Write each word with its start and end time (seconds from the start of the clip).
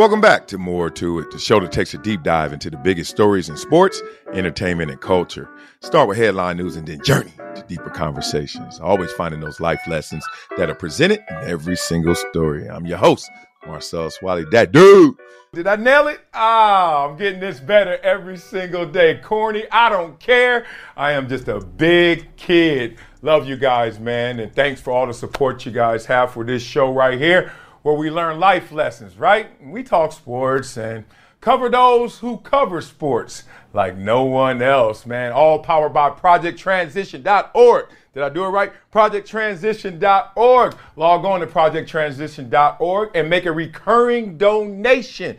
Welcome 0.00 0.22
back 0.22 0.46
to 0.46 0.56
More 0.56 0.88
to 0.88 1.18
It, 1.18 1.30
the 1.30 1.38
show 1.38 1.60
that 1.60 1.72
takes 1.72 1.92
a 1.92 1.98
deep 1.98 2.22
dive 2.22 2.54
into 2.54 2.70
the 2.70 2.78
biggest 2.78 3.10
stories 3.10 3.50
in 3.50 3.56
sports, 3.58 4.00
entertainment, 4.32 4.90
and 4.90 4.98
culture. 4.98 5.46
Start 5.80 6.08
with 6.08 6.16
headline 6.16 6.56
news 6.56 6.76
and 6.76 6.88
then 6.88 7.04
journey 7.04 7.34
to 7.54 7.62
deeper 7.68 7.90
conversations. 7.90 8.80
Always 8.80 9.12
finding 9.12 9.40
those 9.40 9.60
life 9.60 9.82
lessons 9.86 10.24
that 10.56 10.70
are 10.70 10.74
presented 10.74 11.22
in 11.28 11.36
every 11.42 11.76
single 11.76 12.14
story. 12.14 12.66
I'm 12.66 12.86
your 12.86 12.96
host, 12.96 13.30
Marcellus 13.66 14.22
Wiley. 14.22 14.46
That 14.52 14.72
dude. 14.72 15.16
Did 15.52 15.66
I 15.66 15.76
nail 15.76 16.06
it? 16.06 16.22
Ah, 16.32 17.06
I'm 17.06 17.18
getting 17.18 17.40
this 17.40 17.60
better 17.60 17.98
every 17.98 18.38
single 18.38 18.86
day. 18.86 19.20
Corny, 19.22 19.64
I 19.70 19.90
don't 19.90 20.18
care. 20.18 20.64
I 20.96 21.12
am 21.12 21.28
just 21.28 21.46
a 21.48 21.60
big 21.60 22.36
kid. 22.36 22.96
Love 23.20 23.46
you 23.46 23.58
guys, 23.58 24.00
man. 24.00 24.40
And 24.40 24.50
thanks 24.54 24.80
for 24.80 24.92
all 24.92 25.06
the 25.06 25.12
support 25.12 25.66
you 25.66 25.72
guys 25.72 26.06
have 26.06 26.32
for 26.32 26.42
this 26.42 26.62
show 26.62 26.90
right 26.90 27.20
here 27.20 27.52
where 27.82 27.94
we 27.94 28.10
learn 28.10 28.38
life 28.38 28.72
lessons, 28.72 29.16
right? 29.16 29.48
We 29.62 29.82
talk 29.82 30.12
sports 30.12 30.76
and 30.76 31.04
cover 31.40 31.68
those 31.68 32.18
who 32.18 32.38
cover 32.38 32.80
sports 32.80 33.44
like 33.72 33.96
no 33.96 34.24
one 34.24 34.60
else, 34.62 35.06
man. 35.06 35.32
All 35.32 35.58
powered 35.60 35.92
by 35.92 36.10
projecttransition.org. 36.10 37.86
Did 38.12 38.22
I 38.24 38.28
do 38.28 38.44
it 38.44 38.48
right? 38.48 38.72
Projecttransition.org. 38.92 40.76
Log 40.96 41.24
on 41.24 41.40
to 41.40 41.46
projecttransition.org 41.46 43.10
and 43.14 43.30
make 43.30 43.46
a 43.46 43.52
recurring 43.52 44.36
donation 44.36 45.38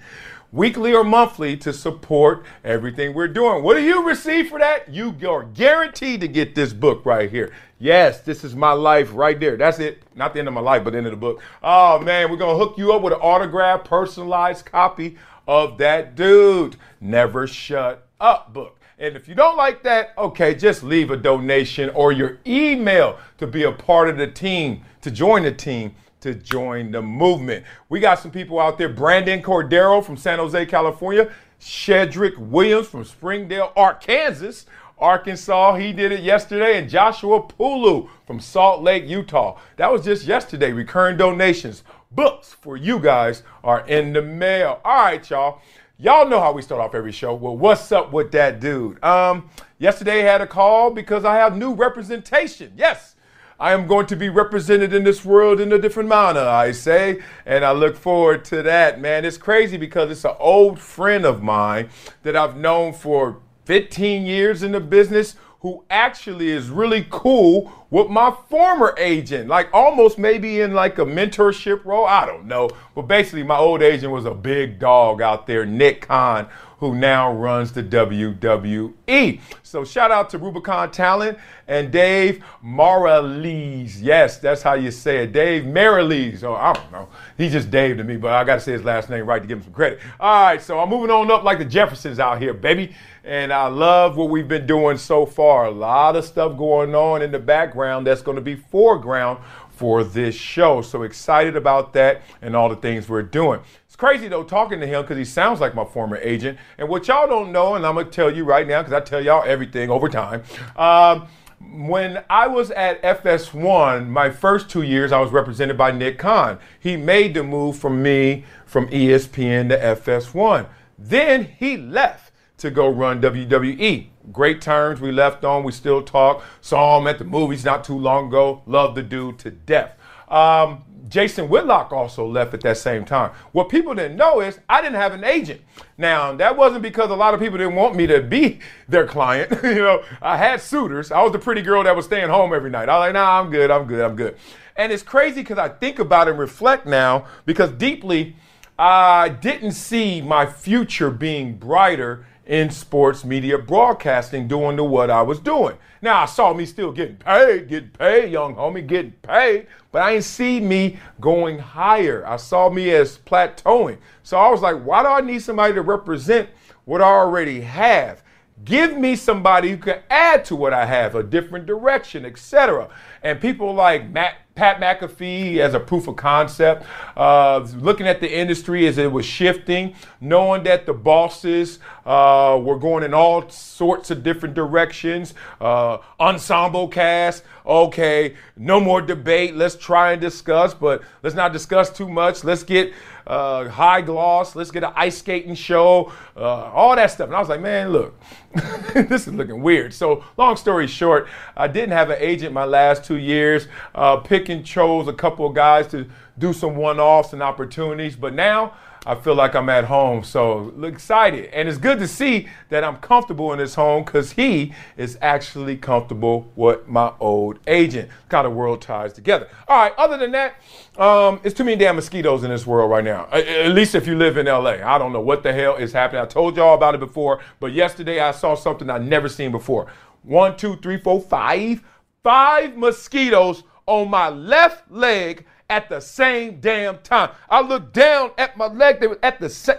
weekly 0.51 0.93
or 0.93 1.03
monthly 1.03 1.55
to 1.57 1.71
support 1.71 2.45
everything 2.63 3.13
we're 3.13 3.27
doing. 3.27 3.63
What 3.63 3.75
do 3.75 3.83
you 3.83 4.05
receive 4.05 4.49
for 4.49 4.59
that? 4.59 4.89
You 4.89 5.15
are 5.27 5.43
guaranteed 5.43 6.21
to 6.21 6.27
get 6.27 6.55
this 6.55 6.73
book 6.73 7.05
right 7.05 7.29
here. 7.29 7.53
Yes, 7.79 8.21
this 8.21 8.43
is 8.43 8.55
my 8.55 8.73
life 8.73 9.09
right 9.13 9.39
there. 9.39 9.57
That's 9.57 9.79
it. 9.79 10.03
Not 10.13 10.33
the 10.33 10.39
end 10.39 10.47
of 10.47 10.53
my 10.53 10.61
life, 10.61 10.83
but 10.83 10.91
the 10.91 10.97
end 10.97 11.07
of 11.07 11.11
the 11.11 11.17
book. 11.17 11.41
Oh 11.63 11.99
man, 11.99 12.29
we're 12.29 12.37
gonna 12.37 12.57
hook 12.57 12.77
you 12.77 12.93
up 12.93 13.01
with 13.01 13.13
an 13.13 13.19
autographed, 13.19 13.85
personalized 13.85 14.65
copy 14.65 15.17
of 15.47 15.77
that 15.79 16.15
dude. 16.15 16.75
Never 16.99 17.47
shut 17.47 18.07
up 18.19 18.53
book. 18.53 18.77
And 18.99 19.15
if 19.15 19.27
you 19.27 19.33
don't 19.33 19.57
like 19.57 19.81
that, 19.81 20.13
okay, 20.15 20.53
just 20.53 20.83
leave 20.83 21.09
a 21.09 21.17
donation 21.17 21.89
or 21.89 22.11
your 22.11 22.37
email 22.45 23.17
to 23.39 23.47
be 23.47 23.63
a 23.63 23.71
part 23.71 24.07
of 24.07 24.17
the 24.17 24.27
team, 24.27 24.85
to 25.01 25.09
join 25.09 25.41
the 25.41 25.51
team 25.51 25.95
to 26.21 26.33
join 26.33 26.91
the 26.91 27.01
movement. 27.01 27.65
We 27.89 27.99
got 27.99 28.19
some 28.19 28.31
people 28.31 28.59
out 28.59 28.77
there 28.77 28.89
Brandon 28.89 29.41
Cordero 29.41 30.03
from 30.03 30.17
San 30.17 30.39
Jose, 30.39 30.65
California, 30.67 31.31
Shedrick 31.59 32.37
Williams 32.37 32.87
from 32.87 33.03
Springdale, 33.05 33.71
Arkansas. 33.75 34.69
Arkansas, 34.97 35.75
he 35.75 35.93
did 35.93 36.11
it 36.11 36.21
yesterday, 36.21 36.77
and 36.77 36.87
Joshua 36.87 37.41
Pulu 37.41 38.07
from 38.27 38.39
Salt 38.39 38.83
Lake, 38.83 39.07
Utah. 39.07 39.59
That 39.77 39.91
was 39.91 40.05
just 40.05 40.25
yesterday. 40.25 40.71
Recurring 40.71 41.17
donations, 41.17 41.83
books 42.11 42.53
for 42.53 42.77
you 42.77 42.99
guys 42.99 43.41
are 43.63 43.85
in 43.87 44.13
the 44.13 44.21
mail. 44.21 44.79
All 44.85 45.05
right, 45.05 45.27
y'all. 45.27 45.59
Y'all 45.97 46.27
know 46.27 46.39
how 46.39 46.51
we 46.51 46.61
start 46.63 46.81
off 46.81 46.95
every 46.95 47.11
show. 47.11 47.33
Well, 47.33 47.57
what's 47.57 47.91
up 47.91 48.11
with 48.11 48.31
that 48.31 48.59
dude? 48.59 49.03
Um, 49.03 49.49
yesterday 49.77 50.27
I 50.27 50.31
had 50.31 50.41
a 50.41 50.47
call 50.47 50.91
because 50.91 51.25
I 51.25 51.35
have 51.35 51.55
new 51.55 51.73
representation. 51.73 52.73
Yes, 52.75 53.15
I 53.61 53.73
am 53.73 53.85
going 53.85 54.07
to 54.07 54.15
be 54.15 54.27
represented 54.27 54.91
in 54.91 55.03
this 55.03 55.23
world 55.23 55.61
in 55.61 55.71
a 55.71 55.77
different 55.77 56.09
manner, 56.09 56.39
I 56.39 56.71
say. 56.71 57.21
And 57.45 57.63
I 57.63 57.73
look 57.73 57.95
forward 57.95 58.43
to 58.45 58.63
that, 58.63 58.99
man. 58.99 59.23
It's 59.23 59.37
crazy 59.37 59.77
because 59.77 60.09
it's 60.09 60.25
an 60.25 60.35
old 60.39 60.79
friend 60.79 61.25
of 61.25 61.43
mine 61.43 61.89
that 62.23 62.35
I've 62.35 62.57
known 62.57 62.91
for 62.91 63.37
15 63.65 64.25
years 64.25 64.63
in 64.63 64.71
the 64.71 64.79
business 64.79 65.35
who 65.59 65.85
actually 65.91 66.49
is 66.49 66.69
really 66.71 67.05
cool 67.11 67.71
with 67.91 68.09
my 68.09 68.35
former 68.49 68.95
agent, 68.97 69.47
like 69.47 69.69
almost 69.73 70.17
maybe 70.17 70.61
in 70.61 70.73
like 70.73 70.97
a 70.97 71.05
mentorship 71.05 71.85
role. 71.85 72.07
I 72.07 72.25
don't 72.25 72.45
know. 72.45 72.67
But 72.95 73.03
basically, 73.03 73.43
my 73.43 73.57
old 73.57 73.83
agent 73.83 74.11
was 74.11 74.25
a 74.25 74.33
big 74.33 74.79
dog 74.79 75.21
out 75.21 75.45
there, 75.45 75.67
Nick 75.67 76.07
Khan, 76.07 76.49
who 76.81 76.95
now 76.95 77.31
runs 77.31 77.71
the 77.71 77.83
WWE. 77.83 79.39
So 79.61 79.85
shout 79.85 80.09
out 80.09 80.31
to 80.31 80.39
Rubicon 80.39 80.89
Talent 80.89 81.37
and 81.67 81.91
Dave 81.91 82.43
Maralise. 82.65 83.99
Yes, 84.01 84.39
that's 84.39 84.63
how 84.63 84.73
you 84.73 84.89
say 84.89 85.23
it. 85.23 85.31
Dave 85.31 85.63
Maralise. 85.63 86.43
Oh, 86.43 86.55
I 86.55 86.73
don't 86.73 86.91
know. 86.91 87.07
He's 87.37 87.51
just 87.51 87.69
Dave 87.69 87.97
to 87.97 88.03
me, 88.03 88.17
but 88.17 88.33
I 88.33 88.43
got 88.43 88.55
to 88.55 88.61
say 88.61 88.71
his 88.71 88.83
last 88.83 89.11
name 89.11 89.27
right 89.27 89.43
to 89.43 89.47
give 89.47 89.59
him 89.59 89.63
some 89.63 89.73
credit. 89.73 89.99
All 90.19 90.43
right, 90.43 90.59
so 90.59 90.79
I'm 90.79 90.89
moving 90.89 91.11
on 91.11 91.29
up 91.29 91.43
like 91.43 91.59
the 91.59 91.65
Jeffersons 91.65 92.19
out 92.19 92.41
here, 92.41 92.53
baby. 92.53 92.95
And 93.23 93.53
I 93.53 93.67
love 93.67 94.17
what 94.17 94.31
we've 94.31 94.47
been 94.47 94.65
doing 94.65 94.97
so 94.97 95.27
far. 95.27 95.65
A 95.65 95.71
lot 95.71 96.15
of 96.15 96.25
stuff 96.25 96.57
going 96.57 96.95
on 96.95 97.21
in 97.21 97.31
the 97.31 97.37
background 97.37 98.07
that's 98.07 98.23
going 98.23 98.37
to 98.37 98.41
be 98.41 98.55
foreground 98.55 99.37
for 99.81 100.03
this 100.03 100.35
show. 100.35 100.83
So 100.83 101.01
excited 101.01 101.55
about 101.55 101.93
that 101.93 102.21
and 102.39 102.55
all 102.55 102.69
the 102.69 102.75
things 102.75 103.09
we're 103.09 103.23
doing 103.23 103.61
It's 103.87 103.95
crazy 103.95 104.27
though 104.27 104.43
talking 104.43 104.79
to 104.79 104.85
him 104.85 105.01
because 105.01 105.17
he 105.17 105.25
sounds 105.25 105.59
like 105.59 105.73
my 105.73 105.83
former 105.83 106.17
agent. 106.17 106.59
And 106.77 106.87
what 106.87 107.07
y'all 107.07 107.27
don't 107.27 107.51
know, 107.51 107.73
and 107.73 107.83
I'm 107.83 107.95
gonna 107.95 108.07
tell 108.07 108.31
you 108.31 108.43
right 108.43 108.67
now 108.67 108.83
because 108.83 108.93
I 108.93 108.99
tell 108.99 109.25
y'all 109.25 109.43
everything 109.43 109.89
over 109.89 110.07
time. 110.07 110.43
Um, 110.75 111.27
when 111.73 112.23
I 112.29 112.45
was 112.45 112.69
at 112.69 113.01
FS1, 113.01 114.07
my 114.07 114.29
first 114.29 114.69
two 114.69 114.83
years, 114.83 115.11
I 115.11 115.19
was 115.19 115.31
represented 115.31 115.79
by 115.79 115.89
Nick 115.89 116.19
Khan. 116.19 116.59
He 116.79 116.95
made 116.95 117.33
the 117.33 117.41
move 117.41 117.75
from 117.75 118.03
me 118.03 118.45
from 118.67 118.87
ESPN 118.89 119.69
to 119.69 119.79
FS1. 119.79 120.67
Then 120.99 121.45
he 121.57 121.75
left 121.75 122.31
to 122.57 122.69
go 122.69 122.87
run 122.87 123.19
WWE. 123.19 124.10
Great 124.31 124.61
terms 124.61 125.01
we 125.01 125.11
left 125.11 125.43
on. 125.43 125.63
We 125.63 125.71
still 125.71 126.01
talk. 126.01 126.43
Saw 126.61 126.99
him 126.99 127.07
at 127.07 127.17
the 127.17 127.25
movies 127.25 127.65
not 127.65 127.83
too 127.83 127.97
long 127.97 128.27
ago. 128.27 128.61
Love 128.65 128.95
the 128.95 129.03
dude 129.03 129.39
to 129.39 129.51
death. 129.51 129.95
Um, 130.27 130.83
Jason 131.11 131.49
Whitlock 131.49 131.91
also 131.91 132.25
left 132.25 132.53
at 132.53 132.61
that 132.61 132.77
same 132.77 133.03
time. 133.03 133.31
What 133.51 133.67
people 133.67 133.93
didn't 133.93 134.15
know 134.15 134.39
is 134.39 134.59
I 134.69 134.81
didn't 134.81 134.95
have 134.95 135.13
an 135.13 135.25
agent. 135.25 135.59
Now, 135.97 136.33
that 136.35 136.55
wasn't 136.55 136.83
because 136.83 137.09
a 137.09 137.15
lot 137.15 137.33
of 137.33 137.41
people 137.41 137.57
didn't 137.57 137.75
want 137.75 137.95
me 137.95 138.07
to 138.07 138.21
be 138.21 138.59
their 138.87 139.05
client. 139.05 139.51
you 139.63 139.75
know, 139.75 140.03
I 140.21 140.37
had 140.37 140.61
suitors. 140.61 141.11
I 141.11 141.21
was 141.21 141.33
the 141.33 141.39
pretty 141.39 141.61
girl 141.61 141.83
that 141.83 141.95
was 141.95 142.05
staying 142.05 142.29
home 142.29 142.53
every 142.53 142.69
night. 142.69 142.87
I 142.87 142.97
was 142.97 143.07
like, 143.07 143.13
nah, 143.13 143.41
I'm 143.41 143.51
good, 143.51 143.69
I'm 143.69 143.85
good, 143.85 144.01
I'm 144.01 144.15
good. 144.15 144.37
And 144.77 144.91
it's 144.91 145.03
crazy 145.03 145.41
because 145.41 145.57
I 145.57 145.67
think 145.67 145.99
about 145.99 146.27
it 146.27 146.31
and 146.31 146.39
reflect 146.39 146.85
now 146.87 147.25
because 147.45 147.71
deeply, 147.71 148.37
I 148.79 149.29
didn't 149.29 149.73
see 149.73 150.21
my 150.21 150.45
future 150.45 151.11
being 151.11 151.57
brighter 151.57 152.25
in 152.45 152.69
sports 152.69 153.23
media 153.23 153.57
broadcasting 153.57 154.47
doing 154.47 154.75
the 154.75 154.83
what 154.83 155.09
I 155.09 155.21
was 155.21 155.39
doing. 155.39 155.77
Now 156.01 156.23
I 156.23 156.25
saw 156.25 156.53
me 156.53 156.65
still 156.65 156.91
getting 156.91 157.17
paid, 157.17 157.67
getting 157.67 157.89
paid, 157.89 158.31
young 158.31 158.55
homie, 158.55 158.85
getting 158.85 159.11
paid, 159.21 159.67
but 159.91 160.01
I 160.01 160.13
didn't 160.13 160.25
see 160.25 160.59
me 160.59 160.99
going 161.19 161.59
higher. 161.59 162.25
I 162.25 162.37
saw 162.37 162.69
me 162.69 162.89
as 162.91 163.19
plateauing. 163.19 163.97
So 164.23 164.37
I 164.37 164.49
was 164.49 164.61
like, 164.61 164.81
why 164.81 165.03
do 165.03 165.09
I 165.09 165.21
need 165.21 165.39
somebody 165.39 165.73
to 165.73 165.81
represent 165.81 166.49
what 166.85 167.01
I 167.01 167.05
already 167.05 167.61
have? 167.61 168.23
Give 168.63 168.95
me 168.97 169.15
somebody 169.15 169.69
who 169.71 169.77
can 169.77 169.99
add 170.09 170.45
to 170.45 170.55
what 170.55 170.73
I 170.73 170.85
have, 170.85 171.15
a 171.15 171.23
different 171.23 171.65
direction, 171.65 172.25
etc. 172.25 172.89
And 173.23 173.41
people 173.41 173.73
like 173.73 174.09
Matt 174.09 174.35
Pat 174.53 174.79
McAfee 174.79 175.57
as 175.57 175.73
a 175.73 175.79
proof 175.79 176.07
of 176.07 176.17
concept, 176.17 176.85
uh, 177.15 177.65
looking 177.77 178.05
at 178.05 178.19
the 178.19 178.31
industry 178.31 178.85
as 178.85 178.97
it 178.97 179.11
was 179.11 179.25
shifting, 179.25 179.95
knowing 180.19 180.63
that 180.63 180.85
the 180.85 180.93
bosses 180.93 181.79
uh, 182.05 182.59
were 182.61 182.77
going 182.77 183.03
in 183.03 183.13
all 183.13 183.49
sorts 183.49 184.11
of 184.11 184.23
different 184.23 184.55
directions. 184.55 185.33
Uh, 185.59 185.97
ensemble 186.19 186.87
cast, 186.87 187.43
okay, 187.65 188.35
no 188.57 188.79
more 188.79 189.01
debate. 189.01 189.55
Let's 189.55 189.75
try 189.75 190.13
and 190.13 190.21
discuss, 190.21 190.73
but 190.73 191.01
let's 191.23 191.35
not 191.35 191.53
discuss 191.53 191.89
too 191.89 192.09
much. 192.09 192.43
Let's 192.43 192.63
get 192.63 192.93
uh, 193.27 193.69
high 193.69 194.01
gloss. 194.01 194.55
Let's 194.55 194.71
get 194.71 194.83
an 194.83 194.93
ice 194.95 195.17
skating 195.17 195.55
show, 195.55 196.11
uh, 196.35 196.41
all 196.41 196.95
that 196.95 197.11
stuff. 197.11 197.27
And 197.27 197.35
I 197.35 197.39
was 197.39 197.49
like, 197.49 197.61
man, 197.61 197.89
look, 197.89 198.19
this 198.93 199.27
is 199.27 199.33
looking 199.33 199.61
weird. 199.61 199.93
So, 199.93 200.23
long 200.37 200.55
story 200.55 200.87
short, 200.87 201.27
I 201.55 201.67
didn't 201.67 201.91
have 201.91 202.09
an 202.09 202.17
agent 202.19 202.53
my 202.53 202.65
last 202.65 203.03
two 203.03 203.17
years. 203.17 203.67
Uh, 203.93 204.17
pick 204.17 204.49
and 204.49 204.65
chose 204.65 205.07
a 205.07 205.13
couple 205.13 205.45
of 205.45 205.55
guys 205.55 205.87
to 205.87 206.07
do 206.37 206.53
some 206.53 206.75
one 206.75 206.99
offs 206.99 207.33
and 207.33 207.41
opportunities. 207.41 208.15
But 208.15 208.33
now, 208.33 208.73
I 209.03 209.15
feel 209.15 209.33
like 209.33 209.55
I'm 209.55 209.67
at 209.69 209.85
home. 209.85 210.23
So 210.23 210.71
excited. 210.83 211.45
And 211.53 211.67
it's 211.67 211.79
good 211.79 211.97
to 211.99 212.07
see 212.07 212.47
that 212.69 212.83
I'm 212.83 212.97
comfortable 212.97 213.51
in 213.51 213.57
this 213.57 213.73
home 213.73 214.03
because 214.03 214.33
he 214.33 214.73
is 214.95 215.17
actually 215.21 215.77
comfortable 215.77 216.51
with 216.55 216.87
my 216.87 217.11
old 217.19 217.57
agent. 217.65 218.09
Got 218.29 218.43
the 218.43 218.51
world 218.51 218.81
ties 218.81 219.13
together. 219.13 219.49
All 219.67 219.77
right, 219.77 219.93
other 219.97 220.19
than 220.19 220.31
that, 220.33 220.61
um, 220.97 221.39
it's 221.43 221.55
too 221.55 221.63
many 221.63 221.77
damn 221.77 221.95
mosquitoes 221.95 222.43
in 222.43 222.51
this 222.51 222.67
world 222.67 222.91
right 222.91 223.03
now. 223.03 223.27
At 223.31 223.71
least 223.71 223.95
if 223.95 224.05
you 224.05 224.15
live 224.15 224.37
in 224.37 224.45
LA. 224.45 224.77
I 224.83 224.99
don't 224.99 225.13
know 225.13 225.21
what 225.21 225.41
the 225.41 225.51
hell 225.51 225.77
is 225.77 225.91
happening. 225.91 226.21
I 226.21 226.27
told 226.27 226.55
y'all 226.55 226.75
about 226.75 226.93
it 226.93 226.99
before, 226.99 227.41
but 227.59 227.73
yesterday 227.73 228.19
I 228.19 228.29
saw 228.31 228.53
something 228.53 228.87
I'd 228.87 229.05
never 229.05 229.29
seen 229.29 229.51
before. 229.51 229.87
One, 230.21 230.55
two, 230.55 230.75
three, 230.77 230.97
four, 230.97 231.21
five. 231.21 231.81
Five 232.23 232.77
mosquitoes 232.77 233.63
on 233.87 234.11
my 234.11 234.29
left 234.29 234.91
leg 234.91 235.47
at 235.71 235.89
the 235.89 236.01
same 236.01 236.59
damn 236.59 236.99
time. 236.99 237.31
I 237.49 237.61
looked 237.61 237.93
down 237.93 238.31
at 238.37 238.57
my 238.57 238.67
leg, 238.67 238.99
they 238.99 239.07
were 239.07 239.19
at 239.23 239.39
the 239.39 239.49
same 239.49 239.77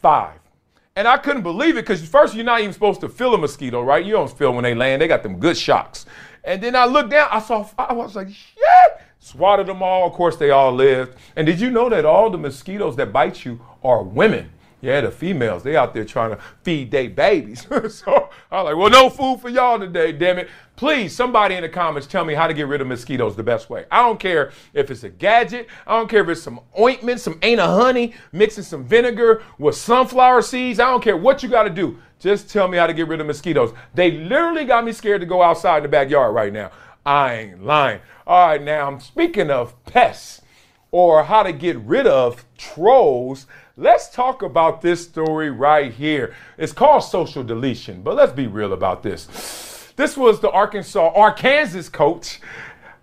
five. 0.00 0.38
And 0.94 1.08
I 1.08 1.16
couldn't 1.16 1.42
believe 1.42 1.76
it 1.76 1.82
because 1.82 2.06
first 2.06 2.34
you're 2.34 2.44
not 2.44 2.60
even 2.60 2.72
supposed 2.72 3.00
to 3.00 3.08
feel 3.08 3.34
a 3.34 3.38
mosquito, 3.38 3.82
right? 3.82 4.04
You 4.04 4.12
don't 4.12 4.30
feel 4.30 4.52
when 4.52 4.62
they 4.62 4.74
land. 4.74 5.02
They 5.02 5.08
got 5.08 5.22
them 5.22 5.38
good 5.38 5.56
shocks. 5.56 6.06
And 6.44 6.62
then 6.62 6.76
I 6.76 6.84
looked 6.84 7.10
down, 7.10 7.28
I 7.30 7.40
saw 7.40 7.62
five. 7.64 7.90
I 7.90 7.92
was 7.94 8.14
like, 8.14 8.28
shit. 8.28 9.00
Swatted 9.18 9.66
them 9.66 9.82
all. 9.82 10.06
Of 10.06 10.12
course, 10.12 10.36
they 10.36 10.50
all 10.50 10.72
lived. 10.72 11.18
And 11.34 11.46
did 11.46 11.58
you 11.58 11.70
know 11.70 11.88
that 11.88 12.04
all 12.04 12.30
the 12.30 12.38
mosquitoes 12.38 12.96
that 12.96 13.12
bite 13.12 13.44
you 13.44 13.60
are 13.82 14.02
women? 14.02 14.50
Yeah, 14.82 15.00
the 15.00 15.10
females, 15.10 15.62
they 15.62 15.74
out 15.74 15.94
there 15.94 16.04
trying 16.04 16.30
to 16.30 16.38
feed 16.62 16.90
their 16.90 17.08
babies. 17.08 17.62
so 17.88 18.28
I 18.50 18.62
was 18.62 18.64
like, 18.64 18.76
well, 18.76 18.90
no 18.90 19.08
food 19.08 19.40
for 19.40 19.48
y'all 19.48 19.78
today, 19.78 20.12
damn 20.12 20.38
it. 20.38 20.48
Please, 20.76 21.16
somebody 21.16 21.54
in 21.54 21.62
the 21.62 21.68
comments 21.70 22.06
tell 22.06 22.24
me 22.24 22.34
how 22.34 22.46
to 22.46 22.52
get 22.52 22.66
rid 22.66 22.82
of 22.82 22.86
mosquitoes 22.86 23.34
the 23.34 23.42
best 23.42 23.70
way. 23.70 23.86
I 23.90 24.02
don't 24.02 24.20
care 24.20 24.52
if 24.74 24.90
it's 24.90 25.04
a 25.04 25.08
gadget. 25.08 25.68
I 25.86 25.96
don't 25.96 26.08
care 26.08 26.22
if 26.22 26.28
it's 26.28 26.42
some 26.42 26.60
ointment, 26.78 27.20
some 27.20 27.38
ain't 27.40 27.60
a 27.60 27.66
honey, 27.66 28.12
mixing 28.32 28.64
some 28.64 28.84
vinegar 28.84 29.42
with 29.58 29.76
sunflower 29.76 30.42
seeds. 30.42 30.78
I 30.78 30.90
don't 30.90 31.02
care 31.02 31.16
what 31.16 31.42
you 31.42 31.48
got 31.48 31.62
to 31.62 31.70
do. 31.70 31.98
Just 32.18 32.50
tell 32.50 32.68
me 32.68 32.76
how 32.76 32.86
to 32.86 32.92
get 32.92 33.08
rid 33.08 33.20
of 33.20 33.26
mosquitoes. 33.26 33.72
They 33.94 34.10
literally 34.10 34.66
got 34.66 34.84
me 34.84 34.92
scared 34.92 35.22
to 35.22 35.26
go 35.26 35.42
outside 35.42 35.78
in 35.78 35.82
the 35.84 35.88
backyard 35.88 36.34
right 36.34 36.52
now. 36.52 36.70
I 37.06 37.34
ain't 37.34 37.64
lying. 37.64 38.00
All 38.26 38.48
right, 38.48 38.62
now 38.62 38.86
I'm 38.86 39.00
speaking 39.00 39.50
of 39.50 39.82
pests 39.84 40.42
or 40.90 41.24
how 41.24 41.42
to 41.42 41.52
get 41.52 41.76
rid 41.78 42.06
of 42.06 42.44
trolls. 42.58 43.46
Let's 43.78 44.08
talk 44.08 44.40
about 44.40 44.80
this 44.80 45.04
story 45.04 45.50
right 45.50 45.92
here. 45.92 46.34
It's 46.56 46.72
called 46.72 47.04
social 47.04 47.44
deletion, 47.44 48.00
but 48.00 48.14
let's 48.14 48.32
be 48.32 48.46
real 48.46 48.72
about 48.72 49.02
this. 49.02 49.92
This 49.96 50.16
was 50.16 50.40
the 50.40 50.50
Arkansas, 50.50 51.12
Arkansas 51.14 51.90
coach, 51.90 52.40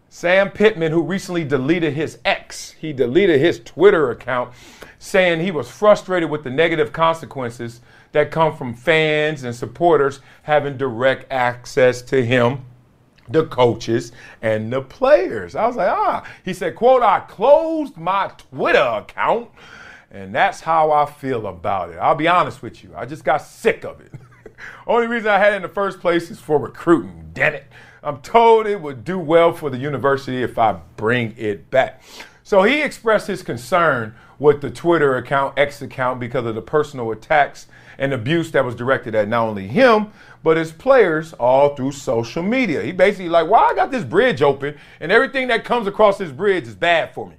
Sam 0.10 0.50
Pittman, 0.50 0.92
who 0.92 1.04
recently 1.04 1.44
deleted 1.44 1.94
his 1.94 2.18
ex. 2.26 2.72
He 2.72 2.92
deleted 2.92 3.40
his 3.40 3.60
Twitter 3.60 4.10
account, 4.10 4.52
saying 4.98 5.42
he 5.42 5.52
was 5.52 5.70
frustrated 5.70 6.32
with 6.32 6.44
the 6.44 6.50
negative 6.50 6.92
consequences 6.92 7.82
that 8.12 8.32
come 8.32 8.58
from 8.58 8.74
fans 8.74 9.44
and 9.44 9.56
supporters 9.56 10.22
having 10.42 10.76
direct 10.76 11.32
access 11.32 12.02
to 12.02 12.26
him 12.26 12.66
the 13.30 13.46
coaches 13.46 14.12
and 14.42 14.74
the 14.74 14.82
players. 14.82 15.56
I 15.56 15.68
was 15.68 15.76
like, 15.76 15.90
ah. 15.90 16.28
He 16.44 16.52
said, 16.52 16.76
quote, 16.76 17.04
I 17.04 17.20
closed 17.20 17.96
my 17.96 18.32
Twitter 18.50 18.80
account, 18.80 19.50
and 20.14 20.34
that's 20.34 20.62
how 20.62 20.92
I 20.92 21.08
feel 21.08 21.48
about 21.48 21.90
it. 21.90 21.98
I'll 21.98 22.16
be 22.16 22.28
honest 22.28 22.62
with 22.62 22.84
you. 22.84 22.94
I 22.96 23.06
just 23.06 23.24
got 23.24 23.38
sick 23.40 23.84
of 23.84 24.00
it. 24.00 24.14
Only 24.88 25.08
reason 25.08 25.30
I 25.30 25.40
had 25.40 25.54
it 25.54 25.58
in 25.58 25.62
the 25.64 25.68
first 25.68 26.00
place 26.00 26.30
is 26.30 26.40
for 26.40 26.60
recruiting. 26.60 27.32
Damn 27.34 27.56
it. 27.56 27.66
I'm 28.04 28.22
told 28.22 28.68
it 28.68 28.80
would 28.80 29.04
do 29.04 29.18
well 29.18 29.54
for 29.54 29.72
the 29.72 29.78
university 29.78 30.44
if 30.44 30.60
I 30.60 30.80
bring 30.98 31.34
it 31.36 31.72
back. 31.72 32.04
So 32.44 32.62
he 32.62 32.82
expressed 32.82 33.28
his 33.28 33.42
concern 33.42 34.14
with 34.38 34.62
the 34.62 34.70
Twitter 34.70 35.16
account, 35.16 35.58
X 35.58 35.82
account, 35.82 36.20
because 36.20 36.46
of 36.46 36.54
the 36.54 36.62
personal 36.62 37.12
attacks 37.12 37.68
and 37.98 38.14
abuse 38.14 38.52
that 38.52 38.66
was 38.66 38.76
directed 38.76 39.16
at 39.16 39.28
not 39.28 39.48
only 39.48 39.68
him, 39.68 40.12
but 40.44 40.58
his 40.58 40.72
players 40.72 41.34
all 41.34 41.76
through 41.76 41.94
social 41.94 42.44
media. 42.44 42.84
He 42.84 42.92
basically 42.92 43.30
like, 43.30 43.50
why 43.50 43.70
I 43.70 43.76
got 43.76 43.90
this 43.90 44.04
bridge 44.04 44.42
open 44.42 44.78
and 45.00 45.12
everything 45.12 45.48
that 45.48 45.64
comes 45.64 45.88
across 45.88 46.18
this 46.18 46.32
bridge 46.32 46.68
is 46.68 46.76
bad 46.76 47.14
for 47.14 47.28
me. 47.28 47.36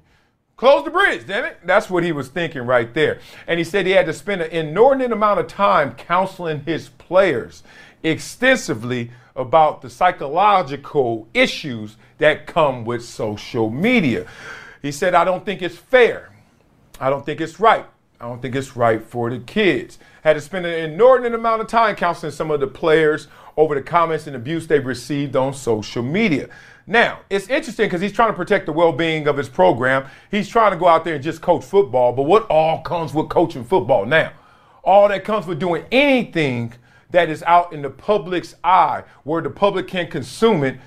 Close 0.57 0.85
the 0.85 0.91
bridge, 0.91 1.27
damn 1.27 1.45
it. 1.45 1.59
That's 1.65 1.91
what 1.91 2.05
he 2.05 2.13
was 2.13 2.29
thinking 2.29 2.63
right 2.63 2.93
there. 2.95 3.19
And 3.47 3.59
he 3.59 3.65
said 3.65 3.87
he 3.87 3.93
had 3.93 4.07
to 4.07 4.13
spend 4.13 4.41
an 4.41 4.51
inordinate 4.51 5.11
amount 5.11 5.41
of 5.41 5.49
time 5.49 5.95
counseling 5.95 6.61
his 6.61 6.89
players 6.91 7.65
extensively 8.05 9.11
about 9.35 9.83
the 9.83 9.91
psychological 9.91 11.27
issues 11.35 11.97
that 12.19 12.47
come 12.47 12.85
with 12.85 13.05
social 13.05 13.69
media. 13.69 14.27
He 14.81 14.93
said, 14.93 15.15
I 15.15 15.25
don't 15.25 15.45
think 15.45 15.61
it's 15.61 15.77
fair. 15.77 16.31
I 17.01 17.11
don't 17.11 17.27
think 17.27 17.41
it's 17.41 17.59
right. 17.59 17.87
I 18.21 18.29
don't 18.29 18.41
think 18.41 18.55
it's 18.55 18.77
right 18.77 19.03
for 19.03 19.31
the 19.31 19.41
kids. 19.41 19.99
Had 20.23 20.35
to 20.35 20.41
spend 20.41 20.67
an 20.67 20.91
inordinate 20.91 21.35
amount 21.35 21.63
of 21.63 21.67
time 21.67 21.97
counseling 21.97 22.31
some 22.31 22.53
of 22.53 22.61
the 22.61 22.69
players 22.69 23.27
over 23.57 23.75
the 23.75 23.83
comments 23.83 24.29
and 24.29 24.37
abuse 24.37 24.69
they've 24.69 24.87
received 24.87 25.35
on 25.35 25.53
social 25.53 26.03
media. 26.03 26.49
Now, 26.87 27.21
it's 27.31 27.49
interesting 27.49 27.87
because 27.87 28.03
he's 28.03 28.13
trying 28.13 28.31
to 28.31 28.37
protect 28.37 28.67
the 28.67 28.73
well 28.73 28.93
being 28.93 29.27
of 29.27 29.37
his 29.37 29.49
program. 29.49 30.07
He's 30.31 30.49
trying 30.49 30.73
to 30.73 30.77
go 30.77 30.87
out 30.87 31.05
there 31.05 31.15
and 31.15 31.25
just 31.25 31.41
coach 31.41 31.65
football, 31.65 32.13
but 32.13 32.25
what 32.25 32.47
all 32.51 32.83
comes 32.83 33.15
with 33.15 33.29
coaching 33.29 33.65
football 33.65 34.05
now? 34.05 34.33
All 34.83 35.09
that 35.09 35.25
comes 35.25 35.47
with 35.47 35.59
doing 35.59 35.85
anything 35.91 36.75
that 37.11 37.31
is 37.31 37.43
out 37.45 37.73
in 37.73 37.81
the 37.81 37.91
public's 37.91 38.55
eye 38.63 39.05
where 39.23 39.41
the 39.41 39.49
public 39.49 39.89
can 39.89 40.11
consume 40.11 40.63
it, 40.63 40.79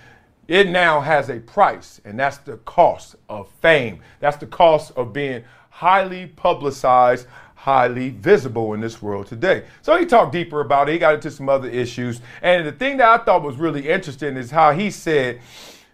it 0.47 0.69
now 0.69 1.01
has 1.01 1.29
a 1.29 1.39
price, 1.39 1.99
and 2.05 2.19
that's 2.19 2.37
the 2.37 2.57
cost 2.57 3.15
of 3.27 3.49
fame. 3.61 4.01
That's 4.19 4.37
the 4.37 4.45
cost 4.45 4.91
of 4.95 5.13
being 5.13 5.43
highly 5.69 6.27
publicized, 6.27 7.27
highly 7.55 8.09
visible 8.09 8.73
in 8.73 8.81
this 8.81 9.01
world 9.01 9.27
today. 9.27 9.63
So 9.81 9.97
he 9.97 10.05
talked 10.05 10.31
deeper 10.31 10.61
about 10.61 10.89
it. 10.89 10.93
He 10.93 10.99
got 10.99 11.15
into 11.15 11.31
some 11.31 11.49
other 11.49 11.69
issues. 11.69 12.21
And 12.41 12.67
the 12.67 12.71
thing 12.71 12.97
that 12.97 13.07
I 13.07 13.23
thought 13.23 13.41
was 13.41 13.57
really 13.57 13.89
interesting 13.89 14.37
is 14.37 14.51
how 14.51 14.71
he 14.73 14.91
said, 14.91 15.41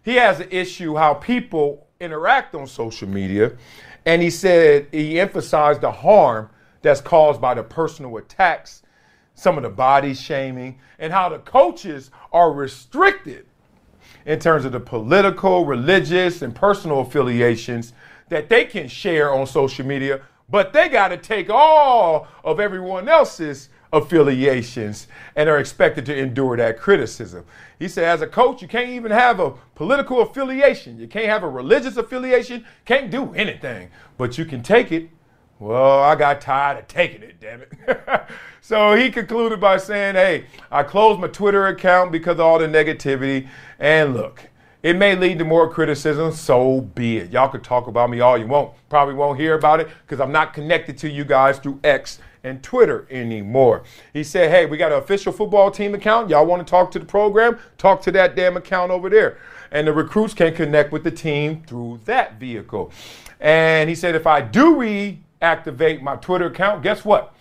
he 0.03 0.15
has 0.15 0.39
an 0.39 0.49
issue 0.51 0.95
how 0.95 1.15
people 1.15 1.87
interact 1.99 2.53
on 2.55 2.67
social 2.67 3.07
media. 3.07 3.53
And 4.05 4.21
he 4.21 4.29
said 4.29 4.87
he 4.91 5.19
emphasized 5.19 5.81
the 5.81 5.91
harm 5.91 6.49
that's 6.81 7.01
caused 7.01 7.39
by 7.39 7.53
the 7.53 7.63
personal 7.63 8.17
attacks, 8.17 8.83
some 9.33 9.57
of 9.57 9.63
the 9.63 9.69
body 9.69 10.13
shaming, 10.13 10.79
and 10.99 11.11
how 11.13 11.29
the 11.29 11.39
coaches 11.39 12.11
are 12.31 12.51
restricted 12.51 13.45
in 14.25 14.39
terms 14.39 14.65
of 14.65 14.71
the 14.71 14.79
political, 14.79 15.65
religious, 15.65 16.41
and 16.41 16.53
personal 16.53 17.01
affiliations 17.01 17.93
that 18.29 18.49
they 18.49 18.65
can 18.65 18.87
share 18.87 19.33
on 19.33 19.45
social 19.45 19.85
media, 19.85 20.21
but 20.49 20.73
they 20.73 20.89
got 20.89 21.09
to 21.09 21.17
take 21.17 21.49
all 21.49 22.27
of 22.43 22.59
everyone 22.59 23.07
else's 23.07 23.69
affiliations 23.93 25.07
and 25.35 25.47
are 25.47 25.59
expected 25.59 26.05
to 26.07 26.17
endure 26.17 26.57
that 26.57 26.77
criticism. 26.79 27.45
He 27.79 27.87
said, 27.87 28.05
as 28.05 28.21
a 28.21 28.27
coach, 28.27 28.61
you 28.61 28.67
can't 28.67 28.89
even 28.89 29.11
have 29.11 29.39
a 29.39 29.51
political 29.75 30.21
affiliation. 30.21 30.99
You 30.99 31.07
can't 31.07 31.27
have 31.27 31.43
a 31.43 31.49
religious 31.49 31.95
affiliation. 31.95 32.65
Can't 32.85 33.09
do 33.11 33.33
anything, 33.33 33.89
but 34.17 34.37
you 34.37 34.45
can 34.45 34.63
take 34.63 34.91
it. 34.91 35.09
Well, 35.59 35.99
I 35.99 36.15
got 36.15 36.41
tired 36.41 36.79
of 36.79 36.87
taking 36.87 37.21
it, 37.23 37.39
damn 37.39 37.61
it. 37.61 37.71
so 38.61 38.95
he 38.95 39.09
concluded 39.09 39.61
by 39.61 39.77
saying, 39.77 40.15
hey, 40.15 40.47
I 40.71 40.83
closed 40.83 41.21
my 41.21 41.27
Twitter 41.27 41.67
account 41.67 42.11
because 42.11 42.33
of 42.33 42.41
all 42.41 42.59
the 42.59 42.67
negativity. 42.67 43.47
And 43.79 44.13
look, 44.13 44.49
It 44.83 44.97
may 44.97 45.15
lead 45.15 45.39
to 45.39 45.45
more 45.45 45.69
criticism, 45.69 46.33
so 46.33 46.81
be 46.81 47.19
it. 47.19 47.31
Y'all 47.31 47.47
could 47.47 47.63
talk 47.63 47.87
about 47.87 48.09
me 48.09 48.19
all 48.19 48.37
you 48.37 48.47
want. 48.47 48.73
Probably 48.89 49.15
won't 49.15 49.39
hear 49.39 49.53
about 49.53 49.79
it 49.79 49.87
because 50.01 50.19
I'm 50.19 50.33
not 50.33 50.53
connected 50.53 50.97
to 50.97 51.09
you 51.09 51.23
guys 51.23 51.57
through 51.57 51.79
X 51.85 52.19
and 52.43 52.61
Twitter 52.61 53.07
anymore. 53.09 53.83
He 54.11 54.23
said, 54.23 54.51
Hey, 54.51 54.65
we 54.65 54.77
got 54.77 54.91
an 54.91 54.99
official 54.99 55.31
football 55.31 55.71
team 55.71 55.95
account. 55.95 56.29
Y'all 56.29 56.45
want 56.45 56.65
to 56.65 56.69
talk 56.69 56.91
to 56.91 56.99
the 56.99 57.05
program? 57.05 57.57
Talk 57.77 58.01
to 58.03 58.11
that 58.11 58.35
damn 58.35 58.57
account 58.57 58.91
over 58.91 59.09
there. 59.09 59.37
And 59.71 59.87
the 59.87 59.93
recruits 59.93 60.33
can 60.33 60.53
connect 60.53 60.91
with 60.91 61.03
the 61.03 61.11
team 61.11 61.63
through 61.65 62.01
that 62.05 62.39
vehicle. 62.39 62.91
And 63.39 63.89
he 63.89 63.95
said, 63.95 64.15
If 64.15 64.27
I 64.27 64.41
do 64.41 64.75
reactivate 64.75 66.01
my 66.01 66.17
Twitter 66.17 66.47
account, 66.47 66.83
guess 66.83 67.05
what? 67.05 67.35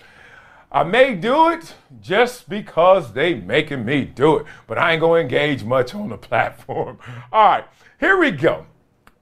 I 0.70 0.84
may 0.84 1.14
do 1.14 1.50
it 1.50 1.74
just 2.00 2.48
because 2.48 3.12
they 3.12 3.34
making 3.34 3.84
me 3.84 4.06
do 4.06 4.38
it, 4.38 4.46
but 4.66 4.78
I 4.78 4.92
ain't 4.92 5.02
gonna 5.02 5.20
engage 5.20 5.64
much 5.64 5.94
on 5.94 6.08
the 6.08 6.16
platform. 6.18 6.98
All 7.30 7.44
right, 7.44 7.64
here 8.00 8.16
we 8.16 8.30
go. 8.30 8.66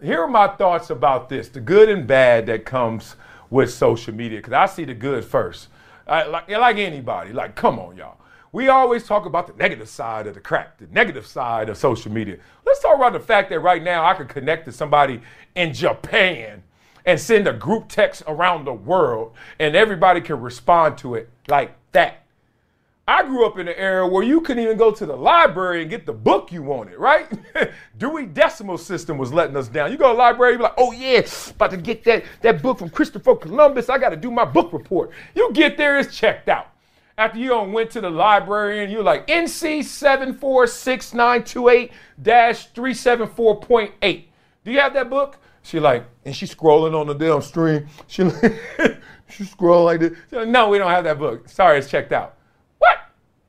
Here 0.00 0.22
are 0.22 0.28
my 0.28 0.46
thoughts 0.46 0.90
about 0.90 1.28
this, 1.28 1.48
the 1.48 1.60
good 1.60 1.88
and 1.88 2.06
bad 2.06 2.46
that 2.46 2.64
comes 2.64 3.16
with 3.50 3.72
social 3.72 4.14
media, 4.14 4.38
because 4.38 4.52
I 4.52 4.66
see 4.66 4.84
the 4.84 4.94
good 4.94 5.24
first. 5.24 5.68
I, 6.06 6.24
like, 6.24 6.48
like 6.48 6.76
anybody, 6.78 7.32
like, 7.32 7.54
come 7.54 7.78
on, 7.78 7.96
y'all. 7.96 8.18
We 8.52 8.68
always 8.68 9.04
talk 9.04 9.26
about 9.26 9.46
the 9.46 9.52
negative 9.52 9.88
side 9.88 10.26
of 10.26 10.34
the 10.34 10.40
crack, 10.40 10.78
the 10.78 10.88
negative 10.88 11.26
side 11.26 11.68
of 11.68 11.76
social 11.76 12.10
media. 12.10 12.38
Let's 12.66 12.80
talk 12.80 12.96
about 12.96 13.12
the 13.12 13.20
fact 13.20 13.50
that 13.50 13.60
right 13.60 13.82
now 13.82 14.04
I 14.04 14.14
can 14.14 14.26
connect 14.26 14.64
to 14.64 14.72
somebody 14.72 15.20
in 15.54 15.72
Japan 15.72 16.64
and 17.04 17.20
send 17.20 17.46
a 17.46 17.52
group 17.52 17.88
text 17.88 18.24
around 18.26 18.64
the 18.64 18.72
world 18.72 19.34
and 19.60 19.76
everybody 19.76 20.20
can 20.20 20.40
respond 20.40 20.98
to 20.98 21.14
it 21.14 21.28
like 21.48 21.76
that. 21.92 22.19
I 23.08 23.24
grew 23.24 23.44
up 23.44 23.58
in 23.58 23.66
an 23.66 23.74
era 23.76 24.06
where 24.06 24.22
you 24.22 24.40
couldn't 24.40 24.62
even 24.62 24.76
go 24.76 24.92
to 24.92 25.04
the 25.04 25.16
library 25.16 25.82
and 25.82 25.90
get 25.90 26.06
the 26.06 26.12
book 26.12 26.52
you 26.52 26.62
wanted, 26.62 26.96
right? 26.96 27.28
Dewey 27.98 28.26
Decimal 28.26 28.78
System 28.78 29.18
was 29.18 29.32
letting 29.32 29.56
us 29.56 29.68
down. 29.68 29.90
You 29.90 29.98
go 29.98 30.08
to 30.08 30.12
the 30.12 30.18
library, 30.18 30.52
you 30.52 30.58
be 30.58 30.64
like, 30.64 30.74
oh 30.78 30.92
yeah, 30.92 31.22
about 31.50 31.72
to 31.72 31.76
get 31.76 32.04
that, 32.04 32.24
that 32.42 32.62
book 32.62 32.78
from 32.78 32.88
Christopher 32.88 33.34
Columbus. 33.34 33.88
I 33.88 33.98
got 33.98 34.10
to 34.10 34.16
do 34.16 34.30
my 34.30 34.44
book 34.44 34.72
report. 34.72 35.10
You 35.34 35.50
get 35.52 35.76
there, 35.76 35.98
it's 35.98 36.16
checked 36.16 36.48
out. 36.48 36.68
After 37.18 37.38
you 37.38 37.58
went 37.64 37.90
to 37.90 38.00
the 38.00 38.10
library 38.10 38.84
and 38.84 38.92
you're 38.92 39.02
like, 39.02 39.26
NC 39.26 39.80
746928-374.8. 42.20 44.24
Do 44.64 44.70
you 44.70 44.78
have 44.78 44.94
that 44.94 45.10
book? 45.10 45.38
She 45.62 45.80
like, 45.80 46.04
and 46.24 46.34
she's 46.34 46.54
scrolling 46.54 46.98
on 46.98 47.06
the 47.06 47.14
damn 47.14 47.42
stream. 47.42 47.86
She 48.06 48.24
like, 48.24 48.58
she 49.28 49.44
scroll 49.44 49.84
like 49.84 50.00
this. 50.00 50.12
Like, 50.30 50.48
no, 50.48 50.68
we 50.68 50.78
don't 50.78 50.90
have 50.90 51.04
that 51.04 51.18
book. 51.18 51.48
Sorry, 51.48 51.78
it's 51.78 51.90
checked 51.90 52.12
out. 52.12 52.36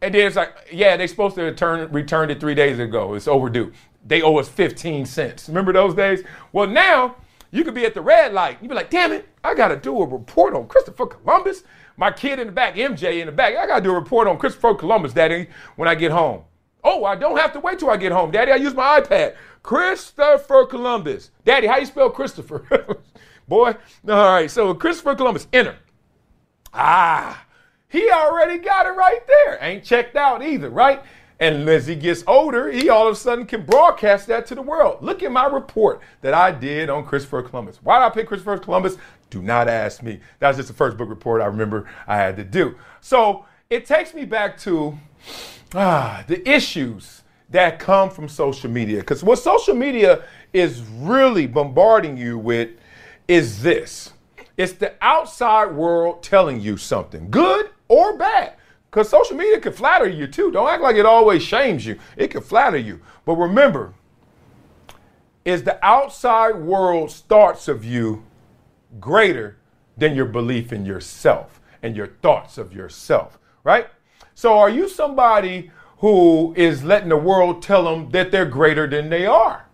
And 0.02 0.14
then 0.14 0.28
it's 0.28 0.36
like, 0.36 0.54
yeah, 0.72 0.98
they're 0.98 1.08
supposed 1.08 1.36
to 1.36 1.44
return 1.44 1.92
returned 1.92 2.32
it 2.32 2.40
three 2.40 2.56
days 2.56 2.80
ago. 2.80 3.14
It's 3.14 3.28
overdue. 3.28 3.72
They 4.06 4.22
owe 4.22 4.38
us 4.38 4.50
15 4.50 5.06
cents. 5.06 5.48
Remember 5.48 5.72
those 5.72 5.94
days? 5.94 6.24
Well, 6.52 6.68
now 6.68 7.18
you 7.52 7.64
could 7.64 7.76
be 7.76 7.86
at 7.86 7.94
the 7.94 8.02
red 8.02 8.34
light. 8.34 8.58
You'd 8.62 8.70
be 8.70 8.76
like, 8.76 8.90
damn 8.90 9.12
it, 9.12 9.28
I 9.44 9.54
gotta 9.54 9.76
do 9.76 10.02
a 10.02 10.08
report 10.08 10.56
on 10.56 10.68
Christopher 10.68 11.06
Columbus. 11.06 11.64
My 11.98 12.12
kid 12.12 12.40
in 12.40 12.48
the 12.48 12.54
back, 12.54 12.76
MJ 12.76 13.20
in 13.20 13.28
the 13.28 13.32
back, 13.32 13.56
I 13.56 13.68
gotta 13.68 13.84
do 13.84 13.92
a 13.92 13.96
report 13.96 14.28
on 14.28 14.38
Christopher 14.38 14.74
Columbus, 14.74 15.14
Daddy, 15.14 15.48
when 15.76 15.88
I 15.88 15.96
get 15.96 16.12
home. 16.12 16.44
Oh, 16.84 17.06
I 17.06 17.16
don't 17.16 17.38
have 17.38 17.54
to 17.54 17.60
wait 17.60 17.78
till 17.78 17.92
I 17.92 17.98
get 17.98 18.12
home, 18.12 18.32
Daddy. 18.32 18.52
I 18.52 18.56
use 18.56 18.74
my 18.74 19.02
iPad. 19.02 19.36
Christopher 19.62 20.66
Columbus. 20.66 21.30
Daddy, 21.46 21.68
how 21.68 21.78
you 21.78 21.86
spell 21.86 22.10
Christopher? 22.10 22.98
Boy, 23.48 23.76
all 24.08 24.34
right. 24.34 24.50
So 24.50 24.74
Christopher 24.74 25.14
Columbus, 25.14 25.48
enter. 25.54 25.78
Ah, 26.74 27.46
he 27.92 28.10
already 28.10 28.58
got 28.58 28.86
it 28.86 28.92
right 28.92 29.26
there. 29.28 29.58
Ain't 29.62 29.84
checked 29.84 30.16
out 30.16 30.42
either, 30.42 30.70
right? 30.70 31.04
And 31.42 31.68
as 31.68 31.88
he 31.88 31.96
gets 31.96 32.24
older, 32.28 32.72
he 32.72 32.90
all 32.90 33.08
of 33.08 33.14
a 33.14 33.16
sudden 33.16 33.46
can 33.46 33.66
broadcast 33.66 34.28
that 34.28 34.46
to 34.46 34.56
the 34.56 34.62
world. 34.62 35.00
Look 35.02 35.24
at 35.24 35.32
my 35.32 35.48
report 35.48 36.00
that 36.22 36.34
I 36.34 36.52
did 36.52 36.90
on 36.90 37.04
Christopher 37.04 37.42
Columbus. 37.42 37.80
Why 37.82 38.00
did 38.00 38.06
I 38.06 38.10
pick 38.12 38.28
Christopher 38.28 38.60
Columbus? 38.60 38.96
Do 39.30 39.42
not 39.42 39.68
ask 39.68 40.04
me. 40.04 40.20
That 40.40 40.50
was 40.50 40.58
just 40.58 40.68
the 40.68 40.74
first 40.76 40.98
book 40.98 41.10
report 41.10 41.42
I 41.42 41.46
remember 41.46 41.90
I 42.08 42.16
had 42.16 42.38
to 42.38 42.44
do. 42.44 42.76
So 43.02 43.46
it 43.70 43.86
takes 43.86 44.14
me 44.14 44.24
back 44.24 44.58
to 44.60 44.98
ah, 45.74 46.24
the 46.28 46.48
issues 46.48 47.24
that 47.50 47.80
come 47.80 48.10
from 48.10 48.30
social 48.30 48.70
media. 48.70 49.00
Because 49.00 49.24
what 49.24 49.40
social 49.40 49.76
media 49.76 50.24
is 50.54 50.82
really 50.82 51.48
bombarding 51.48 52.18
you 52.18 52.38
with 52.38 52.70
is 53.28 53.62
this 53.62 54.14
it's 54.58 54.74
the 54.74 54.94
outside 55.02 55.74
world 55.74 56.22
telling 56.22 56.62
you 56.62 56.78
something, 56.78 57.32
good 57.32 57.72
or 57.92 58.18
bad. 58.18 58.54
Because 58.90 59.10
social 59.10 59.36
media 59.36 59.60
can 59.60 59.74
flatter 59.74 60.08
you 60.08 60.26
too. 60.26 60.50
Don't 60.50 60.70
act 60.70 60.82
like 60.82 60.96
it 60.96 61.06
always 61.06 61.44
shames 61.44 61.86
you, 61.86 62.00
it 62.16 62.30
can 62.30 62.42
flatter 62.42 62.78
you. 62.78 63.02
But 63.26 63.36
remember, 63.36 63.94
is 65.44 65.64
the 65.64 65.84
outside 65.86 66.56
world's 66.56 67.20
thoughts 67.20 67.68
of 67.68 67.84
you 67.84 68.24
greater 69.00 69.58
than 69.98 70.16
your 70.16 70.26
belief 70.26 70.72
in 70.72 70.86
yourself 70.86 71.60
and 71.84 71.96
your 71.96 72.08
thoughts 72.08 72.58
of 72.58 72.74
yourself, 72.74 73.38
right? 73.64 73.88
So 74.36 74.58
are 74.58 74.70
you 74.70 74.88
somebody 74.88 75.72
who 75.98 76.54
is 76.56 76.84
letting 76.84 77.10
the 77.10 77.18
world 77.18 77.62
tell 77.62 77.84
them 77.84 78.10
that 78.12 78.32
they're 78.32 78.46
greater 78.46 78.88
than 78.88 79.10
they 79.10 79.26
are? 79.26 79.68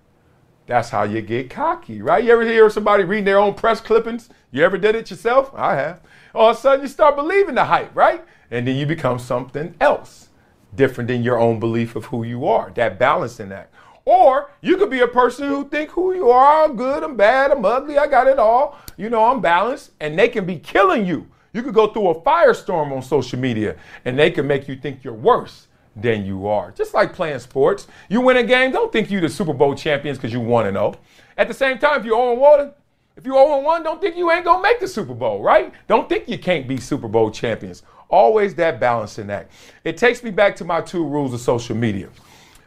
That's 0.65 0.89
how 0.89 1.03
you 1.03 1.21
get 1.21 1.49
cocky, 1.49 2.01
right? 2.01 2.23
You 2.23 2.31
ever 2.31 2.45
hear 2.45 2.69
somebody 2.69 3.03
reading 3.03 3.25
their 3.25 3.39
own 3.39 3.53
press 3.53 3.79
clippings? 3.79 4.29
You 4.51 4.63
ever 4.63 4.77
did 4.77 4.95
it 4.95 5.09
yourself? 5.09 5.51
I 5.55 5.75
have. 5.75 6.01
All 6.37 6.51
of 6.51 6.57
a 6.57 6.59
sudden 6.59 6.81
you 6.83 6.87
start 6.87 7.15
believing 7.15 7.55
the 7.55 7.65
hype, 7.65 7.95
right? 7.95 8.23
And 8.51 8.67
then 8.67 8.75
you 8.75 8.85
become 8.85 9.17
something 9.17 9.73
else, 9.81 10.29
different 10.75 11.07
than 11.07 11.23
your 11.23 11.39
own 11.39 11.59
belief 11.59 11.95
of 11.95 12.05
who 12.05 12.23
you 12.23 12.45
are. 12.45 12.69
That 12.75 12.99
balancing 12.99 13.51
act. 13.51 13.73
Or 14.05 14.51
you 14.61 14.77
could 14.77 14.91
be 14.91 14.99
a 14.99 15.07
person 15.07 15.47
who 15.47 15.67
think 15.67 15.89
who 15.89 16.13
you 16.13 16.29
are, 16.29 16.63
I'm 16.63 16.75
good, 16.75 17.03
I'm 17.03 17.17
bad, 17.17 17.51
I'm 17.51 17.65
ugly, 17.65 17.97
I 17.97 18.05
got 18.05 18.27
it 18.27 18.37
all. 18.37 18.77
You 18.97 19.09
know, 19.09 19.25
I'm 19.25 19.41
balanced, 19.41 19.91
and 19.99 20.17
they 20.17 20.29
can 20.29 20.45
be 20.45 20.59
killing 20.59 21.07
you. 21.07 21.27
You 21.53 21.63
could 21.63 21.73
go 21.73 21.87
through 21.87 22.09
a 22.09 22.21
firestorm 22.21 22.91
on 22.91 23.01
social 23.01 23.39
media, 23.39 23.75
and 24.05 24.17
they 24.17 24.29
can 24.29 24.45
make 24.45 24.67
you 24.67 24.75
think 24.75 25.03
you're 25.03 25.13
worse 25.13 25.67
than 25.95 26.23
you 26.23 26.45
are. 26.45 26.69
Just 26.71 26.93
like 26.93 27.13
playing 27.13 27.39
sports. 27.39 27.87
You 28.09 28.21
win 28.21 28.37
a 28.37 28.43
game, 28.43 28.71
don't 28.71 28.91
think 28.91 29.09
you're 29.09 29.21
the 29.21 29.29
Super 29.29 29.53
Bowl 29.53 29.73
champions 29.73 30.19
because 30.19 30.31
you 30.31 30.39
want 30.39 30.67
to 30.67 30.71
know. 30.71 30.93
At 31.35 31.47
the 31.47 31.53
same 31.55 31.79
time, 31.79 31.99
if 31.99 32.05
you're 32.05 32.15
0 32.15 32.35
1, 32.35 32.73
if 33.17 33.25
you're 33.25 33.35
0 33.35 33.61
1, 33.61 33.83
don't 33.83 33.99
think 33.99 34.15
you 34.15 34.31
ain't 34.31 34.45
going 34.45 34.59
to 34.59 34.63
make 34.63 34.79
the 34.79 34.87
Super 34.87 35.15
Bowl, 35.15 35.41
right? 35.41 35.73
Don't 35.87 36.07
think 36.07 36.29
you 36.29 36.37
can't 36.37 36.67
be 36.67 36.77
Super 36.77 37.07
Bowl 37.07 37.31
champions. 37.31 37.81
Always 38.09 38.53
that 38.55 38.79
balancing 38.79 39.31
act. 39.31 39.51
It 39.83 39.97
takes 39.97 40.23
me 40.23 40.29
back 40.29 40.55
to 40.57 40.63
my 40.63 40.81
two 40.81 41.03
rules 41.03 41.33
of 41.33 41.41
social 41.41 41.75
media. 41.75 42.09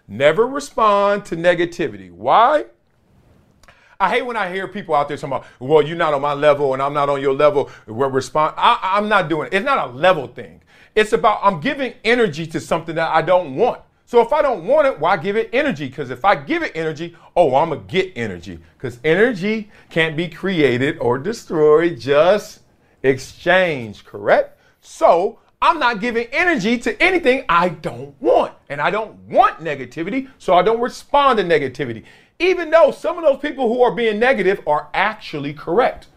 Never 0.09 0.49
respond 0.49 1.25
to 1.27 1.37
negativity. 1.37 2.11
Why? 2.11 2.65
I 4.01 4.11
hate 4.11 4.23
when 4.23 4.37
I 4.37 4.53
hear 4.53 4.67
people 4.67 4.95
out 4.95 5.07
there 5.07 5.17
talking 5.17 5.37
about, 5.37 5.47
well, 5.61 5.83
you're 5.83 5.97
not 5.97 6.15
on 6.15 6.21
my 6.21 6.33
level 6.33 6.73
and 6.73 6.83
I'm 6.83 6.95
not 6.95 7.09
on 7.09 7.21
your 7.21 7.35
level. 7.35 7.71
We're 7.87 8.09
respond. 8.09 8.55
I, 8.57 8.99
am 8.99 9.09
not 9.09 9.29
doing 9.29 9.47
it. 9.47 9.55
It's 9.55 9.65
not 9.65 9.89
a 9.89 9.93
level 9.93 10.27
thing. 10.27 10.63
It's 10.97 11.13
about 11.13 11.39
I'm 11.43 11.61
giving 11.61 11.95
energy 12.03 12.47
to 12.49 12.61
something 12.61 12.97
that 12.97 13.11
I 13.11 13.23
don't 13.23 13.55
want. 13.55 13.83
So 14.11 14.21
if 14.21 14.33
I 14.33 14.43
don't 14.43 14.65
want 14.65 14.89
it, 14.89 14.99
why 14.99 15.17
give 15.17 15.37
it 15.37 15.51
energy? 15.53 15.87
Because 15.87 16.11
if 16.11 16.25
I 16.25 16.35
give 16.35 16.65
it 16.65 16.73
energy, 16.75 17.17
oh, 17.37 17.55
I'm 17.55 17.69
going 17.69 17.87
to 17.87 17.87
get 17.87 18.13
energy. 18.17 18.59
Because 18.77 18.99
energy 19.05 19.71
can't 19.89 20.17
be 20.17 20.27
created 20.27 20.99
or 20.99 21.17
destroyed, 21.17 22.01
just 22.01 22.63
exchange, 23.05 24.05
correct? 24.05 24.59
So 24.81 25.39
I'm 25.63 25.79
not 25.79 26.01
giving 26.01 26.27
energy 26.33 26.77
to 26.79 27.01
anything 27.01 27.45
I 27.49 27.69
don't 27.69 28.21
want. 28.21 28.53
And 28.69 28.81
I 28.81 28.91
don't 28.91 29.15
want 29.29 29.61
negativity, 29.61 30.29
so 30.39 30.55
I 30.55 30.63
don't 30.63 30.81
respond 30.81 31.39
to 31.39 31.45
negativity. 31.45 32.03
Even 32.41 32.69
though 32.69 32.91
some 32.91 33.17
of 33.17 33.23
those 33.23 33.39
people 33.39 33.69
who 33.69 33.81
are 33.81 33.95
being 33.95 34.19
negative 34.19 34.61
are 34.67 34.89
actually 34.93 35.55
correct, 35.55 36.09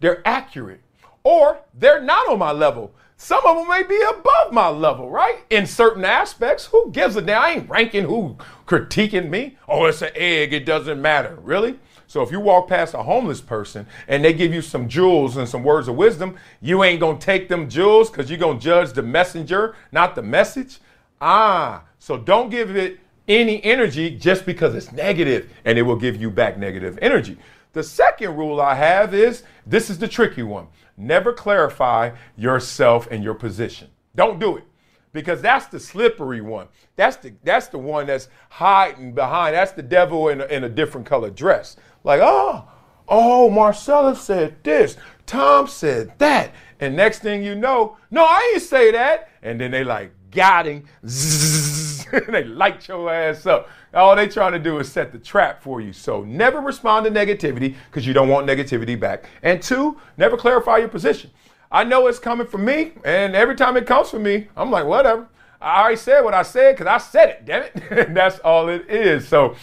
they're 0.00 0.20
accurate, 0.28 0.82
or 1.24 1.62
they're 1.72 2.02
not 2.02 2.28
on 2.28 2.38
my 2.38 2.52
level. 2.52 2.92
Some 3.22 3.44
of 3.44 3.54
them 3.54 3.68
may 3.68 3.82
be 3.82 4.00
above 4.00 4.50
my 4.50 4.68
level, 4.68 5.10
right? 5.10 5.40
In 5.50 5.66
certain 5.66 6.06
aspects. 6.06 6.64
Who 6.64 6.90
gives 6.90 7.16
a 7.16 7.20
damn? 7.20 7.42
I 7.42 7.50
ain't 7.50 7.68
ranking 7.68 8.04
who 8.04 8.38
critiquing 8.66 9.28
me. 9.28 9.58
Oh, 9.68 9.84
it's 9.84 10.00
an 10.00 10.12
egg. 10.14 10.54
It 10.54 10.64
doesn't 10.64 11.02
matter. 11.02 11.36
Really? 11.42 11.78
So 12.06 12.22
if 12.22 12.32
you 12.32 12.40
walk 12.40 12.68
past 12.68 12.94
a 12.94 13.02
homeless 13.02 13.42
person 13.42 13.86
and 14.08 14.24
they 14.24 14.32
give 14.32 14.54
you 14.54 14.62
some 14.62 14.88
jewels 14.88 15.36
and 15.36 15.46
some 15.46 15.62
words 15.62 15.86
of 15.86 15.96
wisdom, 15.96 16.38
you 16.62 16.82
ain't 16.82 17.00
to 17.00 17.18
take 17.18 17.50
them 17.50 17.68
jewels 17.68 18.08
because 18.08 18.30
you're 18.30 18.38
to 18.38 18.58
judge 18.58 18.94
the 18.94 19.02
messenger, 19.02 19.76
not 19.92 20.14
the 20.14 20.22
message. 20.22 20.78
Ah, 21.20 21.84
so 21.98 22.16
don't 22.16 22.48
give 22.48 22.74
it 22.74 23.00
any 23.28 23.62
energy 23.62 24.16
just 24.16 24.46
because 24.46 24.74
it's 24.74 24.92
negative 24.92 25.52
and 25.66 25.76
it 25.76 25.82
will 25.82 25.94
give 25.94 26.18
you 26.18 26.30
back 26.30 26.56
negative 26.56 26.98
energy. 27.02 27.36
The 27.74 27.82
second 27.82 28.34
rule 28.38 28.62
I 28.62 28.76
have 28.76 29.12
is 29.12 29.42
this 29.66 29.90
is 29.90 29.98
the 29.98 30.08
tricky 30.08 30.42
one 30.42 30.68
never 31.00 31.32
clarify 31.32 32.12
yourself 32.36 33.08
and 33.10 33.24
your 33.24 33.34
position. 33.34 33.88
Don't 34.14 34.38
do 34.38 34.56
it 34.56 34.64
because 35.12 35.42
that's 35.42 35.66
the 35.66 35.80
slippery 35.80 36.40
one. 36.40 36.68
That's 36.96 37.16
the 37.16 37.32
that's 37.42 37.68
the 37.68 37.78
one 37.78 38.06
that's 38.06 38.28
hiding 38.50 39.14
behind. 39.14 39.54
That's 39.54 39.72
the 39.72 39.82
devil 39.82 40.28
in 40.28 40.40
a, 40.40 40.44
in 40.46 40.64
a 40.64 40.68
different 40.68 41.06
color 41.06 41.30
dress. 41.30 41.76
Like, 42.04 42.20
oh, 42.22 42.68
oh, 43.08 43.50
Marcella 43.50 44.14
said 44.14 44.62
this, 44.62 44.96
Tom 45.26 45.66
said 45.66 46.18
that, 46.18 46.52
and 46.78 46.96
next 46.96 47.20
thing 47.20 47.42
you 47.42 47.54
know, 47.54 47.96
no, 48.10 48.24
I 48.24 48.52
ain't 48.54 48.62
say 48.62 48.92
that. 48.92 49.28
And 49.42 49.60
then 49.60 49.70
they 49.70 49.84
like 49.84 50.12
got 50.30 50.66
him, 50.66 50.84
and 51.02 52.26
they 52.28 52.44
light 52.44 52.86
your 52.88 53.12
ass 53.12 53.46
up. 53.46 53.68
All 53.92 54.14
they 54.14 54.28
trying 54.28 54.52
to 54.52 54.58
do 54.58 54.78
is 54.78 54.90
set 54.90 55.12
the 55.12 55.18
trap 55.18 55.62
for 55.62 55.80
you. 55.80 55.92
So 55.92 56.22
never 56.22 56.60
respond 56.60 57.06
to 57.06 57.10
negativity 57.10 57.74
because 57.90 58.06
you 58.06 58.12
don't 58.12 58.28
want 58.28 58.46
negativity 58.46 58.98
back. 58.98 59.24
And 59.42 59.60
two, 59.60 59.98
never 60.16 60.36
clarify 60.36 60.78
your 60.78 60.88
position. 60.88 61.30
I 61.72 61.84
know 61.84 62.06
it's 62.06 62.18
coming 62.18 62.46
from 62.46 62.64
me, 62.64 62.92
and 63.04 63.36
every 63.36 63.54
time 63.54 63.76
it 63.76 63.86
comes 63.86 64.10
from 64.10 64.24
me, 64.24 64.48
I'm 64.56 64.70
like, 64.70 64.86
whatever. 64.86 65.28
I 65.60 65.80
already 65.82 65.96
said 65.96 66.22
what 66.22 66.34
I 66.34 66.42
said 66.42 66.76
because 66.76 66.86
I 66.86 66.98
said 66.98 67.28
it, 67.28 67.44
damn 67.44 67.62
it. 67.62 68.14
That's 68.14 68.38
all 68.40 68.68
it 68.68 68.88
is. 68.88 69.28
So 69.28 69.54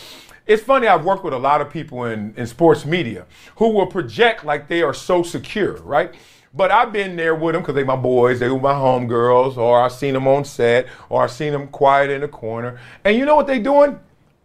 it's 0.46 0.64
funny, 0.64 0.88
I've 0.88 1.04
worked 1.04 1.24
with 1.24 1.34
a 1.34 1.38
lot 1.40 1.60
of 1.60 1.70
people 1.70 2.06
in, 2.06 2.34
in 2.38 2.48
sports 2.48 2.86
media 2.86 3.26
who 3.58 3.70
will 3.70 3.88
project 3.88 4.46
like 4.46 4.68
they 4.68 4.82
are 4.82 4.94
so 4.94 5.24
secure, 5.24 5.82
right? 5.82 6.14
But 6.54 6.72
I've 6.72 6.94
been 6.94 7.16
there 7.16 7.36
with 7.36 7.54
them 7.54 7.62
because 7.62 7.76
they 7.76 7.84
my 7.84 7.96
boys, 7.96 8.40
they 8.40 8.48
were 8.48 8.60
my 8.60 8.74
homegirls, 8.74 9.58
or 9.58 9.82
I've 9.82 9.92
seen 9.92 10.14
them 10.14 10.28
on 10.28 10.46
set, 10.46 10.88
or 11.10 11.24
I've 11.24 11.32
seen 11.32 11.52
them 11.52 11.68
quiet 11.68 12.10
in 12.10 12.22
the 12.22 12.28
corner. 12.28 12.80
And 13.04 13.18
you 13.18 13.26
know 13.26 13.36
what 13.36 13.48
they're 13.48 13.60
doing? 13.60 14.00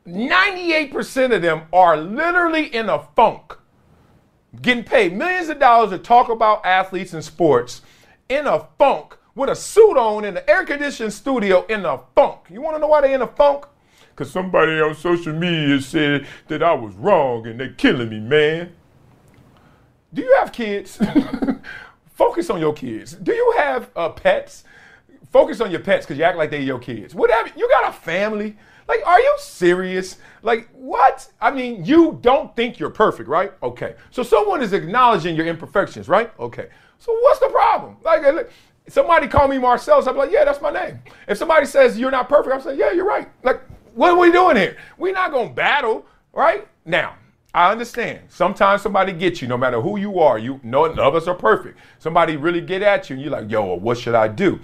98% 0.06 1.34
of 1.34 1.42
them 1.42 1.62
are 1.72 1.96
literally 1.96 2.74
in 2.74 2.88
a 2.88 2.98
funk, 3.14 3.56
getting 4.60 4.84
paid 4.84 5.16
millions 5.16 5.48
of 5.48 5.58
dollars 5.58 5.90
to 5.90 5.98
talk 5.98 6.28
about 6.28 6.64
athletes 6.66 7.12
and 7.12 7.24
sports 7.24 7.82
in 8.28 8.46
a 8.46 8.66
funk 8.78 9.16
with 9.34 9.48
a 9.48 9.54
suit 9.56 9.96
on 9.96 10.24
in 10.24 10.34
the 10.34 10.50
air 10.50 10.64
conditioned 10.64 11.12
studio 11.12 11.64
in 11.66 11.84
a 11.84 12.00
funk. 12.14 12.40
You 12.50 12.60
want 12.60 12.76
to 12.76 12.80
know 12.80 12.88
why 12.88 13.00
they're 13.00 13.14
in 13.14 13.22
a 13.22 13.26
funk? 13.26 13.66
Because 14.10 14.30
somebody 14.30 14.72
on 14.80 14.94
social 14.94 15.32
media 15.32 15.80
said 15.80 16.26
that 16.48 16.62
I 16.62 16.74
was 16.74 16.94
wrong 16.94 17.46
and 17.46 17.58
they're 17.58 17.72
killing 17.72 18.10
me, 18.10 18.20
man. 18.20 18.72
Do 20.12 20.22
you 20.22 20.36
have 20.40 20.52
kids? 20.52 20.98
Focus 22.12 22.50
on 22.50 22.60
your 22.60 22.74
kids. 22.74 23.14
Do 23.14 23.32
you 23.32 23.54
have 23.56 23.90
uh, 23.96 24.10
pets? 24.10 24.64
Focus 25.30 25.62
on 25.62 25.70
your 25.70 25.80
pets 25.80 26.04
because 26.04 26.18
you 26.18 26.24
act 26.24 26.36
like 26.36 26.50
they're 26.50 26.60
your 26.60 26.78
kids. 26.78 27.14
Whatever. 27.14 27.50
You 27.56 27.66
got 27.68 27.88
a 27.88 27.92
family. 27.92 28.56
Like, 28.88 29.06
are 29.06 29.20
you 29.20 29.34
serious? 29.38 30.18
Like, 30.42 30.68
what? 30.72 31.28
I 31.40 31.50
mean, 31.50 31.84
you 31.84 32.18
don't 32.20 32.54
think 32.56 32.78
you're 32.78 32.90
perfect, 32.90 33.28
right? 33.28 33.52
Okay. 33.62 33.94
So 34.10 34.22
someone 34.22 34.62
is 34.62 34.72
acknowledging 34.72 35.36
your 35.36 35.46
imperfections, 35.46 36.08
right? 36.08 36.32
Okay. 36.38 36.68
So 36.98 37.12
what's 37.22 37.40
the 37.40 37.48
problem? 37.48 37.96
Like, 38.02 38.24
uh, 38.24 38.44
somebody 38.88 39.28
call 39.28 39.48
me 39.48 39.58
Marcellus, 39.58 40.06
I'm 40.06 40.16
like, 40.16 40.30
yeah, 40.30 40.44
that's 40.44 40.60
my 40.60 40.70
name. 40.70 41.00
If 41.28 41.38
somebody 41.38 41.66
says 41.66 41.98
you're 41.98 42.10
not 42.10 42.28
perfect, 42.28 42.54
I'm 42.54 42.60
saying, 42.60 42.78
yeah, 42.78 42.92
you're 42.92 43.06
right. 43.06 43.28
Like, 43.42 43.60
what 43.94 44.10
are 44.10 44.18
we 44.18 44.32
doing 44.32 44.56
here? 44.56 44.76
We're 44.98 45.12
not 45.12 45.32
gonna 45.32 45.50
battle, 45.50 46.06
right? 46.32 46.66
Now, 46.84 47.16
I 47.54 47.70
understand. 47.70 48.20
Sometimes 48.28 48.80
somebody 48.80 49.12
gets 49.12 49.42
you, 49.42 49.48
no 49.48 49.58
matter 49.58 49.80
who 49.80 49.98
you 49.98 50.20
are. 50.20 50.38
You 50.38 50.58
know, 50.62 50.86
none 50.86 50.98
of 50.98 51.14
us 51.14 51.26
are 51.26 51.34
perfect. 51.34 51.78
Somebody 51.98 52.36
really 52.36 52.62
get 52.62 52.80
at 52.82 53.10
you, 53.10 53.14
and 53.14 53.22
you're 53.22 53.30
like, 53.30 53.50
"Yo, 53.50 53.74
what 53.74 53.98
should 53.98 54.14
I 54.14 54.28
do?" 54.28 54.58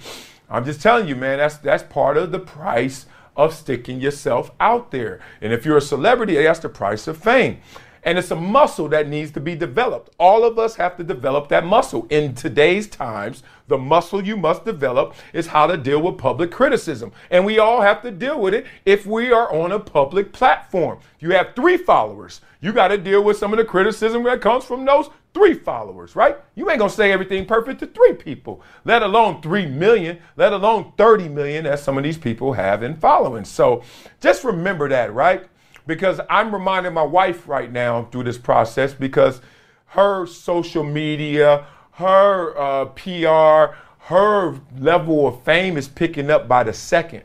I'm 0.49 0.65
just 0.65 0.81
telling 0.81 1.07
you, 1.07 1.15
man. 1.15 1.37
That's 1.39 1.59
that's 1.59 1.83
part 1.83 2.17
of 2.17 2.33
the 2.33 2.39
price 2.39 3.05
of 3.38 3.54
sticking 3.54 4.00
yourself 4.00 4.50
out 4.61 4.90
there. 4.90 5.21
And 5.40 5.52
if 5.52 5.64
you're 5.64 5.78
a 5.78 5.80
celebrity, 5.80 6.35
that's 6.35 6.59
the 6.59 6.68
price 6.68 7.07
of 7.07 7.16
fame. 7.16 7.61
And 8.02 8.18
it's 8.18 8.30
a 8.30 8.37
muscle 8.37 8.88
that 8.88 9.09
needs 9.09 9.33
to 9.33 9.40
be 9.40 9.54
developed. 9.54 10.14
All 10.18 10.45
of 10.45 10.59
us 10.59 10.76
have 10.76 10.97
to 10.97 11.04
develop 11.04 11.49
that 11.49 11.64
muscle. 11.64 12.07
In 12.11 12.35
today's 12.35 12.88
times, 12.88 13.42
the 13.66 13.78
muscle 13.78 14.25
you 14.25 14.37
must 14.37 14.64
develop 14.64 15.14
is 15.33 15.49
how 15.49 15.66
to 15.66 15.76
deal 15.76 16.00
with 16.00 16.16
public 16.16 16.50
criticism. 16.50 17.12
And 17.30 17.45
we 17.45 17.59
all 17.59 17.80
have 17.80 18.02
to 18.02 18.11
deal 18.11 18.40
with 18.40 18.54
it 18.54 18.66
if 18.85 19.04
we 19.04 19.33
are 19.33 19.52
on 19.52 19.73
a 19.73 19.80
public 19.80 20.33
platform. 20.33 20.99
If 21.16 21.23
You 21.23 21.30
have 21.33 21.54
three 21.54 21.76
followers. 21.76 22.40
You 22.61 22.73
got 22.73 22.88
to 22.88 22.99
deal 22.99 23.23
with 23.23 23.37
some 23.37 23.52
of 23.52 23.59
the 23.59 23.64
criticism 23.64 24.25
that 24.25 24.40
comes 24.40 24.64
from 24.64 24.85
those 24.85 25.11
three 25.35 25.55
followers, 25.55 26.17
right? 26.17 26.37
You 26.55 26.71
ain't 26.71 26.81
to 26.81 26.89
say 26.89 27.13
everything 27.13 27.47
perfect 27.47 27.81
to 27.81 27.87
three 27.87 28.15
people, 28.15 28.63
let 28.85 29.03
alone 29.03 29.41
3 29.43 29.67
million, 29.67 30.19
let 30.37 30.53
alone 30.53 30.93
30 30.97 31.29
million, 31.29 31.67
as 31.67 31.83
some 31.83 31.97
of 31.97 32.05
these 32.05 32.19
people 32.19 32.55
have 32.55 32.83
in 32.83 32.97
following. 32.97 33.45
So 33.45 33.83
just 34.21 34.45
remember 34.45 34.89
that, 34.89 35.13
right? 35.13 35.49
because 35.89 36.21
I'm 36.29 36.53
reminding 36.53 36.93
my 36.93 37.03
wife 37.03 37.49
right 37.49 37.73
now 37.73 38.05
through 38.13 38.25
this 38.25 38.39
process 38.39 38.93
because 38.93 39.41
her 39.87 40.27
social 40.27 40.85
media, 40.85 41.67
her 41.93 42.57
uh, 42.57 42.85
PR, 42.85 43.75
her 44.05 44.61
level 44.79 45.27
of 45.27 45.43
fame 45.43 45.77
is 45.77 45.89
picking 45.89 46.31
up 46.31 46.47
by 46.47 46.63
the 46.63 46.75
second. 46.75 47.25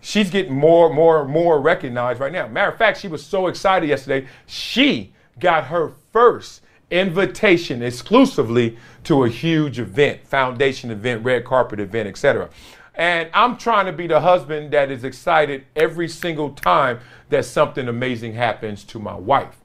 She's 0.00 0.30
getting 0.30 0.54
more, 0.54 0.92
more, 0.92 1.28
more 1.28 1.60
recognized 1.60 2.20
right 2.20 2.32
now. 2.32 2.48
Matter 2.48 2.72
of 2.72 2.78
fact, 2.78 2.98
she 2.98 3.06
was 3.06 3.24
so 3.24 3.48
excited 3.48 3.88
yesterday. 3.90 4.26
She 4.46 5.12
got 5.38 5.66
her 5.66 5.92
first 6.10 6.62
invitation 6.90 7.82
exclusively 7.82 8.76
to 9.04 9.24
a 9.24 9.28
huge 9.28 9.78
event, 9.78 10.26
foundation 10.26 10.90
event, 10.90 11.24
red 11.24 11.44
carpet 11.44 11.80
event, 11.80 12.08
etc. 12.08 12.50
And 12.94 13.30
I'm 13.32 13.56
trying 13.56 13.86
to 13.86 13.92
be 13.92 14.06
the 14.06 14.20
husband 14.20 14.72
that 14.72 14.90
is 14.90 15.04
excited 15.04 15.64
every 15.76 16.08
single 16.08 16.50
time 16.50 17.00
that 17.28 17.44
something 17.44 17.88
amazing 17.88 18.34
happens 18.34 18.84
to 18.84 18.98
my 18.98 19.14
wife. 19.14 19.56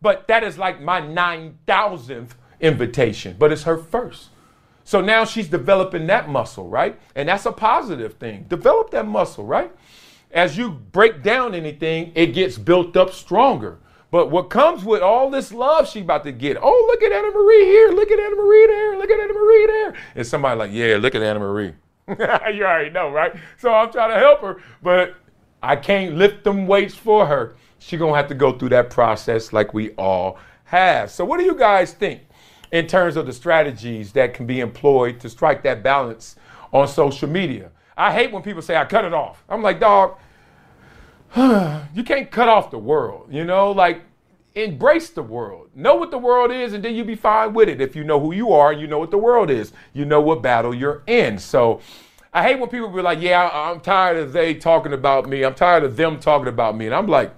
But 0.00 0.28
that 0.28 0.44
is 0.44 0.58
like 0.58 0.80
my 0.80 1.00
9,000th 1.00 2.30
invitation, 2.60 3.36
but 3.38 3.50
it's 3.50 3.64
her 3.64 3.78
first. 3.78 4.28
So 4.84 5.00
now 5.00 5.24
she's 5.24 5.48
developing 5.48 6.06
that 6.06 6.28
muscle, 6.28 6.68
right? 6.68 6.98
And 7.16 7.28
that's 7.28 7.46
a 7.46 7.52
positive 7.52 8.14
thing. 8.14 8.44
Develop 8.48 8.90
that 8.90 9.06
muscle, 9.06 9.44
right? 9.44 9.72
As 10.30 10.56
you 10.56 10.70
break 10.70 11.22
down 11.22 11.54
anything, 11.54 12.12
it 12.14 12.26
gets 12.26 12.56
built 12.56 12.96
up 12.96 13.12
stronger. 13.12 13.78
But 14.10 14.30
what 14.30 14.50
comes 14.50 14.84
with 14.84 15.02
all 15.02 15.30
this 15.30 15.52
love 15.52 15.88
she's 15.88 16.02
about 16.02 16.24
to 16.24 16.32
get, 16.32 16.56
oh, 16.60 16.86
look 16.88 17.02
at 17.02 17.12
Anna 17.12 17.30
Marie 17.30 17.64
here, 17.64 17.90
look 17.90 18.10
at 18.10 18.18
Anna 18.18 18.36
Marie 18.36 18.66
there, 18.66 18.96
look 18.96 19.10
at 19.10 19.18
Anna 19.18 19.32
Marie 19.32 19.66
there. 19.66 19.94
And 20.14 20.26
somebody 20.26 20.58
like, 20.58 20.70
yeah, 20.72 20.96
look 20.96 21.14
at 21.14 21.22
Anna 21.22 21.40
Marie. 21.40 21.74
you 22.08 22.14
already 22.64 22.90
know, 22.90 23.10
right? 23.10 23.34
So 23.58 23.72
I'm 23.72 23.90
trying 23.90 24.10
to 24.10 24.18
help 24.18 24.40
her, 24.42 24.62
but 24.80 25.16
I 25.62 25.74
can't 25.74 26.14
lift 26.14 26.44
them 26.44 26.66
weights 26.66 26.94
for 26.94 27.26
her. 27.26 27.56
She 27.78 27.96
gonna 27.96 28.16
have 28.16 28.28
to 28.28 28.34
go 28.34 28.56
through 28.56 28.68
that 28.70 28.90
process 28.90 29.52
like 29.52 29.74
we 29.74 29.90
all 29.92 30.38
have. 30.64 31.10
So 31.10 31.24
what 31.24 31.38
do 31.38 31.44
you 31.44 31.56
guys 31.56 31.92
think 31.92 32.22
in 32.70 32.86
terms 32.86 33.16
of 33.16 33.26
the 33.26 33.32
strategies 33.32 34.12
that 34.12 34.34
can 34.34 34.46
be 34.46 34.60
employed 34.60 35.18
to 35.20 35.28
strike 35.28 35.62
that 35.64 35.82
balance 35.82 36.36
on 36.72 36.86
social 36.86 37.28
media? 37.28 37.70
I 37.96 38.12
hate 38.12 38.30
when 38.30 38.42
people 38.42 38.62
say 38.62 38.76
I 38.76 38.84
cut 38.84 39.04
it 39.04 39.14
off. 39.14 39.42
I'm 39.48 39.62
like, 39.62 39.80
dog, 39.80 40.18
you 41.94 42.02
can't 42.04 42.30
cut 42.30 42.48
off 42.48 42.70
the 42.70 42.78
world. 42.78 43.28
You 43.30 43.44
know, 43.44 43.72
like 43.72 44.02
embrace 44.54 45.10
the 45.10 45.22
world. 45.22 45.70
Know 45.74 45.94
what 45.94 46.10
the 46.10 46.18
world 46.18 46.50
is, 46.50 46.72
and 46.72 46.84
then 46.84 46.94
you'll 46.94 47.06
be 47.06 47.14
fine 47.14 47.52
with 47.52 47.68
it. 47.68 47.80
If 47.80 47.94
you 47.94 48.04
know 48.04 48.18
who 48.18 48.32
you 48.32 48.52
are, 48.52 48.72
you 48.72 48.86
know 48.86 48.98
what 48.98 49.10
the 49.10 49.18
world 49.18 49.50
is. 49.50 49.72
You 49.92 50.04
know 50.04 50.20
what 50.20 50.42
battle 50.42 50.74
you're 50.74 51.02
in. 51.06 51.38
So 51.38 51.80
I 52.32 52.42
hate 52.42 52.58
when 52.58 52.68
people 52.68 52.88
be 52.88 53.02
like, 53.02 53.20
yeah, 53.20 53.48
I'm 53.52 53.80
tired 53.80 54.16
of 54.16 54.32
they 54.32 54.54
talking 54.54 54.92
about 54.92 55.28
me. 55.28 55.42
I'm 55.42 55.54
tired 55.54 55.84
of 55.84 55.96
them 55.96 56.18
talking 56.18 56.48
about 56.48 56.76
me. 56.76 56.86
And 56.86 56.94
I'm 56.94 57.06
like, 57.06 57.34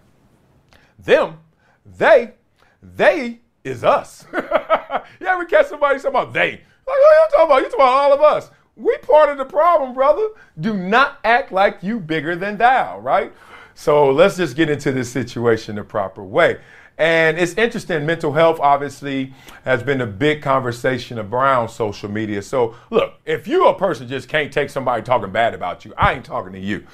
them, 0.99 1.39
they, 1.85 2.35
they 2.83 3.41
is 3.65 3.85
us. 3.85 4.27
you 4.33 5.27
ever 5.27 5.45
catch 5.45 5.67
somebody 5.67 5.99
talking 5.99 6.11
about 6.11 6.33
they? 6.33 6.51
Like, 6.51 6.61
what 6.87 6.97
are 6.97 7.21
you 7.21 7.29
talking 7.31 7.47
about? 7.47 7.57
You 7.59 7.65
talking 7.65 7.81
about 7.81 7.93
all 7.93 8.13
of 8.13 8.21
us. 8.21 8.51
We 8.77 8.97
part 8.99 9.29
of 9.29 9.39
the 9.39 9.45
problem, 9.45 9.93
brother. 9.93 10.29
Do 10.61 10.77
not 10.77 11.19
act 11.25 11.51
like 11.51 11.83
you 11.83 11.99
bigger 11.99 12.37
than 12.37 12.59
thou, 12.59 13.01
right? 13.01 13.33
So 13.79 14.11
let's 14.11 14.37
just 14.37 14.57
get 14.57 14.69
into 14.69 14.91
this 14.91 15.09
situation 15.09 15.77
the 15.77 15.85
proper 15.85 16.25
way. 16.25 16.59
And 16.99 17.39
it's 17.39 17.55
interesting, 17.55 18.05
mental 18.05 18.33
health 18.33 18.59
obviously 18.59 19.33
has 19.65 19.85
been 19.85 20.01
a 20.01 20.07
big 20.07 20.43
conversation 20.43 21.17
around 21.17 21.69
social 21.69 22.11
media. 22.11 22.43
So, 22.43 22.75
look, 22.91 23.21
if 23.25 23.47
you 23.47 23.69
a 23.69 23.79
person 23.79 24.09
just 24.09 24.29
can't 24.29 24.53
take 24.53 24.69
somebody 24.69 25.05
talking 25.05 25.31
bad 25.31 25.55
about 25.55 25.85
you, 25.85 25.95
I 25.97 26.15
ain't 26.15 26.25
talking 26.25 26.53
to 26.55 26.59
you. 26.59 26.89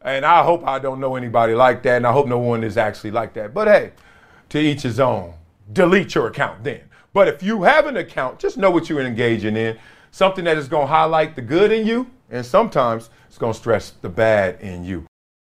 And 0.00 0.24
I 0.24 0.44
hope 0.44 0.64
I 0.64 0.78
don't 0.78 1.00
know 1.00 1.16
anybody 1.16 1.56
like 1.56 1.82
that, 1.82 1.96
and 1.96 2.06
I 2.06 2.12
hope 2.12 2.28
no 2.28 2.38
one 2.38 2.62
is 2.62 2.76
actually 2.76 3.10
like 3.10 3.34
that. 3.34 3.52
But 3.52 3.66
hey, 3.66 3.90
to 4.50 4.60
each 4.60 4.82
his 4.82 5.00
own. 5.00 5.34
Delete 5.72 6.14
your 6.14 6.28
account 6.28 6.62
then. 6.62 6.82
But 7.12 7.26
if 7.26 7.42
you 7.42 7.64
have 7.64 7.86
an 7.86 7.96
account, 7.96 8.38
just 8.38 8.58
know 8.58 8.70
what 8.70 8.88
you're 8.88 9.00
engaging 9.00 9.56
in. 9.56 9.76
Something 10.12 10.44
that 10.44 10.56
is 10.56 10.68
going 10.68 10.86
to 10.86 10.92
highlight 10.92 11.34
the 11.34 11.42
good 11.42 11.72
in 11.72 11.84
you, 11.84 12.08
and 12.30 12.46
sometimes 12.46 13.10
it's 13.26 13.38
going 13.38 13.54
to 13.54 13.58
stress 13.58 13.90
the 13.90 14.08
bad 14.08 14.60
in 14.60 14.84
you. 14.84 15.07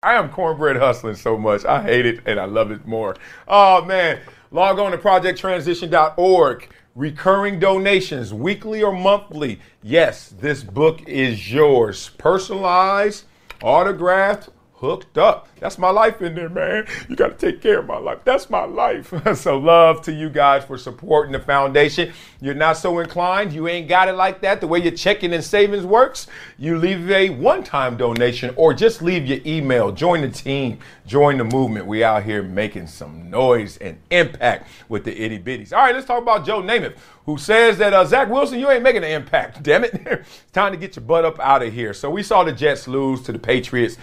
I 0.04 0.16
am 0.16 0.28
cornbread 0.28 0.76
hustling 0.76 1.14
so 1.14 1.38
much. 1.38 1.64
I 1.64 1.82
hate 1.82 2.04
it 2.04 2.20
and 2.26 2.38
I 2.38 2.44
love 2.44 2.70
it 2.70 2.86
more. 2.86 3.16
Oh 3.48 3.82
man, 3.86 4.20
log 4.50 4.78
on 4.78 4.92
to 4.92 4.98
projecttransition.org. 4.98 6.68
Recurring 6.94 7.58
donations, 7.58 8.32
weekly 8.32 8.82
or 8.82 8.92
monthly. 8.92 9.60
Yes, 9.82 10.28
this 10.28 10.62
book 10.62 11.02
is 11.08 11.50
yours. 11.50 12.10
Personalized, 12.18 13.24
autographed, 13.62 14.50
hooked 14.84 15.18
up. 15.18 15.48
That's 15.60 15.78
my 15.78 15.90
life 15.90 16.20
in 16.20 16.34
there, 16.34 16.48
man. 16.48 16.86
You 17.08 17.16
got 17.16 17.38
to 17.38 17.50
take 17.50 17.62
care 17.62 17.78
of 17.78 17.86
my 17.86 17.98
life. 17.98 18.18
That's 18.24 18.50
my 18.50 18.64
life. 18.64 19.12
so, 19.36 19.58
love 19.58 20.02
to 20.02 20.12
you 20.12 20.28
guys 20.28 20.64
for 20.64 20.76
supporting 20.76 21.32
the 21.32 21.38
foundation. 21.38 22.12
You're 22.40 22.54
not 22.54 22.76
so 22.76 22.98
inclined, 22.98 23.52
you 23.52 23.66
ain't 23.68 23.88
got 23.88 24.08
it 24.08 24.12
like 24.12 24.42
that, 24.42 24.60
the 24.60 24.66
way 24.66 24.80
your 24.80 24.92
checking 24.92 25.32
and 25.32 25.42
savings 25.42 25.86
works. 25.86 26.26
You 26.58 26.76
leave 26.78 27.10
a 27.10 27.30
one 27.30 27.64
time 27.64 27.96
donation 27.96 28.52
or 28.56 28.74
just 28.74 29.00
leave 29.00 29.26
your 29.26 29.38
email. 29.46 29.90
Join 29.90 30.20
the 30.20 30.28
team, 30.28 30.78
join 31.06 31.38
the 31.38 31.44
movement. 31.44 31.86
We 31.86 32.04
out 32.04 32.22
here 32.22 32.42
making 32.42 32.88
some 32.88 33.30
noise 33.30 33.78
and 33.78 33.98
impact 34.10 34.68
with 34.88 35.04
the 35.04 35.18
itty 35.18 35.38
bitties. 35.38 35.72
All 35.72 35.78
right, 35.78 35.94
let's 35.94 36.06
talk 36.06 36.20
about 36.20 36.44
Joe 36.44 36.62
Namath, 36.62 36.96
who 37.26 37.38
says 37.38 37.78
that 37.78 37.94
uh, 37.94 38.04
Zach 38.04 38.28
Wilson, 38.28 38.58
you 38.58 38.70
ain't 38.70 38.82
making 38.82 39.04
an 39.04 39.10
impact. 39.10 39.62
Damn 39.62 39.84
it. 39.84 40.24
time 40.52 40.72
to 40.72 40.78
get 40.78 40.96
your 40.96 41.04
butt 41.04 41.24
up 41.24 41.40
out 41.40 41.62
of 41.62 41.72
here. 41.72 41.94
So, 41.94 42.10
we 42.10 42.22
saw 42.22 42.44
the 42.44 42.52
Jets 42.52 42.86
lose 42.86 43.22
to 43.22 43.32
the 43.32 43.38
Patriots 43.38 43.96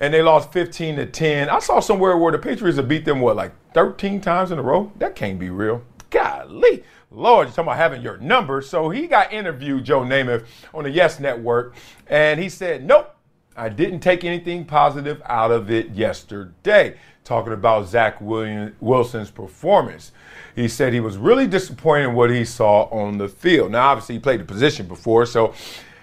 and 0.00 0.12
they 0.12 0.22
lost 0.22 0.52
15 0.52 0.96
to 0.96 1.06
10. 1.06 1.48
I 1.48 1.58
saw 1.58 1.78
somewhere 1.78 2.16
where 2.16 2.32
the 2.32 2.38
Patriots 2.38 2.78
have 2.78 2.88
beat 2.88 3.04
them 3.04 3.20
what 3.20 3.36
like 3.36 3.52
13 3.74 4.20
times 4.20 4.50
in 4.50 4.58
a 4.58 4.62
row. 4.62 4.90
That 4.96 5.14
can't 5.14 5.38
be 5.38 5.50
real. 5.50 5.82
Golly. 6.08 6.82
Lord, 7.12 7.48
you're 7.48 7.52
talking 7.52 7.64
about 7.64 7.76
having 7.76 8.02
your 8.02 8.16
number. 8.18 8.62
So 8.62 8.88
he 8.88 9.06
got 9.06 9.32
interviewed, 9.32 9.84
Joe 9.84 10.00
Namath, 10.00 10.46
on 10.72 10.84
the 10.84 10.90
Yes 10.90 11.20
Network, 11.20 11.74
and 12.06 12.40
he 12.40 12.48
said, 12.48 12.84
Nope, 12.84 13.14
I 13.56 13.68
didn't 13.68 14.00
take 14.00 14.24
anything 14.24 14.64
positive 14.64 15.20
out 15.26 15.50
of 15.50 15.70
it 15.70 15.90
yesterday. 15.90 16.96
Talking 17.24 17.52
about 17.52 17.86
Zach 17.88 18.20
William, 18.20 18.74
Wilson's 18.80 19.30
performance. 19.30 20.12
He 20.56 20.66
said 20.66 20.92
he 20.92 21.00
was 21.00 21.16
really 21.16 21.46
disappointed 21.46 22.08
in 22.08 22.14
what 22.14 22.30
he 22.30 22.44
saw 22.44 22.84
on 22.84 23.18
the 23.18 23.28
field. 23.28 23.72
Now, 23.72 23.88
obviously, 23.88 24.16
he 24.16 24.18
played 24.18 24.40
the 24.40 24.44
position 24.44 24.86
before, 24.86 25.26
so 25.26 25.54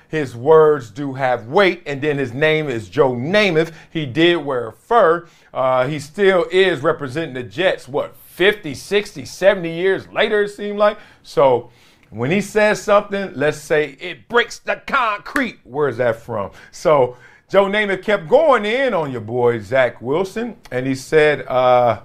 his 0.07 0.35
words 0.35 0.89
do 0.89 1.13
have 1.13 1.47
weight. 1.47 1.83
And 1.85 2.01
then 2.01 2.17
his 2.17 2.33
name 2.33 2.69
is 2.69 2.89
Joe 2.89 3.13
Namath. 3.13 3.73
He 3.89 4.05
did 4.05 4.37
wear 4.37 4.71
fur. 4.71 5.27
Uh, 5.53 5.87
he 5.87 5.99
still 5.99 6.45
is 6.51 6.81
representing 6.81 7.33
the 7.33 7.43
Jets, 7.43 7.87
what, 7.87 8.15
50, 8.15 8.73
60, 8.75 9.25
70 9.25 9.71
years 9.71 10.07
later, 10.09 10.43
it 10.43 10.49
seemed 10.49 10.77
like. 10.77 10.97
So 11.23 11.71
when 12.09 12.31
he 12.31 12.41
says 12.41 12.81
something, 12.81 13.33
let's 13.35 13.57
say 13.57 13.97
it 13.99 14.27
breaks 14.27 14.59
the 14.59 14.81
concrete. 14.85 15.59
Where's 15.63 15.97
that 15.97 16.17
from? 16.17 16.51
So 16.71 17.17
Joe 17.49 17.65
Namath 17.65 18.03
kept 18.03 18.27
going 18.27 18.65
in 18.65 18.93
on 18.93 19.11
your 19.11 19.21
boy 19.21 19.59
Zach 19.61 20.01
Wilson, 20.01 20.57
and 20.69 20.85
he 20.85 20.95
said 20.95 21.47
uh, 21.47 22.01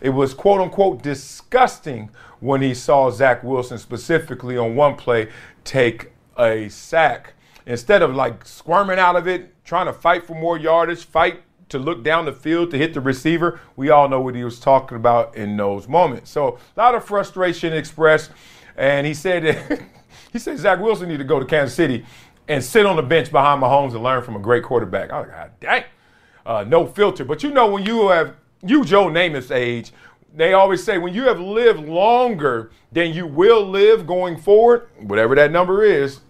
it 0.00 0.10
was 0.10 0.34
quote 0.34 0.60
unquote 0.60 1.02
disgusting 1.02 2.10
when 2.40 2.60
he 2.60 2.74
saw 2.74 3.10
Zach 3.10 3.42
Wilson 3.42 3.78
specifically 3.78 4.58
on 4.58 4.76
one 4.76 4.96
play 4.96 5.28
take 5.64 6.12
a 6.38 6.68
sack. 6.68 7.34
Instead 7.66 8.02
of 8.02 8.14
like 8.14 8.44
squirming 8.44 8.98
out 8.98 9.16
of 9.16 9.28
it, 9.28 9.64
trying 9.64 9.86
to 9.86 9.92
fight 9.92 10.26
for 10.26 10.34
more 10.34 10.58
yardage, 10.58 11.04
fight 11.04 11.42
to 11.68 11.78
look 11.78 12.04
down 12.04 12.26
the 12.26 12.32
field 12.32 12.70
to 12.70 12.78
hit 12.78 12.94
the 12.94 13.00
receiver. 13.00 13.60
We 13.76 13.90
all 13.90 14.08
know 14.08 14.20
what 14.20 14.34
he 14.34 14.44
was 14.44 14.60
talking 14.60 14.96
about 14.96 15.36
in 15.36 15.56
those 15.56 15.88
moments. 15.88 16.30
So 16.30 16.58
a 16.76 16.80
lot 16.80 16.94
of 16.94 17.04
frustration 17.04 17.72
expressed, 17.72 18.30
and 18.76 19.06
he 19.06 19.14
said 19.14 19.88
he 20.32 20.38
said 20.38 20.58
Zach 20.58 20.80
Wilson 20.80 21.08
need 21.08 21.18
to 21.18 21.24
go 21.24 21.40
to 21.40 21.46
Kansas 21.46 21.74
City 21.74 22.04
and 22.48 22.62
sit 22.62 22.84
on 22.84 22.96
the 22.96 23.02
bench 23.02 23.30
behind 23.30 23.62
Mahomes 23.62 23.94
and 23.94 24.02
learn 24.02 24.22
from 24.22 24.36
a 24.36 24.40
great 24.40 24.62
quarterback. 24.62 25.10
I 25.10 25.20
was 25.20 25.28
like, 25.28 25.36
God 25.36 25.50
dang, 25.60 25.84
uh, 26.44 26.64
no 26.64 26.86
filter. 26.86 27.24
But 27.24 27.42
you 27.42 27.50
know 27.50 27.70
when 27.70 27.84
you 27.84 28.08
have 28.08 28.36
you 28.62 28.84
Joe 28.84 29.08
Namath's 29.08 29.50
age, 29.50 29.92
they 30.34 30.52
always 30.52 30.82
say 30.82 30.98
when 30.98 31.14
you 31.14 31.24
have 31.24 31.40
lived 31.40 31.88
longer 31.88 32.70
than 32.90 33.12
you 33.12 33.26
will 33.26 33.66
live 33.66 34.06
going 34.06 34.36
forward, 34.36 34.88
whatever 35.00 35.34
that 35.34 35.50
number 35.50 35.84
is, 35.84 36.20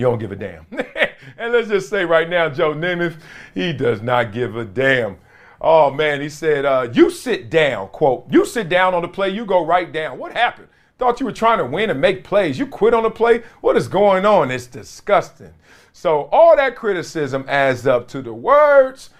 you 0.00 0.06
don't 0.06 0.18
give 0.18 0.32
a 0.32 0.36
damn. 0.36 0.66
and 1.38 1.52
let's 1.52 1.68
just 1.68 1.90
say 1.90 2.04
right 2.04 2.28
now, 2.28 2.48
Joe 2.48 2.74
Namath, 2.74 3.20
he 3.54 3.72
does 3.72 4.00
not 4.00 4.32
give 4.32 4.56
a 4.56 4.64
damn. 4.64 5.18
Oh 5.60 5.90
man, 5.90 6.22
he 6.22 6.30
said, 6.30 6.64
uh, 6.64 6.88
"You 6.92 7.10
sit 7.10 7.50
down." 7.50 7.88
Quote: 7.88 8.26
"You 8.30 8.46
sit 8.46 8.70
down 8.70 8.94
on 8.94 9.02
the 9.02 9.08
play. 9.08 9.28
You 9.28 9.44
go 9.44 9.64
right 9.64 9.92
down." 9.92 10.18
What 10.18 10.32
happened? 10.32 10.68
Thought 10.98 11.20
you 11.20 11.26
were 11.26 11.32
trying 11.32 11.58
to 11.58 11.66
win 11.66 11.90
and 11.90 12.00
make 12.00 12.24
plays. 12.24 12.58
You 12.58 12.66
quit 12.66 12.94
on 12.94 13.02
the 13.02 13.10
play. 13.10 13.42
What 13.60 13.76
is 13.76 13.88
going 13.88 14.24
on? 14.24 14.50
It's 14.50 14.66
disgusting. 14.66 15.52
So 15.92 16.28
all 16.32 16.56
that 16.56 16.76
criticism 16.76 17.44
adds 17.46 17.86
up 17.86 18.08
to 18.08 18.22
the 18.22 18.32
words 18.32 19.10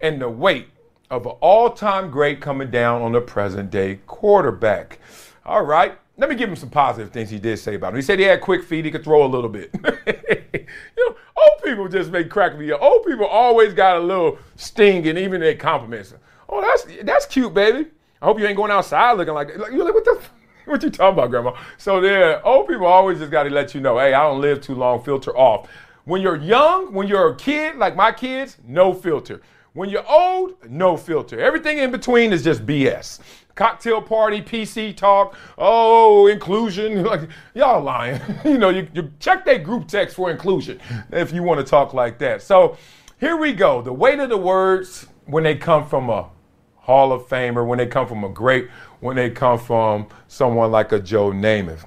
and 0.00 0.20
the 0.20 0.28
weight 0.28 0.68
of 1.10 1.26
an 1.26 1.32
all-time 1.40 2.10
great 2.10 2.40
coming 2.40 2.70
down 2.70 3.02
on 3.02 3.12
the 3.12 3.20
present-day 3.20 4.00
quarterback. 4.06 4.98
All 5.44 5.64
right. 5.64 5.98
Let 6.18 6.28
me 6.28 6.34
give 6.34 6.50
him 6.50 6.56
some 6.56 6.68
positive 6.68 7.12
things 7.12 7.30
he 7.30 7.38
did 7.38 7.60
say 7.60 7.76
about 7.76 7.90
him. 7.90 7.96
He 7.96 8.02
said 8.02 8.18
he 8.18 8.24
had 8.24 8.40
quick 8.40 8.64
feet, 8.64 8.84
he 8.84 8.90
could 8.90 9.04
throw 9.04 9.24
a 9.24 9.28
little 9.28 9.48
bit. 9.48 9.70
you 10.04 10.66
know, 10.96 11.16
old 11.36 11.62
people 11.64 11.86
just 11.88 12.10
make 12.10 12.28
crack 12.28 12.58
me 12.58 12.72
up. 12.72 12.82
Old 12.82 13.06
people 13.06 13.24
always 13.24 13.72
got 13.72 13.96
a 13.96 14.00
little 14.00 14.36
sting 14.56 15.06
and 15.06 15.16
even 15.16 15.40
their 15.40 15.54
compliments. 15.54 16.12
Oh, 16.48 16.60
that's 16.60 16.86
that's 17.04 17.24
cute, 17.24 17.54
baby. 17.54 17.88
I 18.20 18.24
hope 18.24 18.40
you 18.40 18.46
ain't 18.46 18.56
going 18.56 18.72
outside 18.72 19.12
looking 19.12 19.34
like 19.34 19.46
that. 19.46 19.72
You're 19.72 19.84
like, 19.84 19.94
what 19.94 20.04
the 20.04 20.20
what 20.64 20.82
you 20.82 20.90
talking 20.90 21.16
about, 21.16 21.30
grandma? 21.30 21.56
So 21.76 22.00
there, 22.00 22.44
old 22.44 22.66
people 22.66 22.86
always 22.86 23.20
just 23.20 23.30
gotta 23.30 23.50
let 23.50 23.72
you 23.72 23.80
know, 23.80 23.96
hey, 23.98 24.12
I 24.12 24.22
don't 24.24 24.40
live 24.40 24.60
too 24.60 24.74
long, 24.74 25.00
filter 25.04 25.36
off. 25.36 25.68
When 26.04 26.20
you're 26.20 26.36
young, 26.36 26.92
when 26.92 27.06
you're 27.06 27.28
a 27.28 27.36
kid, 27.36 27.76
like 27.76 27.94
my 27.94 28.10
kids, 28.10 28.56
no 28.66 28.92
filter. 28.92 29.40
When 29.74 29.88
you're 29.88 30.08
old, 30.10 30.56
no 30.68 30.96
filter. 30.96 31.38
Everything 31.38 31.78
in 31.78 31.92
between 31.92 32.32
is 32.32 32.42
just 32.42 32.66
BS 32.66 33.20
cocktail 33.58 34.00
party, 34.00 34.40
PC 34.40 34.96
talk, 34.96 35.36
oh, 35.58 36.28
inclusion. 36.28 37.02
Like, 37.08 37.28
y'all 37.54 37.82
lying. 37.82 38.20
you 38.44 38.58
know, 38.58 38.68
you, 38.68 38.86
you 38.92 39.10
check 39.18 39.44
that 39.46 39.64
group 39.64 39.88
text 39.88 40.14
for 40.14 40.30
inclusion 40.30 40.78
if 41.10 41.32
you 41.32 41.42
want 41.42 41.58
to 41.58 41.64
talk 41.64 41.94
like 41.94 42.18
that. 42.18 42.42
So 42.42 42.76
here 43.18 43.36
we 43.36 43.52
go. 43.52 43.82
The 43.82 43.92
weight 43.92 44.18
of 44.20 44.28
the 44.28 44.36
words 44.36 45.06
when 45.24 45.42
they 45.42 45.56
come 45.56 45.86
from 45.88 46.10
a 46.10 46.28
Hall 46.76 47.12
of 47.12 47.26
Famer, 47.28 47.66
when 47.66 47.78
they 47.78 47.86
come 47.86 48.06
from 48.06 48.24
a 48.24 48.28
great, 48.28 48.68
when 49.00 49.16
they 49.16 49.30
come 49.30 49.58
from 49.58 50.06
someone 50.28 50.70
like 50.70 50.92
a 50.92 51.00
Joe 51.00 51.32
Namath. 51.32 51.86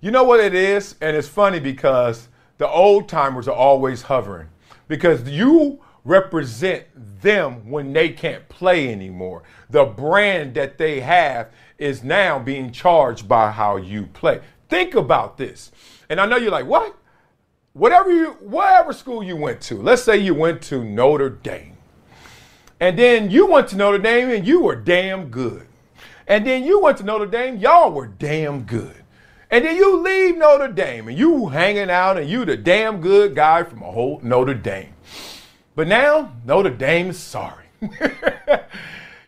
You 0.00 0.10
know 0.10 0.24
what 0.24 0.40
it 0.40 0.54
is? 0.54 0.94
And 1.00 1.16
it's 1.16 1.28
funny 1.28 1.58
because 1.58 2.28
the 2.58 2.68
old 2.68 3.08
timers 3.08 3.48
are 3.48 3.56
always 3.56 4.02
hovering 4.02 4.48
because 4.88 5.28
you 5.28 5.80
represent 6.06 6.84
them 7.20 7.68
when 7.68 7.92
they 7.92 8.10
can't 8.10 8.48
play 8.48 8.92
anymore. 8.92 9.42
The 9.68 9.84
brand 9.84 10.54
that 10.54 10.78
they 10.78 11.00
have 11.00 11.50
is 11.78 12.04
now 12.04 12.38
being 12.38 12.70
charged 12.70 13.28
by 13.28 13.50
how 13.50 13.76
you 13.76 14.06
play. 14.06 14.40
Think 14.68 14.94
about 14.94 15.36
this. 15.36 15.72
And 16.08 16.20
I 16.20 16.26
know 16.26 16.36
you're 16.36 16.50
like, 16.50 16.66
what? 16.66 16.96
Whatever 17.72 18.10
you 18.10 18.30
whatever 18.40 18.92
school 18.92 19.22
you 19.22 19.36
went 19.36 19.60
to, 19.62 19.82
let's 19.82 20.02
say 20.02 20.16
you 20.16 20.34
went 20.34 20.62
to 20.62 20.82
Notre 20.82 21.28
Dame. 21.28 21.76
And 22.80 22.98
then 22.98 23.30
you 23.30 23.46
went 23.46 23.68
to 23.68 23.76
Notre 23.76 23.98
Dame 23.98 24.30
and 24.30 24.46
you 24.46 24.60
were 24.60 24.76
damn 24.76 25.28
good. 25.28 25.66
And 26.26 26.46
then 26.46 26.64
you 26.64 26.80
went 26.80 26.98
to 26.98 27.04
Notre 27.04 27.26
Dame, 27.26 27.58
y'all 27.58 27.92
were 27.92 28.06
damn 28.06 28.62
good. 28.62 29.04
And 29.50 29.64
then 29.64 29.76
you 29.76 30.02
leave 30.02 30.36
Notre 30.36 30.72
Dame 30.72 31.08
and 31.08 31.18
you 31.18 31.48
hanging 31.48 31.90
out 31.90 32.16
and 32.16 32.28
you 32.28 32.44
the 32.44 32.56
damn 32.56 33.00
good 33.00 33.34
guy 33.34 33.62
from 33.62 33.82
a 33.82 33.90
whole 33.90 34.20
Notre 34.22 34.54
Dame. 34.54 34.95
But 35.76 35.88
now 35.88 36.32
Notre 36.46 36.70
Dame 36.70 37.10
is 37.10 37.18
sorry. 37.18 37.66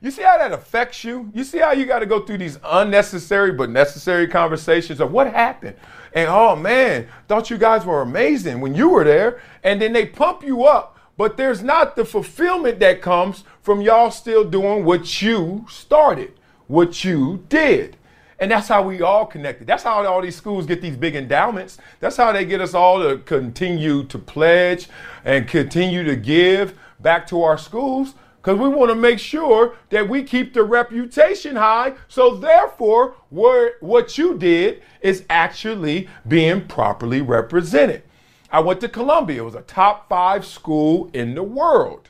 you 0.01 0.11
see 0.11 0.23
how 0.23 0.39
that 0.39 0.51
affects 0.51 1.05
you? 1.05 1.31
You 1.35 1.45
see 1.45 1.59
how 1.59 1.73
you 1.73 1.85
got 1.85 1.99
to 1.99 2.07
go 2.07 2.21
through 2.21 2.39
these 2.39 2.59
unnecessary 2.65 3.53
but 3.53 3.69
necessary 3.69 4.27
conversations 4.27 4.99
of 4.99 5.13
what 5.13 5.31
happened? 5.31 5.77
And 6.15 6.29
oh 6.31 6.57
man, 6.57 7.07
thought 7.29 7.51
you 7.51 7.59
guys 7.59 7.85
were 7.85 8.01
amazing 8.01 8.63
when 8.63 8.75
you 8.75 8.89
were 8.89 9.05
there. 9.05 9.43
And 9.63 9.81
then 9.81 9.93
they 9.93 10.07
pump 10.07 10.43
you 10.43 10.65
up, 10.65 10.99
but 11.19 11.37
there's 11.37 11.63
not 11.63 11.97
the 11.97 12.07
fulfillment 12.07 12.81
that 12.81 13.03
comes 13.03 13.45
from 13.61 13.83
y'all 13.83 14.11
still 14.11 14.43
doing 14.43 14.87
what 14.87 15.21
you 15.21 15.67
started, 15.69 16.33
what 16.67 17.05
you 17.05 17.45
did. 17.51 17.98
And 18.41 18.51
that's 18.51 18.69
how 18.69 18.83
we 18.83 19.03
all 19.03 19.27
connected. 19.27 19.67
That's 19.67 19.83
how 19.83 20.07
all 20.07 20.23
these 20.23 20.37
schools 20.37 20.67
get 20.67 20.81
these 20.81 20.97
big 20.97 21.17
endowments. 21.17 21.79
That's 21.99 22.17
how 22.17 22.33
they 22.33 22.45
get 22.45 22.61
us 22.61 22.73
all 22.73 23.03
to 23.03 23.19
continue 23.19 24.05
to 24.05 24.19
pledge 24.19 24.89
and 25.25 25.49
continue 25.49 26.05
to 26.05 26.15
give 26.15 26.79
back 27.01 27.27
to 27.29 27.43
our 27.43 27.59
schools 27.59 28.15
because 28.37 28.59
we 28.59 28.69
want 28.69 28.91
to 28.91 28.95
make 28.95 29.19
sure 29.19 29.77
that 29.91 30.09
we 30.09 30.23
keep 30.23 30.55
the 30.55 30.63
reputation 30.63 31.57
high. 31.57 31.95
So, 32.07 32.37
therefore, 32.37 33.17
what 33.29 34.17
you 34.17 34.39
did 34.39 34.83
is 35.01 35.25
actually 35.29 36.09
being 36.27 36.67
properly 36.67 37.21
represented. 37.21 38.05
I 38.51 38.61
went 38.61 38.81
to 38.81 38.89
Columbia, 38.89 39.43
it 39.43 39.45
was 39.45 39.55
a 39.55 39.63
top 39.63 40.09
five 40.09 40.47
school 40.47 41.11
in 41.13 41.35
the 41.35 41.43
world. 41.43 42.08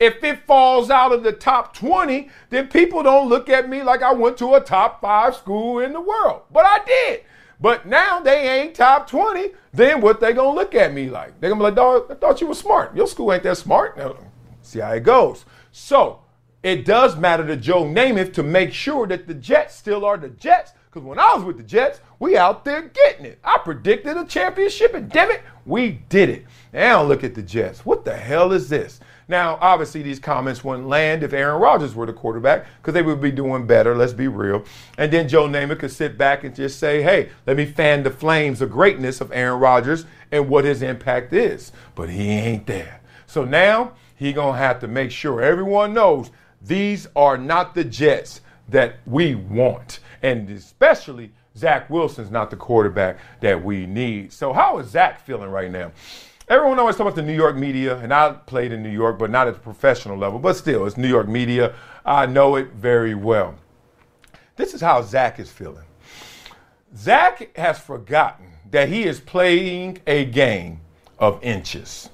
If 0.00 0.22
it 0.22 0.46
falls 0.46 0.90
out 0.90 1.12
of 1.12 1.24
the 1.24 1.32
top 1.32 1.74
20, 1.74 2.28
then 2.50 2.68
people 2.68 3.02
don't 3.02 3.28
look 3.28 3.48
at 3.48 3.68
me 3.68 3.82
like 3.82 4.02
I 4.02 4.12
went 4.12 4.36
to 4.38 4.54
a 4.54 4.60
top 4.60 5.00
five 5.00 5.34
school 5.34 5.80
in 5.80 5.92
the 5.92 6.00
world. 6.00 6.42
But 6.52 6.64
I 6.66 6.84
did. 6.84 7.24
But 7.60 7.86
now 7.86 8.20
they 8.20 8.60
ain't 8.60 8.76
top 8.76 9.08
20. 9.08 9.50
Then 9.72 10.00
what 10.00 10.20
they 10.20 10.32
gonna 10.32 10.54
look 10.54 10.74
at 10.74 10.94
me 10.94 11.10
like? 11.10 11.40
They 11.40 11.48
gonna 11.48 11.58
be 11.58 11.64
like, 11.64 11.74
dog, 11.74 12.10
I 12.10 12.14
thought 12.14 12.40
you 12.40 12.46
were 12.46 12.54
smart. 12.54 12.96
Your 12.96 13.08
school 13.08 13.32
ain't 13.32 13.42
that 13.42 13.58
smart. 13.58 13.98
Now, 13.98 14.16
see 14.62 14.78
how 14.78 14.92
it 14.92 15.02
goes. 15.02 15.44
So 15.72 16.20
it 16.62 16.84
does 16.84 17.16
matter 17.16 17.46
to 17.46 17.56
Joe 17.56 17.84
Namath 17.84 18.32
to 18.34 18.42
make 18.44 18.72
sure 18.72 19.06
that 19.08 19.26
the 19.26 19.34
Jets 19.34 19.74
still 19.74 20.04
are 20.04 20.16
the 20.16 20.28
Jets. 20.28 20.72
Because 20.86 21.06
when 21.06 21.18
I 21.18 21.34
was 21.34 21.44
with 21.44 21.56
the 21.56 21.62
Jets, 21.64 22.00
we 22.18 22.36
out 22.36 22.64
there 22.64 22.82
getting 22.88 23.26
it. 23.26 23.38
I 23.44 23.58
predicted 23.58 24.16
a 24.16 24.24
championship, 24.24 24.94
and 24.94 25.10
damn 25.10 25.30
it, 25.30 25.42
we 25.66 26.00
did 26.08 26.30
it. 26.30 26.46
Now 26.72 27.02
look 27.02 27.24
at 27.24 27.34
the 27.34 27.42
Jets. 27.42 27.84
What 27.84 28.04
the 28.04 28.16
hell 28.16 28.52
is 28.52 28.68
this? 28.68 29.00
Now, 29.30 29.58
obviously, 29.60 30.00
these 30.00 30.18
comments 30.18 30.64
wouldn't 30.64 30.88
land 30.88 31.22
if 31.22 31.34
Aaron 31.34 31.60
Rodgers 31.60 31.94
were 31.94 32.06
the 32.06 32.14
quarterback 32.14 32.64
because 32.80 32.94
they 32.94 33.02
would 33.02 33.20
be 33.20 33.30
doing 33.30 33.66
better, 33.66 33.94
let's 33.94 34.14
be 34.14 34.26
real. 34.26 34.64
And 34.96 35.12
then 35.12 35.28
Joe 35.28 35.46
Namath 35.46 35.80
could 35.80 35.90
sit 35.90 36.16
back 36.16 36.44
and 36.44 36.54
just 36.54 36.78
say, 36.78 37.02
hey, 37.02 37.28
let 37.46 37.58
me 37.58 37.66
fan 37.66 38.02
the 38.02 38.10
flames 38.10 38.62
of 38.62 38.70
greatness 38.70 39.20
of 39.20 39.30
Aaron 39.32 39.60
Rodgers 39.60 40.06
and 40.32 40.48
what 40.48 40.64
his 40.64 40.80
impact 40.80 41.34
is. 41.34 41.72
But 41.94 42.08
he 42.08 42.30
ain't 42.30 42.66
there. 42.66 43.02
So 43.26 43.44
now 43.44 43.92
he 44.16 44.32
going 44.32 44.54
to 44.54 44.58
have 44.58 44.80
to 44.80 44.88
make 44.88 45.10
sure 45.10 45.42
everyone 45.42 45.92
knows 45.92 46.30
these 46.62 47.06
are 47.14 47.36
not 47.36 47.74
the 47.74 47.84
Jets 47.84 48.40
that 48.70 48.96
we 49.06 49.34
want. 49.34 50.00
And 50.22 50.48
especially 50.48 51.32
Zach 51.54 51.90
Wilson's 51.90 52.30
not 52.30 52.50
the 52.50 52.56
quarterback 52.56 53.18
that 53.40 53.62
we 53.62 53.84
need. 53.84 54.32
So 54.32 54.54
how 54.54 54.78
is 54.78 54.88
Zach 54.88 55.20
feeling 55.20 55.50
right 55.50 55.70
now? 55.70 55.92
Everyone 56.48 56.78
always 56.78 56.96
talks 56.96 57.12
about 57.12 57.14
the 57.16 57.22
New 57.22 57.34
York 57.34 57.56
media, 57.56 57.98
and 57.98 58.12
I 58.12 58.32
played 58.32 58.72
in 58.72 58.82
New 58.82 58.90
York, 58.90 59.18
but 59.18 59.30
not 59.30 59.48
at 59.48 59.54
the 59.54 59.60
professional 59.60 60.16
level. 60.16 60.38
But 60.38 60.56
still, 60.56 60.86
it's 60.86 60.96
New 60.96 61.08
York 61.08 61.28
media. 61.28 61.74
I 62.04 62.26
know 62.26 62.56
it 62.56 62.72
very 62.72 63.14
well. 63.14 63.54
This 64.56 64.74
is 64.74 64.80
how 64.80 65.02
Zach 65.02 65.38
is 65.38 65.50
feeling. 65.50 65.84
Zach 66.96 67.56
has 67.56 67.78
forgotten 67.78 68.46
that 68.70 68.88
he 68.88 69.04
is 69.04 69.20
playing 69.20 69.98
a 70.06 70.24
game 70.24 70.80
of 71.18 71.42
inches. 71.42 72.08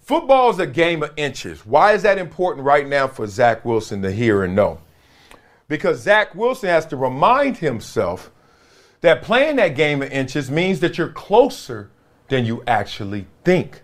Football 0.00 0.50
is 0.50 0.58
a 0.58 0.66
game 0.66 1.02
of 1.02 1.12
inches. 1.16 1.64
Why 1.66 1.92
is 1.92 2.02
that 2.02 2.18
important 2.18 2.64
right 2.64 2.86
now 2.86 3.06
for 3.06 3.26
Zach 3.26 3.64
Wilson 3.64 4.02
to 4.02 4.10
hear 4.10 4.42
and 4.42 4.54
know? 4.54 4.80
Because 5.68 6.00
Zach 6.00 6.34
Wilson 6.34 6.68
has 6.68 6.86
to 6.86 6.96
remind 6.96 7.58
himself 7.58 8.30
that 9.02 9.22
playing 9.22 9.56
that 9.56 9.76
game 9.76 10.02
of 10.02 10.10
inches 10.10 10.50
means 10.50 10.80
that 10.80 10.98
you're 10.98 11.12
closer 11.12 11.90
than 12.30 12.46
you 12.46 12.62
actually 12.66 13.26
think. 13.44 13.82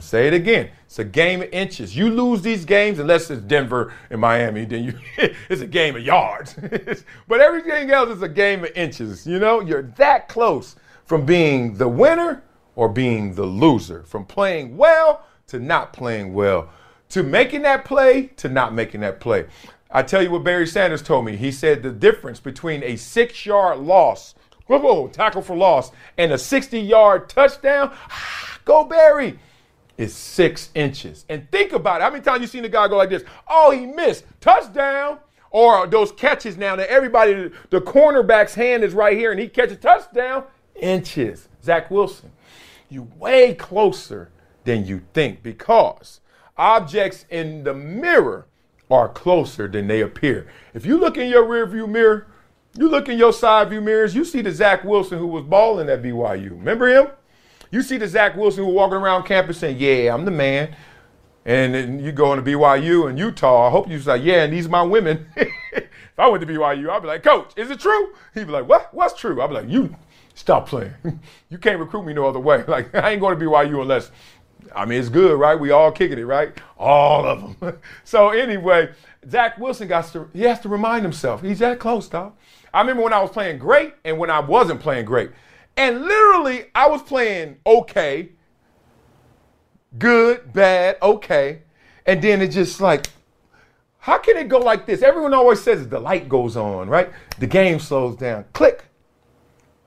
Say 0.00 0.26
it 0.26 0.34
again. 0.34 0.70
It's 0.86 0.98
a 0.98 1.04
game 1.04 1.42
of 1.42 1.50
inches. 1.52 1.96
You 1.96 2.10
lose 2.10 2.42
these 2.42 2.64
games 2.64 2.98
unless 2.98 3.30
it's 3.30 3.42
Denver 3.42 3.92
and 4.10 4.20
Miami, 4.20 4.64
then 4.64 4.82
you 4.82 4.98
it's 5.48 5.62
a 5.62 5.66
game 5.66 5.94
of 5.94 6.02
yards. 6.02 6.54
but 7.28 7.40
everything 7.40 7.90
else 7.90 8.08
is 8.10 8.22
a 8.22 8.28
game 8.28 8.64
of 8.64 8.72
inches. 8.74 9.24
You 9.24 9.38
know, 9.38 9.60
you're 9.60 9.82
that 9.82 10.28
close 10.28 10.74
from 11.04 11.24
being 11.24 11.74
the 11.74 11.88
winner 11.88 12.42
or 12.74 12.88
being 12.88 13.34
the 13.34 13.44
loser, 13.44 14.02
from 14.02 14.24
playing 14.24 14.76
well 14.76 15.24
to 15.46 15.60
not 15.60 15.92
playing 15.92 16.34
well, 16.34 16.70
to 17.10 17.22
making 17.22 17.62
that 17.62 17.84
play 17.84 18.30
to 18.36 18.48
not 18.48 18.74
making 18.74 19.02
that 19.02 19.20
play. 19.20 19.46
I 19.92 20.02
tell 20.02 20.22
you 20.22 20.30
what 20.32 20.42
Barry 20.42 20.66
Sanders 20.66 21.02
told 21.02 21.24
me. 21.24 21.36
He 21.36 21.52
said 21.52 21.84
the 21.84 21.92
difference 21.92 22.40
between 22.40 22.82
a 22.82 22.96
six 22.96 23.46
yard 23.46 23.78
loss, 23.78 24.34
whoa, 24.66 25.08
tackle 25.08 25.42
for 25.42 25.56
loss, 25.56 25.90
and 26.16 26.32
a 26.32 26.38
60 26.38 26.80
yard 26.80 27.28
touchdown, 27.28 27.90
ah, 27.92 28.58
go 28.64 28.84
Barry, 28.84 29.38
is 29.96 30.14
six 30.14 30.70
inches. 30.74 31.24
And 31.28 31.50
think 31.50 31.72
about 31.72 32.00
it. 32.00 32.04
How 32.04 32.10
many 32.10 32.22
times 32.22 32.40
you 32.40 32.46
seen 32.46 32.64
a 32.64 32.68
guy 32.68 32.88
go 32.88 32.96
like 32.96 33.10
this? 33.10 33.24
Oh, 33.48 33.70
he 33.70 33.86
missed. 33.86 34.24
Touchdown. 34.40 35.18
Or 35.50 35.86
those 35.86 36.10
catches 36.10 36.56
now 36.56 36.74
that 36.76 36.90
everybody, 36.90 37.50
the 37.70 37.80
cornerback's 37.80 38.54
hand 38.54 38.82
is 38.82 38.92
right 38.92 39.16
here 39.16 39.30
and 39.30 39.40
he 39.40 39.48
catches 39.48 39.78
touchdown. 39.78 40.44
Inches. 40.74 41.48
Zach 41.62 41.90
Wilson. 41.90 42.32
You 42.88 43.08
way 43.18 43.54
closer 43.54 44.30
than 44.64 44.84
you 44.84 45.02
think 45.12 45.42
because 45.42 46.20
objects 46.56 47.24
in 47.30 47.62
the 47.64 47.74
mirror 47.74 48.46
are 48.90 49.08
closer 49.08 49.68
than 49.68 49.86
they 49.86 50.00
appear. 50.00 50.48
If 50.74 50.84
you 50.84 50.98
look 50.98 51.16
in 51.16 51.28
your 51.28 51.44
rearview 51.44 51.88
mirror, 51.88 52.26
you 52.78 52.88
look 52.88 53.08
in 53.08 53.18
your 53.18 53.32
side 53.32 53.70
view 53.70 53.80
mirrors, 53.80 54.14
you 54.14 54.24
see 54.24 54.42
the 54.42 54.50
Zach 54.50 54.84
Wilson 54.84 55.18
who 55.18 55.26
was 55.26 55.44
balling 55.44 55.88
at 55.88 56.02
BYU. 56.02 56.50
Remember 56.50 56.88
him? 56.88 57.08
You 57.70 57.82
see 57.82 57.98
the 57.98 58.08
Zach 58.08 58.36
Wilson 58.36 58.64
who 58.64 58.66
was 58.66 58.76
walking 58.76 58.96
around 58.96 59.24
campus 59.24 59.58
saying, 59.58 59.76
"Yeah, 59.78 60.14
I'm 60.14 60.24
the 60.24 60.30
man." 60.30 60.76
And 61.44 61.74
then 61.74 61.98
you 61.98 62.12
go 62.12 62.32
into 62.32 62.44
BYU 62.44 63.08
and 63.08 63.18
Utah. 63.18 63.68
I 63.68 63.70
hope 63.70 63.88
you 63.88 63.98
say, 64.00 64.16
"Yeah, 64.18 64.44
and 64.44 64.52
these 64.52 64.66
are 64.66 64.70
my 64.70 64.82
women." 64.82 65.26
if 65.36 66.18
I 66.18 66.28
went 66.28 66.40
to 66.40 66.46
BYU, 66.46 66.90
I'd 66.90 67.02
be 67.02 67.08
like, 67.08 67.22
"Coach, 67.22 67.52
is 67.56 67.70
it 67.70 67.80
true?" 67.80 68.14
He'd 68.34 68.46
be 68.46 68.52
like, 68.52 68.68
"What? 68.68 68.92
What's 68.92 69.18
true?" 69.18 69.40
I'd 69.40 69.48
be 69.48 69.54
like, 69.54 69.68
"You 69.68 69.94
stop 70.34 70.68
playing. 70.68 70.94
you 71.48 71.58
can't 71.58 71.78
recruit 71.78 72.04
me 72.04 72.12
no 72.12 72.26
other 72.26 72.40
way. 72.40 72.64
Like 72.68 72.94
I 72.94 73.10
ain't 73.10 73.20
going 73.20 73.38
to 73.38 73.44
BYU 73.44 73.82
unless." 73.82 74.10
I 74.74 74.86
mean, 74.86 74.98
it's 74.98 75.08
good, 75.08 75.38
right? 75.38 75.58
We 75.58 75.70
all 75.70 75.92
kicking 75.92 76.18
it, 76.18 76.24
right? 76.24 76.52
All 76.78 77.26
of 77.26 77.60
them. 77.60 77.78
so 78.04 78.30
anyway, 78.30 78.90
Zach 79.28 79.58
Wilson 79.58 79.88
got 79.88 80.06
to, 80.12 80.28
he 80.32 80.42
has 80.42 80.58
to 80.60 80.68
remind 80.68 81.02
himself, 81.02 81.42
he's 81.42 81.60
that 81.60 81.78
close, 81.78 82.08
dog. 82.08 82.32
I 82.74 82.80
remember 82.80 83.04
when 83.04 83.12
I 83.12 83.22
was 83.22 83.30
playing 83.30 83.58
great 83.58 83.94
and 84.04 84.18
when 84.18 84.30
I 84.30 84.40
wasn't 84.40 84.80
playing 84.80 85.04
great. 85.04 85.30
And 85.76 86.02
literally, 86.02 86.66
I 86.74 86.88
was 86.88 87.02
playing 87.02 87.56
okay, 87.64 88.30
good, 89.98 90.52
bad, 90.52 90.98
okay. 91.00 91.62
And 92.04 92.20
then 92.20 92.42
it 92.42 92.48
just 92.48 92.80
like, 92.80 93.06
how 93.98 94.18
can 94.18 94.36
it 94.36 94.48
go 94.48 94.58
like 94.58 94.86
this? 94.86 95.02
Everyone 95.02 95.32
always 95.32 95.62
says 95.62 95.88
the 95.88 96.00
light 96.00 96.28
goes 96.28 96.56
on, 96.56 96.88
right? 96.88 97.10
The 97.38 97.46
game 97.46 97.78
slows 97.78 98.16
down. 98.16 98.44
Click. 98.52 98.84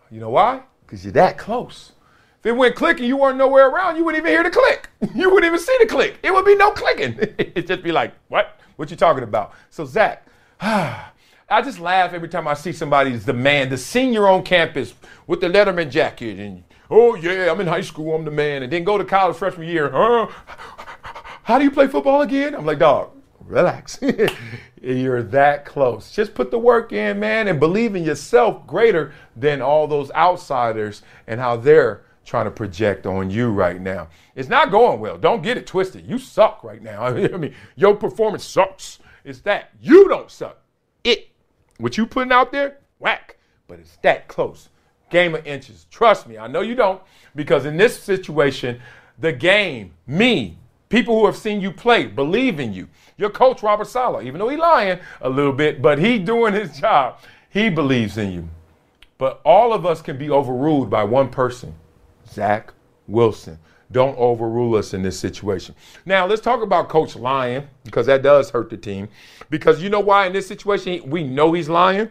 You 0.09 0.21
know 0.21 0.29
why? 0.29 0.61
Because 0.85 1.03
you're 1.03 1.13
that 1.13 1.37
close. 1.37 1.91
If 2.39 2.45
it 2.45 2.53
went 2.53 2.75
click 2.75 2.99
and 2.99 3.07
you 3.07 3.17
weren't 3.17 3.37
nowhere 3.37 3.69
around, 3.69 3.97
you 3.97 4.05
wouldn't 4.05 4.23
even 4.23 4.31
hear 4.31 4.43
the 4.43 4.49
click. 4.49 4.89
You 5.13 5.29
wouldn't 5.29 5.45
even 5.45 5.59
see 5.59 5.75
the 5.79 5.85
click. 5.85 6.17
It 6.23 6.33
would 6.33 6.45
be 6.45 6.55
no 6.55 6.71
clicking. 6.71 7.19
It'd 7.37 7.67
just 7.67 7.83
be 7.83 7.91
like, 7.91 8.13
what? 8.29 8.59
What 8.77 8.89
you 8.89 8.97
talking 8.97 9.23
about? 9.23 9.53
So 9.69 9.85
Zach, 9.85 10.25
I 11.49 11.61
just 11.61 11.79
laugh 11.79 12.13
every 12.13 12.27
time 12.27 12.45
I 12.45 12.55
see 12.55 12.73
somebody's 12.73 13.25
the 13.25 13.33
man, 13.33 13.69
the 13.69 13.77
senior 13.77 14.27
on 14.27 14.43
campus 14.43 14.93
with 15.27 15.39
the 15.39 15.47
Letterman 15.47 15.89
jacket 15.89 16.39
and 16.39 16.63
oh 16.89 17.15
yeah, 17.15 17.49
I'm 17.49 17.61
in 17.61 17.67
high 17.67 17.81
school, 17.81 18.15
I'm 18.15 18.25
the 18.25 18.31
man, 18.31 18.63
and 18.63 18.71
then 18.71 18.83
go 18.83 18.97
to 18.97 19.05
college 19.05 19.37
freshman 19.37 19.67
year. 19.67 19.89
Huh? 19.89 20.27
How 21.43 21.57
do 21.57 21.63
you 21.63 21.71
play 21.71 21.87
football 21.87 22.21
again? 22.21 22.53
I'm 22.53 22.65
like, 22.65 22.79
dog, 22.79 23.11
relax. 23.45 23.97
You're 24.81 25.23
that 25.23 25.63
close. 25.63 26.11
Just 26.11 26.35
put 26.35 26.51
the 26.51 26.59
work 26.59 26.91
in, 26.91 27.17
man, 27.17 27.47
and 27.47 27.61
believe 27.61 27.95
in 27.95 28.03
yourself 28.03 28.67
greater 28.67 29.13
than 29.37 29.61
all 29.61 29.87
those 29.87 30.11
outsiders 30.11 31.01
and 31.27 31.39
how 31.39 31.55
they're 31.55 32.03
trying 32.25 32.45
to 32.45 32.51
project 32.51 33.05
on 33.05 33.29
you 33.29 33.49
right 33.49 33.79
now. 33.79 34.09
It's 34.35 34.49
not 34.49 34.69
going 34.69 34.99
well. 34.99 35.17
Don't 35.17 35.41
get 35.41 35.55
it 35.55 35.65
twisted. 35.65 36.05
You 36.05 36.19
suck 36.19 36.61
right 36.61 36.81
now. 36.81 37.03
I 37.05 37.37
mean, 37.37 37.55
your 37.77 37.95
performance 37.95 38.43
sucks. 38.43 38.99
It's 39.23 39.39
that. 39.41 39.69
You 39.81 40.09
don't 40.09 40.29
suck. 40.29 40.57
It. 41.05 41.29
What 41.77 41.97
you 41.97 42.05
putting 42.05 42.31
out 42.31 42.51
there, 42.51 42.77
whack. 42.99 43.37
But 43.67 43.79
it's 43.79 43.97
that 43.97 44.27
close. 44.27 44.69
Game 45.09 45.35
of 45.35 45.45
inches. 45.45 45.85
Trust 45.89 46.27
me, 46.27 46.37
I 46.37 46.47
know 46.47 46.61
you 46.61 46.75
don't, 46.75 47.01
because 47.35 47.65
in 47.65 47.77
this 47.77 47.97
situation, 47.97 48.81
the 49.19 49.31
game, 49.31 49.93
me, 50.05 50.57
people 50.89 51.19
who 51.19 51.25
have 51.25 51.37
seen 51.37 51.61
you 51.61 51.71
play, 51.71 52.05
believe 52.05 52.59
in 52.59 52.73
you. 52.73 52.87
Your 53.17 53.29
coach, 53.29 53.63
Robert 53.63 53.87
Saleh, 53.87 54.25
even 54.25 54.39
though 54.39 54.49
he's 54.49 54.59
lying 54.59 54.99
a 55.21 55.29
little 55.29 55.53
bit, 55.53 55.81
but 55.81 55.97
he 55.99 56.19
doing 56.19 56.53
his 56.53 56.77
job, 56.79 57.19
he 57.49 57.69
believes 57.69 58.17
in 58.17 58.31
you. 58.31 58.49
But 59.17 59.41
all 59.43 59.73
of 59.73 59.85
us 59.85 60.01
can 60.01 60.17
be 60.17 60.29
overruled 60.29 60.89
by 60.89 61.03
one 61.03 61.29
person, 61.29 61.73
Zach 62.29 62.73
Wilson. 63.07 63.57
Don't 63.91 64.17
overrule 64.17 64.75
us 64.75 64.93
in 64.93 65.01
this 65.01 65.17
situation. 65.17 65.73
Now, 66.05 66.25
let's 66.25 66.41
talk 66.41 66.61
about 66.61 66.89
Coach 66.89 67.15
lying 67.15 67.67
because 67.85 68.05
that 68.07 68.21
does 68.21 68.49
hurt 68.49 68.69
the 68.69 68.77
team. 68.77 69.07
Because 69.49 69.81
you 69.81 69.89
know 69.89 70.01
why 70.01 70.27
in 70.27 70.33
this 70.33 70.47
situation 70.47 71.09
we 71.09 71.23
know 71.23 71.53
he's 71.53 71.69
lying? 71.69 72.09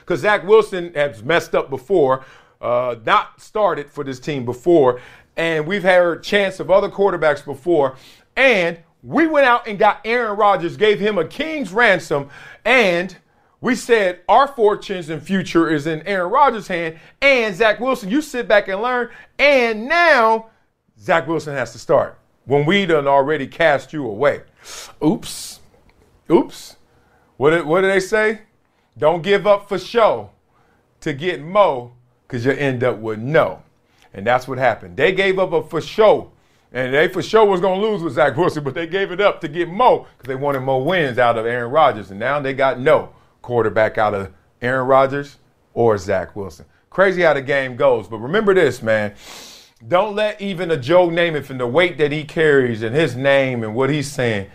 Because 0.00 0.20
Zach 0.20 0.44
Wilson 0.46 0.92
has 0.94 1.22
messed 1.22 1.54
up 1.54 1.70
before, 1.70 2.24
uh, 2.60 2.96
not 3.04 3.40
started 3.40 3.90
for 3.90 4.04
this 4.04 4.20
team 4.20 4.44
before, 4.44 5.00
and 5.36 5.66
we've 5.66 5.82
heard 5.82 6.22
chance 6.22 6.60
of 6.60 6.70
other 6.70 6.88
quarterbacks 6.88 7.44
before, 7.44 7.96
and 8.36 8.78
we 9.02 9.26
went 9.26 9.46
out 9.46 9.66
and 9.66 9.78
got 9.78 10.00
Aaron 10.04 10.36
Rodgers, 10.36 10.76
gave 10.76 11.00
him 11.00 11.18
a 11.18 11.26
king's 11.26 11.72
ransom, 11.72 12.28
and 12.64 13.16
we 13.60 13.74
said 13.74 14.20
our 14.28 14.48
fortunes 14.48 15.08
and 15.08 15.22
future 15.22 15.70
is 15.70 15.86
in 15.86 16.02
Aaron 16.06 16.30
Rodgers' 16.30 16.68
hand, 16.68 16.98
and 17.20 17.54
Zach 17.54 17.80
Wilson, 17.80 18.10
you 18.10 18.20
sit 18.20 18.46
back 18.46 18.68
and 18.68 18.80
learn, 18.80 19.10
and 19.38 19.86
now 19.86 20.50
Zach 20.98 21.26
Wilson 21.26 21.54
has 21.54 21.72
to 21.72 21.78
start 21.78 22.18
when 22.44 22.66
we 22.66 22.86
done 22.86 23.06
already 23.06 23.46
cast 23.46 23.92
you 23.92 24.06
away. 24.06 24.42
Oops. 25.04 25.60
Oops. 26.30 26.76
What 27.36 27.50
did, 27.50 27.66
what 27.66 27.80
did 27.82 27.90
they 27.90 28.00
say? 28.00 28.40
Don't 28.96 29.22
give 29.22 29.46
up 29.46 29.68
for 29.68 29.78
show 29.78 30.30
to 31.00 31.12
get 31.12 31.42
Mo 31.42 31.92
because 32.26 32.44
you'll 32.44 32.58
end 32.58 32.84
up 32.84 32.98
with 32.98 33.18
no. 33.18 33.62
And 34.12 34.26
that's 34.26 34.46
what 34.46 34.58
happened. 34.58 34.96
They 34.96 35.12
gave 35.12 35.38
up 35.38 35.52
a 35.52 35.62
for 35.62 35.80
show. 35.80 36.30
And 36.72 36.92
they 36.92 37.08
for 37.08 37.22
sure 37.22 37.44
was 37.44 37.60
going 37.60 37.80
to 37.80 37.86
lose 37.86 38.02
with 38.02 38.14
Zach 38.14 38.36
Wilson, 38.36 38.64
but 38.64 38.74
they 38.74 38.86
gave 38.86 39.12
it 39.12 39.20
up 39.20 39.40
to 39.42 39.48
get 39.48 39.68
Mo 39.68 40.06
because 40.16 40.28
they 40.28 40.34
wanted 40.34 40.60
more 40.60 40.84
wins 40.84 41.18
out 41.18 41.38
of 41.38 41.46
Aaron 41.46 41.70
Rodgers. 41.70 42.10
And 42.10 42.18
now 42.18 42.40
they 42.40 42.52
got 42.52 42.80
no 42.80 43.10
quarterback 43.42 43.98
out 43.98 44.14
of 44.14 44.32
Aaron 44.60 44.86
Rodgers 44.86 45.38
or 45.72 45.98
Zach 45.98 46.34
Wilson. 46.34 46.66
Crazy 46.90 47.22
how 47.22 47.34
the 47.34 47.42
game 47.42 47.76
goes. 47.76 48.08
But 48.08 48.18
remember 48.18 48.54
this, 48.54 48.82
man. 48.82 49.14
Don't 49.86 50.14
let 50.14 50.40
even 50.40 50.70
a 50.70 50.76
Joe 50.76 51.08
Namath 51.08 51.50
and 51.50 51.60
the 51.60 51.66
weight 51.66 51.98
that 51.98 52.10
he 52.10 52.24
carries 52.24 52.82
and 52.82 52.94
his 52.94 53.16
name 53.16 53.62
and 53.62 53.74
what 53.74 53.90
he's 53.90 54.10
saying 54.10 54.48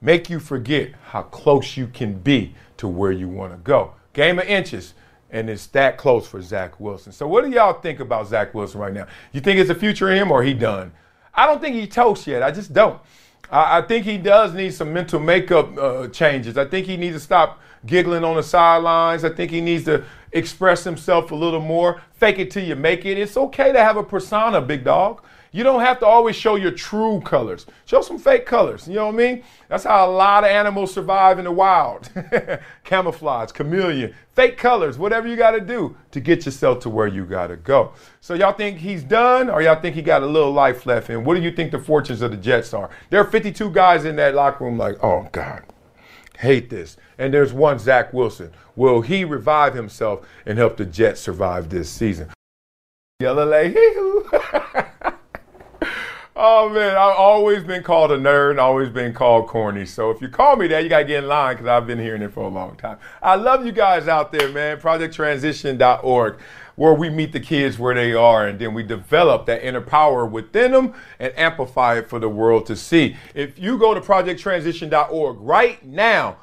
make 0.00 0.28
you 0.28 0.38
forget 0.38 0.90
how 1.06 1.22
close 1.22 1.76
you 1.76 1.86
can 1.86 2.18
be 2.18 2.54
to 2.76 2.86
where 2.86 3.12
you 3.12 3.28
want 3.28 3.52
to 3.52 3.58
go. 3.58 3.94
Game 4.12 4.38
of 4.38 4.46
inches, 4.46 4.94
and 5.30 5.48
it's 5.48 5.66
that 5.68 5.96
close 5.96 6.26
for 6.26 6.40
Zach 6.42 6.78
Wilson. 6.78 7.12
So, 7.12 7.26
what 7.26 7.44
do 7.44 7.50
y'all 7.50 7.80
think 7.80 8.00
about 8.00 8.28
Zach 8.28 8.54
Wilson 8.54 8.80
right 8.80 8.92
now? 8.92 9.06
You 9.32 9.40
think 9.40 9.58
it's 9.58 9.70
a 9.70 9.74
future 9.74 10.10
him, 10.10 10.30
or 10.30 10.42
he 10.42 10.54
done? 10.54 10.92
I 11.34 11.46
don't 11.46 11.60
think 11.60 11.74
he 11.74 11.86
toast 11.86 12.26
yet. 12.26 12.42
I 12.42 12.50
just 12.50 12.72
don't. 12.72 13.00
I, 13.50 13.78
I 13.78 13.82
think 13.82 14.04
he 14.04 14.18
does 14.18 14.54
need 14.54 14.74
some 14.74 14.92
mental 14.92 15.20
makeup 15.20 15.76
uh, 15.78 16.08
changes. 16.08 16.56
I 16.56 16.64
think 16.64 16.86
he 16.86 16.96
needs 16.96 17.16
to 17.16 17.20
stop 17.20 17.60
giggling 17.84 18.24
on 18.24 18.36
the 18.36 18.42
sidelines. 18.42 19.24
I 19.24 19.30
think 19.30 19.50
he 19.50 19.60
needs 19.60 19.84
to 19.84 20.04
express 20.36 20.84
himself 20.84 21.30
a 21.30 21.34
little 21.34 21.60
more. 21.60 22.00
Fake 22.12 22.38
it 22.38 22.50
till 22.50 22.64
you 22.64 22.76
make 22.76 23.04
it. 23.04 23.18
It's 23.18 23.36
okay 23.36 23.72
to 23.72 23.82
have 23.82 23.96
a 23.96 24.02
persona, 24.02 24.60
big 24.60 24.84
dog. 24.84 25.22
You 25.56 25.62
don't 25.62 25.80
have 25.80 25.98
to 26.00 26.06
always 26.06 26.36
show 26.36 26.56
your 26.56 26.72
true 26.72 27.22
colors. 27.22 27.64
Show 27.86 28.02
some 28.02 28.18
fake 28.18 28.44
colors. 28.44 28.86
You 28.86 28.96
know 28.96 29.06
what 29.06 29.14
I 29.14 29.16
mean? 29.16 29.44
That's 29.70 29.84
how 29.84 30.06
a 30.06 30.10
lot 30.10 30.44
of 30.44 30.50
animals 30.50 30.92
survive 30.92 31.38
in 31.38 31.46
the 31.46 31.50
wild. 31.50 32.10
Camouflage, 32.84 33.52
chameleon, 33.52 34.14
fake 34.34 34.58
colors, 34.58 34.98
whatever 34.98 35.26
you 35.26 35.34
got 35.34 35.52
to 35.52 35.60
do 35.60 35.96
to 36.10 36.20
get 36.20 36.44
yourself 36.44 36.80
to 36.80 36.90
where 36.90 37.06
you 37.06 37.24
got 37.24 37.46
to 37.46 37.56
go. 37.56 37.92
So 38.20 38.34
y'all 38.34 38.52
think 38.52 38.76
he's 38.76 39.02
done 39.02 39.48
or 39.48 39.62
y'all 39.62 39.80
think 39.80 39.94
he 39.94 40.02
got 40.02 40.22
a 40.22 40.26
little 40.26 40.52
life 40.52 40.84
left? 40.84 41.08
And 41.08 41.24
what 41.24 41.36
do 41.36 41.42
you 41.42 41.50
think 41.50 41.72
the 41.72 41.78
fortunes 41.78 42.20
of 42.20 42.32
the 42.32 42.36
Jets 42.36 42.74
are? 42.74 42.90
There 43.08 43.18
are 43.18 43.24
52 43.30 43.70
guys 43.70 44.04
in 44.04 44.16
that 44.16 44.34
locker 44.34 44.62
room 44.62 44.76
like, 44.76 45.02
oh 45.02 45.26
God, 45.32 45.62
hate 46.38 46.70
this. 46.70 46.96
And 47.18 47.32
there's 47.32 47.52
one 47.52 47.78
Zach 47.78 48.12
Wilson. 48.12 48.52
Will 48.74 49.00
he 49.00 49.24
revive 49.24 49.74
himself 49.74 50.26
and 50.44 50.58
help 50.58 50.76
the 50.76 50.84
Jets 50.84 51.20
survive 51.20 51.68
this 51.68 51.88
season? 51.90 52.30
Yellow 53.20 53.46
like, 53.46 53.74
Oh 56.38 56.68
man, 56.68 56.90
I've 56.90 57.16
always 57.16 57.64
been 57.64 57.82
called 57.82 58.12
a 58.12 58.18
nerd, 58.18 58.58
always 58.58 58.90
been 58.90 59.14
called 59.14 59.46
corny. 59.48 59.86
So 59.86 60.10
if 60.10 60.20
you 60.20 60.28
call 60.28 60.56
me 60.56 60.66
that, 60.66 60.82
you 60.82 60.90
gotta 60.90 61.06
get 61.06 61.24
in 61.24 61.28
line 61.30 61.54
because 61.54 61.66
I've 61.66 61.86
been 61.86 61.98
hearing 61.98 62.20
it 62.20 62.30
for 62.30 62.44
a 62.44 62.48
long 62.48 62.76
time. 62.76 62.98
I 63.22 63.36
love 63.36 63.64
you 63.64 63.72
guys 63.72 64.06
out 64.06 64.32
there, 64.32 64.50
man. 64.50 64.76
ProjectTransition.org, 64.76 66.38
where 66.74 66.92
we 66.92 67.08
meet 67.08 67.32
the 67.32 67.40
kids 67.40 67.78
where 67.78 67.94
they 67.94 68.12
are, 68.12 68.46
and 68.46 68.58
then 68.58 68.74
we 68.74 68.82
develop 68.82 69.46
that 69.46 69.66
inner 69.66 69.80
power 69.80 70.26
within 70.26 70.72
them 70.72 70.92
and 71.18 71.32
amplify 71.38 71.96
it 71.96 72.06
for 72.06 72.18
the 72.18 72.28
world 72.28 72.66
to 72.66 72.76
see. 72.76 73.16
If 73.34 73.58
you 73.58 73.78
go 73.78 73.94
to 73.94 74.00
ProjectTransition.org 74.02 75.38
right 75.40 75.82
now, 75.86 76.36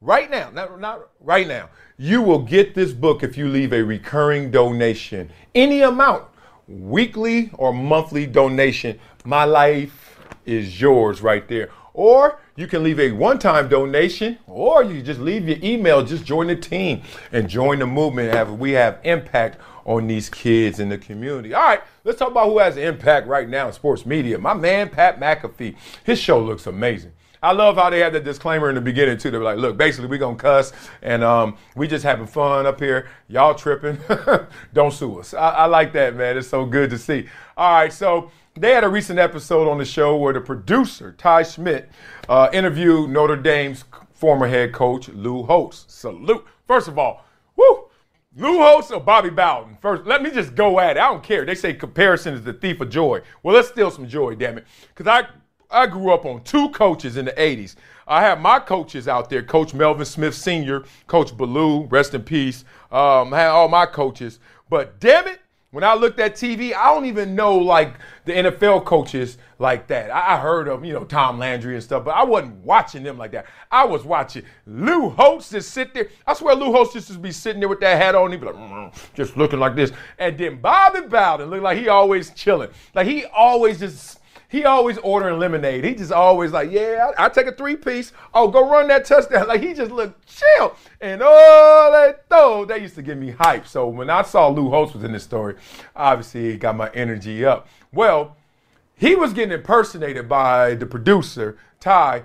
right 0.00 0.28
now, 0.28 0.50
not, 0.50 0.80
not 0.80 1.10
right 1.20 1.46
now, 1.46 1.68
you 1.98 2.20
will 2.20 2.40
get 2.40 2.74
this 2.74 2.90
book 2.90 3.22
if 3.22 3.38
you 3.38 3.48
leave 3.48 3.72
a 3.72 3.84
recurring 3.84 4.50
donation, 4.50 5.30
any 5.54 5.82
amount 5.82 6.24
weekly 6.68 7.50
or 7.54 7.72
monthly 7.72 8.26
donation, 8.26 8.98
my 9.26 9.44
life 9.44 10.18
is 10.44 10.80
yours 10.80 11.20
right 11.20 11.46
there. 11.48 11.70
Or 11.92 12.38
you 12.56 12.66
can 12.66 12.82
leave 12.82 13.00
a 13.00 13.10
one 13.10 13.38
time 13.38 13.68
donation, 13.68 14.38
or 14.46 14.82
you 14.82 15.02
just 15.02 15.20
leave 15.20 15.48
your 15.48 15.58
email, 15.62 16.04
just 16.04 16.24
join 16.24 16.46
the 16.46 16.56
team 16.56 17.02
and 17.32 17.48
join 17.48 17.78
the 17.78 17.86
movement. 17.86 18.32
Have 18.34 18.58
we 18.58 18.72
have 18.72 18.98
impact 19.04 19.58
on 19.86 20.06
these 20.06 20.28
kids 20.28 20.80
in 20.80 20.88
the 20.88 20.98
community. 20.98 21.54
All 21.54 21.62
right, 21.62 21.80
let's 22.04 22.18
talk 22.18 22.32
about 22.32 22.48
who 22.48 22.58
has 22.58 22.76
impact 22.76 23.28
right 23.28 23.48
now 23.48 23.68
in 23.68 23.72
sports 23.72 24.04
media. 24.04 24.36
My 24.36 24.52
man 24.52 24.90
Pat 24.90 25.20
McAfee. 25.20 25.76
His 26.04 26.18
show 26.18 26.40
looks 26.40 26.66
amazing. 26.66 27.12
I 27.42 27.52
love 27.52 27.76
how 27.76 27.90
they 27.90 28.00
had 28.00 28.12
the 28.12 28.18
disclaimer 28.20 28.68
in 28.68 28.74
the 28.74 28.80
beginning 28.80 29.18
too. 29.18 29.30
They 29.30 29.38
were 29.38 29.44
like, 29.44 29.58
"Look, 29.58 29.76
basically, 29.76 30.08
we're 30.08 30.18
gonna 30.18 30.36
cuss, 30.36 30.72
and 31.02 31.22
um, 31.22 31.56
we 31.76 31.86
just 31.86 32.02
having 32.02 32.26
fun 32.26 32.66
up 32.66 32.80
here. 32.80 33.08
Y'all 33.28 33.54
tripping? 33.54 33.98
Don't 34.74 34.92
sue 34.92 35.20
us." 35.20 35.32
I, 35.32 35.50
I 35.50 35.64
like 35.66 35.92
that, 35.92 36.16
man. 36.16 36.36
It's 36.36 36.48
so 36.48 36.66
good 36.66 36.90
to 36.90 36.98
see. 36.98 37.28
All 37.56 37.72
right, 37.72 37.92
so 37.92 38.32
they 38.56 38.72
had 38.72 38.84
a 38.84 38.88
recent 38.88 39.18
episode 39.18 39.68
on 39.68 39.78
the 39.78 39.84
show 39.84 40.16
where 40.16 40.32
the 40.32 40.40
producer 40.40 41.14
Ty 41.18 41.42
Schmidt 41.42 41.90
uh, 42.28 42.48
interviewed 42.52 43.10
Notre 43.10 43.36
Dame's 43.36 43.84
former 44.12 44.46
head 44.46 44.72
coach 44.72 45.08
Lou 45.08 45.42
Holtz. 45.42 45.84
Salute. 45.88 46.44
First 46.66 46.88
of 46.88 46.98
all, 46.98 47.24
woo. 47.56 47.84
Lou 48.36 48.58
Holtz 48.58 48.90
or 48.90 49.00
Bobby 49.00 49.30
Bowden? 49.30 49.78
First, 49.80 50.04
let 50.04 50.22
me 50.22 50.30
just 50.30 50.54
go 50.54 50.78
at 50.78 50.96
it. 50.96 51.00
I 51.00 51.08
don't 51.08 51.22
care. 51.22 51.46
They 51.46 51.54
say 51.54 51.72
comparison 51.72 52.34
is 52.34 52.42
the 52.42 52.52
thief 52.52 52.80
of 52.80 52.90
joy. 52.90 53.22
Well, 53.42 53.54
let's 53.54 53.68
steal 53.68 53.90
some 53.90 54.08
joy, 54.08 54.34
damn 54.34 54.58
it. 54.58 54.66
Because 54.94 55.06
I 55.06 55.26
I 55.70 55.86
grew 55.86 56.12
up 56.12 56.24
on 56.24 56.42
two 56.44 56.68
coaches 56.70 57.16
in 57.16 57.24
the 57.24 57.32
80s. 57.32 57.74
I 58.06 58.20
have 58.22 58.40
my 58.40 58.60
coaches 58.60 59.08
out 59.08 59.28
there, 59.28 59.42
Coach 59.42 59.74
Melvin 59.74 60.04
Smith 60.04 60.34
Sr., 60.34 60.84
Coach 61.08 61.36
Ballou, 61.36 61.86
rest 61.86 62.14
in 62.14 62.22
peace. 62.22 62.64
Um, 62.92 63.34
I 63.34 63.40
had 63.40 63.48
all 63.48 63.68
my 63.68 63.84
coaches. 63.84 64.38
But 64.68 65.00
damn 65.00 65.26
it, 65.26 65.40
when 65.76 65.84
I 65.84 65.92
looked 65.92 66.18
at 66.20 66.36
TV, 66.36 66.74
I 66.74 66.86
don't 66.86 67.04
even 67.04 67.34
know 67.34 67.54
like 67.58 67.96
the 68.24 68.32
NFL 68.32 68.86
coaches 68.86 69.36
like 69.58 69.88
that. 69.88 70.10
I 70.10 70.40
heard 70.40 70.68
of, 70.68 70.86
you 70.86 70.94
know, 70.94 71.04
Tom 71.04 71.38
Landry 71.38 71.74
and 71.74 71.84
stuff, 71.84 72.02
but 72.02 72.12
I 72.12 72.24
wasn't 72.24 72.64
watching 72.64 73.02
them 73.02 73.18
like 73.18 73.32
that. 73.32 73.44
I 73.70 73.84
was 73.84 74.02
watching 74.02 74.44
Lou 74.66 75.10
Holtz 75.10 75.50
just 75.50 75.72
sit 75.72 75.92
there. 75.92 76.08
I 76.26 76.32
swear 76.32 76.54
Lou 76.54 76.72
Holtz 76.72 76.94
just 76.94 77.08
to 77.08 77.18
be 77.18 77.30
sitting 77.30 77.60
there 77.60 77.68
with 77.68 77.80
that 77.80 78.00
hat 78.00 78.14
on, 78.14 78.32
he'd 78.32 78.40
be 78.40 78.46
like, 78.46 78.54
mm, 78.54 78.90
just 79.12 79.36
looking 79.36 79.58
like 79.60 79.76
this. 79.76 79.92
And 80.18 80.38
then 80.38 80.62
Bobby 80.62 81.02
Bowden 81.02 81.50
looked 81.50 81.62
like 81.62 81.76
he 81.76 81.88
always 81.88 82.30
chilling. 82.30 82.70
Like 82.94 83.06
he 83.06 83.26
always 83.26 83.78
just 83.78 84.20
he 84.48 84.64
always 84.64 84.98
ordering 84.98 85.38
lemonade. 85.38 85.84
He 85.84 85.94
just 85.94 86.12
always 86.12 86.52
like, 86.52 86.70
yeah, 86.70 87.10
I, 87.18 87.26
I 87.26 87.28
take 87.28 87.46
a 87.46 87.52
three 87.52 87.76
piece. 87.76 88.12
Oh, 88.32 88.48
go 88.48 88.68
run 88.68 88.88
that 88.88 89.04
touchdown. 89.04 89.46
Like 89.56 89.62
he 89.62 89.74
just 89.74 89.90
looked 89.90 90.26
chill. 90.26 90.76
And 91.00 91.20
oh, 91.24 91.90
that 91.92 92.28
though, 92.28 92.64
that 92.64 92.82
used 92.82 92.94
to 92.96 93.02
give 93.02 93.18
me 93.18 93.30
hype. 93.30 93.66
So 93.66 93.88
when 93.88 94.10
I 94.10 94.22
saw 94.22 94.48
Lou 94.48 94.70
Holtz 94.70 94.94
was 94.94 95.04
in 95.04 95.12
this 95.12 95.24
story, 95.24 95.56
obviously 95.94 96.48
it 96.48 96.58
got 96.58 96.76
my 96.76 96.90
energy 96.90 97.44
up. 97.44 97.68
Well, 97.92 98.36
he 98.96 99.14
was 99.14 99.32
getting 99.32 99.52
impersonated 99.52 100.28
by 100.28 100.74
the 100.74 100.86
producer, 100.86 101.58
Ty, 101.80 102.24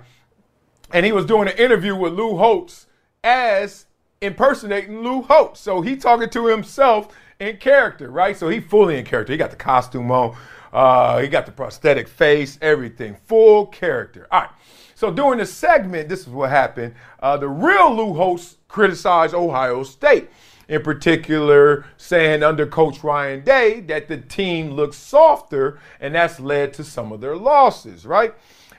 and 0.90 1.04
he 1.04 1.12
was 1.12 1.26
doing 1.26 1.48
an 1.48 1.56
interview 1.56 1.94
with 1.94 2.14
Lou 2.14 2.36
Holtz 2.36 2.86
as 3.22 3.86
impersonating 4.20 5.02
Lou 5.02 5.22
Holtz. 5.22 5.60
So 5.60 5.80
he 5.80 5.96
talking 5.96 6.30
to 6.30 6.46
himself 6.46 7.08
in 7.38 7.56
character, 7.58 8.10
right? 8.10 8.36
So 8.36 8.48
he 8.48 8.60
fully 8.60 8.98
in 8.98 9.04
character. 9.04 9.32
He 9.32 9.36
got 9.36 9.50
the 9.50 9.56
costume 9.56 10.10
on. 10.10 10.36
Uh, 10.72 11.18
he 11.18 11.28
got 11.28 11.46
the 11.46 11.52
prosthetic 11.52 12.08
face, 12.08 12.58
everything, 12.62 13.16
full 13.26 13.66
character. 13.66 14.26
All 14.30 14.42
right. 14.42 14.50
So 14.94 15.10
during 15.10 15.38
the 15.38 15.46
segment, 15.46 16.08
this 16.08 16.20
is 16.20 16.28
what 16.28 16.50
happened. 16.50 16.94
Uh, 17.20 17.36
the 17.36 17.48
real 17.48 17.94
Lou 17.94 18.14
Holtz 18.14 18.58
criticized 18.68 19.34
Ohio 19.34 19.82
State, 19.82 20.30
in 20.68 20.82
particular, 20.82 21.84
saying 21.96 22.42
under 22.42 22.66
Coach 22.66 23.02
Ryan 23.02 23.42
Day 23.42 23.80
that 23.80 24.06
the 24.06 24.18
team 24.18 24.70
looks 24.70 24.96
softer, 24.96 25.80
and 26.00 26.14
that's 26.14 26.38
led 26.38 26.72
to 26.74 26.84
some 26.84 27.12
of 27.12 27.20
their 27.20 27.36
losses, 27.36 28.06
right? 28.06 28.32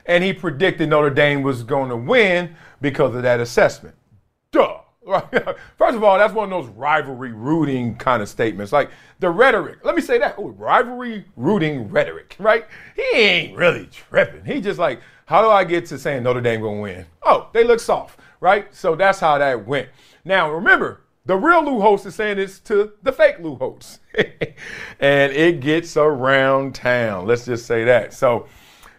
And 0.06 0.24
he 0.24 0.32
predicted 0.32 0.88
Notre 0.88 1.10
Dame 1.10 1.42
was 1.42 1.62
going 1.62 1.90
to 1.90 1.96
win 1.96 2.56
because 2.80 3.14
of 3.14 3.22
that 3.22 3.40
assessment. 3.40 3.94
Duh. 4.50 4.78
First 5.78 5.96
of 5.96 6.02
all, 6.02 6.18
that's 6.18 6.32
one 6.32 6.50
of 6.50 6.50
those 6.50 6.72
rivalry 6.74 7.32
rooting 7.32 7.96
kind 7.96 8.22
of 8.22 8.28
statements. 8.28 8.72
Like 8.72 8.90
the 9.18 9.30
rhetoric. 9.30 9.84
Let 9.84 9.94
me 9.94 10.02
say 10.02 10.18
that. 10.18 10.38
Ooh, 10.38 10.48
rivalry 10.48 11.26
rooting 11.36 11.88
rhetoric, 11.88 12.36
right? 12.38 12.66
He 12.96 13.18
ain't 13.18 13.56
really 13.56 13.86
tripping. 13.86 14.44
He 14.44 14.60
just 14.60 14.78
like, 14.78 15.00
how 15.26 15.42
do 15.42 15.50
I 15.50 15.64
get 15.64 15.86
to 15.86 15.98
saying 15.98 16.22
Notre 16.22 16.40
Dame 16.40 16.62
gonna 16.62 16.80
win? 16.80 17.06
Oh, 17.22 17.48
they 17.52 17.64
look 17.64 17.80
soft, 17.80 18.18
right? 18.40 18.74
So 18.74 18.94
that's 18.94 19.20
how 19.20 19.38
that 19.38 19.66
went. 19.66 19.88
Now 20.24 20.50
remember, 20.50 21.00
the 21.26 21.36
real 21.36 21.64
Lou 21.64 21.80
Holtz 21.80 22.04
is 22.06 22.14
saying 22.14 22.36
this 22.36 22.58
to 22.60 22.92
the 23.02 23.12
fake 23.12 23.38
Lou 23.40 23.56
Holtz. 23.56 24.00
and 25.00 25.32
it 25.32 25.60
gets 25.60 25.96
around 25.96 26.74
town. 26.74 27.26
Let's 27.26 27.46
just 27.46 27.66
say 27.66 27.84
that. 27.84 28.12
So 28.12 28.46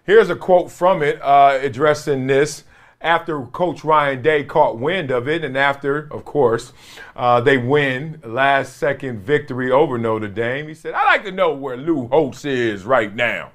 here's 0.04 0.30
a 0.30 0.36
quote 0.36 0.72
from 0.72 1.04
it 1.04 1.22
uh, 1.22 1.60
addressing 1.62 2.26
this 2.28 2.64
after 3.06 3.42
Coach 3.44 3.84
Ryan 3.84 4.22
Day 4.24 4.44
caught 4.44 4.80
wind 4.80 5.12
of 5.12 5.28
it, 5.28 5.46
and 5.46 5.56
after, 5.56 6.12
of 6.12 6.26
course, 6.26 6.74
uh, 7.16 7.40
they 7.40 7.58
win 7.58 8.20
last 8.26 8.78
second 8.78 9.20
victory 9.20 9.72
over 9.72 10.00
Notre 10.00 10.28
Dame, 10.28 10.68
he 10.68 10.74
said, 10.74 10.96
I'd 10.96 11.06
like 11.06 11.24
to 11.26 11.32
know 11.32 11.54
where 11.54 11.78
Lou 11.78 12.08
Holtz 12.08 12.46
is 12.46 12.84
right 12.84 13.14
now. 13.14 13.52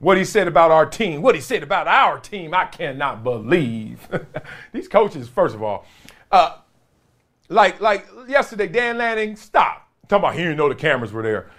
What 0.00 0.18
he 0.18 0.24
said 0.24 0.48
about 0.48 0.70
our 0.70 0.84
team, 0.84 1.22
what 1.22 1.34
he 1.34 1.40
said 1.40 1.62
about 1.62 1.88
our 1.88 2.18
team, 2.18 2.52
I 2.52 2.66
cannot 2.66 3.24
believe. 3.24 4.06
These 4.72 4.88
coaches, 4.88 5.28
first 5.28 5.54
of 5.54 5.62
all, 5.62 5.86
uh, 6.30 6.58
like 7.48 7.80
like 7.80 8.06
yesterday, 8.28 8.66
Dan 8.66 8.98
Lanning, 8.98 9.34
stop. 9.36 9.88
talking 10.08 10.24
about 10.24 10.34
he 10.34 10.42
didn't 10.42 10.58
know 10.58 10.68
the 10.68 10.74
cameras 10.74 11.12
were 11.12 11.22
there. 11.22 11.50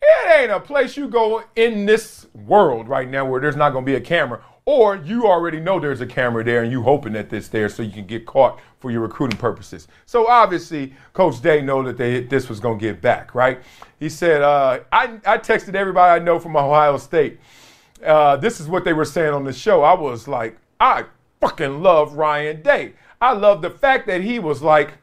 It 0.00 0.40
ain't 0.40 0.50
a 0.50 0.60
place 0.60 0.96
you 0.96 1.08
go 1.08 1.44
in 1.54 1.84
this 1.84 2.26
world 2.32 2.88
right 2.88 3.08
now 3.08 3.26
where 3.26 3.40
there's 3.40 3.56
not 3.56 3.70
going 3.70 3.84
to 3.84 3.90
be 3.90 3.96
a 3.96 4.00
camera 4.00 4.42
or 4.64 4.96
you 4.96 5.26
already 5.26 5.58
know 5.58 5.80
there's 5.80 6.00
a 6.00 6.06
camera 6.06 6.44
there 6.44 6.62
and 6.62 6.70
you 6.70 6.82
hoping 6.82 7.12
that 7.14 7.32
it's 7.32 7.48
there 7.48 7.68
so 7.68 7.82
you 7.82 7.90
can 7.90 8.06
get 8.06 8.26
caught 8.26 8.60
for 8.78 8.90
your 8.90 9.00
recruiting 9.00 9.38
purposes. 9.38 9.88
So 10.06 10.28
obviously, 10.28 10.94
Coach 11.12 11.42
Day 11.42 11.62
know 11.62 11.82
that 11.82 11.96
they, 11.96 12.22
this 12.22 12.48
was 12.48 12.60
going 12.60 12.78
to 12.78 12.82
get 12.82 13.00
back, 13.00 13.34
right? 13.34 13.60
He 13.98 14.08
said, 14.08 14.42
uh, 14.42 14.80
I, 14.92 15.18
I 15.26 15.38
texted 15.38 15.74
everybody 15.74 16.20
I 16.20 16.24
know 16.24 16.38
from 16.38 16.56
Ohio 16.56 16.96
State. 16.96 17.40
Uh, 18.04 18.36
this 18.36 18.60
is 18.60 18.68
what 18.68 18.84
they 18.84 18.92
were 18.92 19.04
saying 19.04 19.32
on 19.32 19.44
the 19.44 19.52
show. 19.52 19.82
I 19.82 19.94
was 19.94 20.28
like, 20.28 20.58
I 20.80 21.04
fucking 21.40 21.82
love 21.82 22.14
Ryan 22.14 22.62
Day. 22.62 22.94
I 23.20 23.32
love 23.32 23.62
the 23.62 23.70
fact 23.70 24.06
that 24.06 24.20
he 24.20 24.38
was 24.38 24.62
like, 24.62 24.94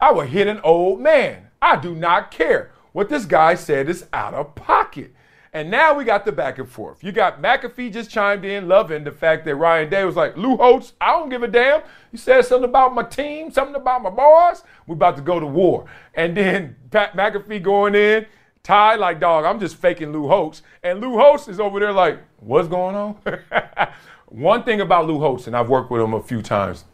I 0.00 0.12
would 0.12 0.28
hit 0.28 0.46
an 0.46 0.60
old 0.60 1.00
man. 1.00 1.48
I 1.60 1.76
do 1.76 1.94
not 1.94 2.30
care. 2.30 2.72
What 2.92 3.08
this 3.08 3.26
guy 3.26 3.54
said 3.54 3.88
is 3.88 4.06
out 4.12 4.34
of 4.34 4.54
pocket. 4.54 5.14
And 5.52 5.70
now 5.70 5.94
we 5.94 6.04
got 6.04 6.24
the 6.24 6.32
back 6.32 6.58
and 6.58 6.68
forth. 6.68 7.02
You 7.02 7.10
got 7.10 7.40
McAfee 7.40 7.92
just 7.92 8.10
chimed 8.10 8.44
in, 8.44 8.68
loving 8.68 9.04
the 9.04 9.10
fact 9.10 9.44
that 9.46 9.54
Ryan 9.56 9.88
Day 9.88 10.04
was 10.04 10.16
like, 10.16 10.36
Lou 10.36 10.56
Holtz, 10.56 10.92
I 11.00 11.12
don't 11.12 11.30
give 11.30 11.42
a 11.42 11.48
damn. 11.48 11.82
You 12.12 12.18
said 12.18 12.42
something 12.44 12.68
about 12.68 12.94
my 12.94 13.02
team, 13.02 13.50
something 13.50 13.74
about 13.74 14.02
my 14.02 14.10
boss. 14.10 14.62
We're 14.86 14.94
about 14.94 15.16
to 15.16 15.22
go 15.22 15.40
to 15.40 15.46
war. 15.46 15.86
And 16.14 16.36
then 16.36 16.76
Pat 16.90 17.14
McAfee 17.14 17.62
going 17.62 17.94
in, 17.94 18.26
Ty 18.62 18.96
like, 18.96 19.20
dog, 19.20 19.46
I'm 19.46 19.58
just 19.58 19.76
faking 19.76 20.12
Lou 20.12 20.28
Holtz. 20.28 20.62
And 20.82 21.00
Lou 21.00 21.16
Holtz 21.16 21.48
is 21.48 21.58
over 21.58 21.80
there 21.80 21.92
like, 21.92 22.18
what's 22.40 22.68
going 22.68 22.94
on? 22.94 23.16
One 24.26 24.62
thing 24.62 24.82
about 24.82 25.06
Lou 25.06 25.18
Holtz, 25.18 25.46
and 25.46 25.56
I've 25.56 25.70
worked 25.70 25.90
with 25.90 26.02
him 26.02 26.12
a 26.12 26.22
few 26.22 26.42
times, 26.42 26.84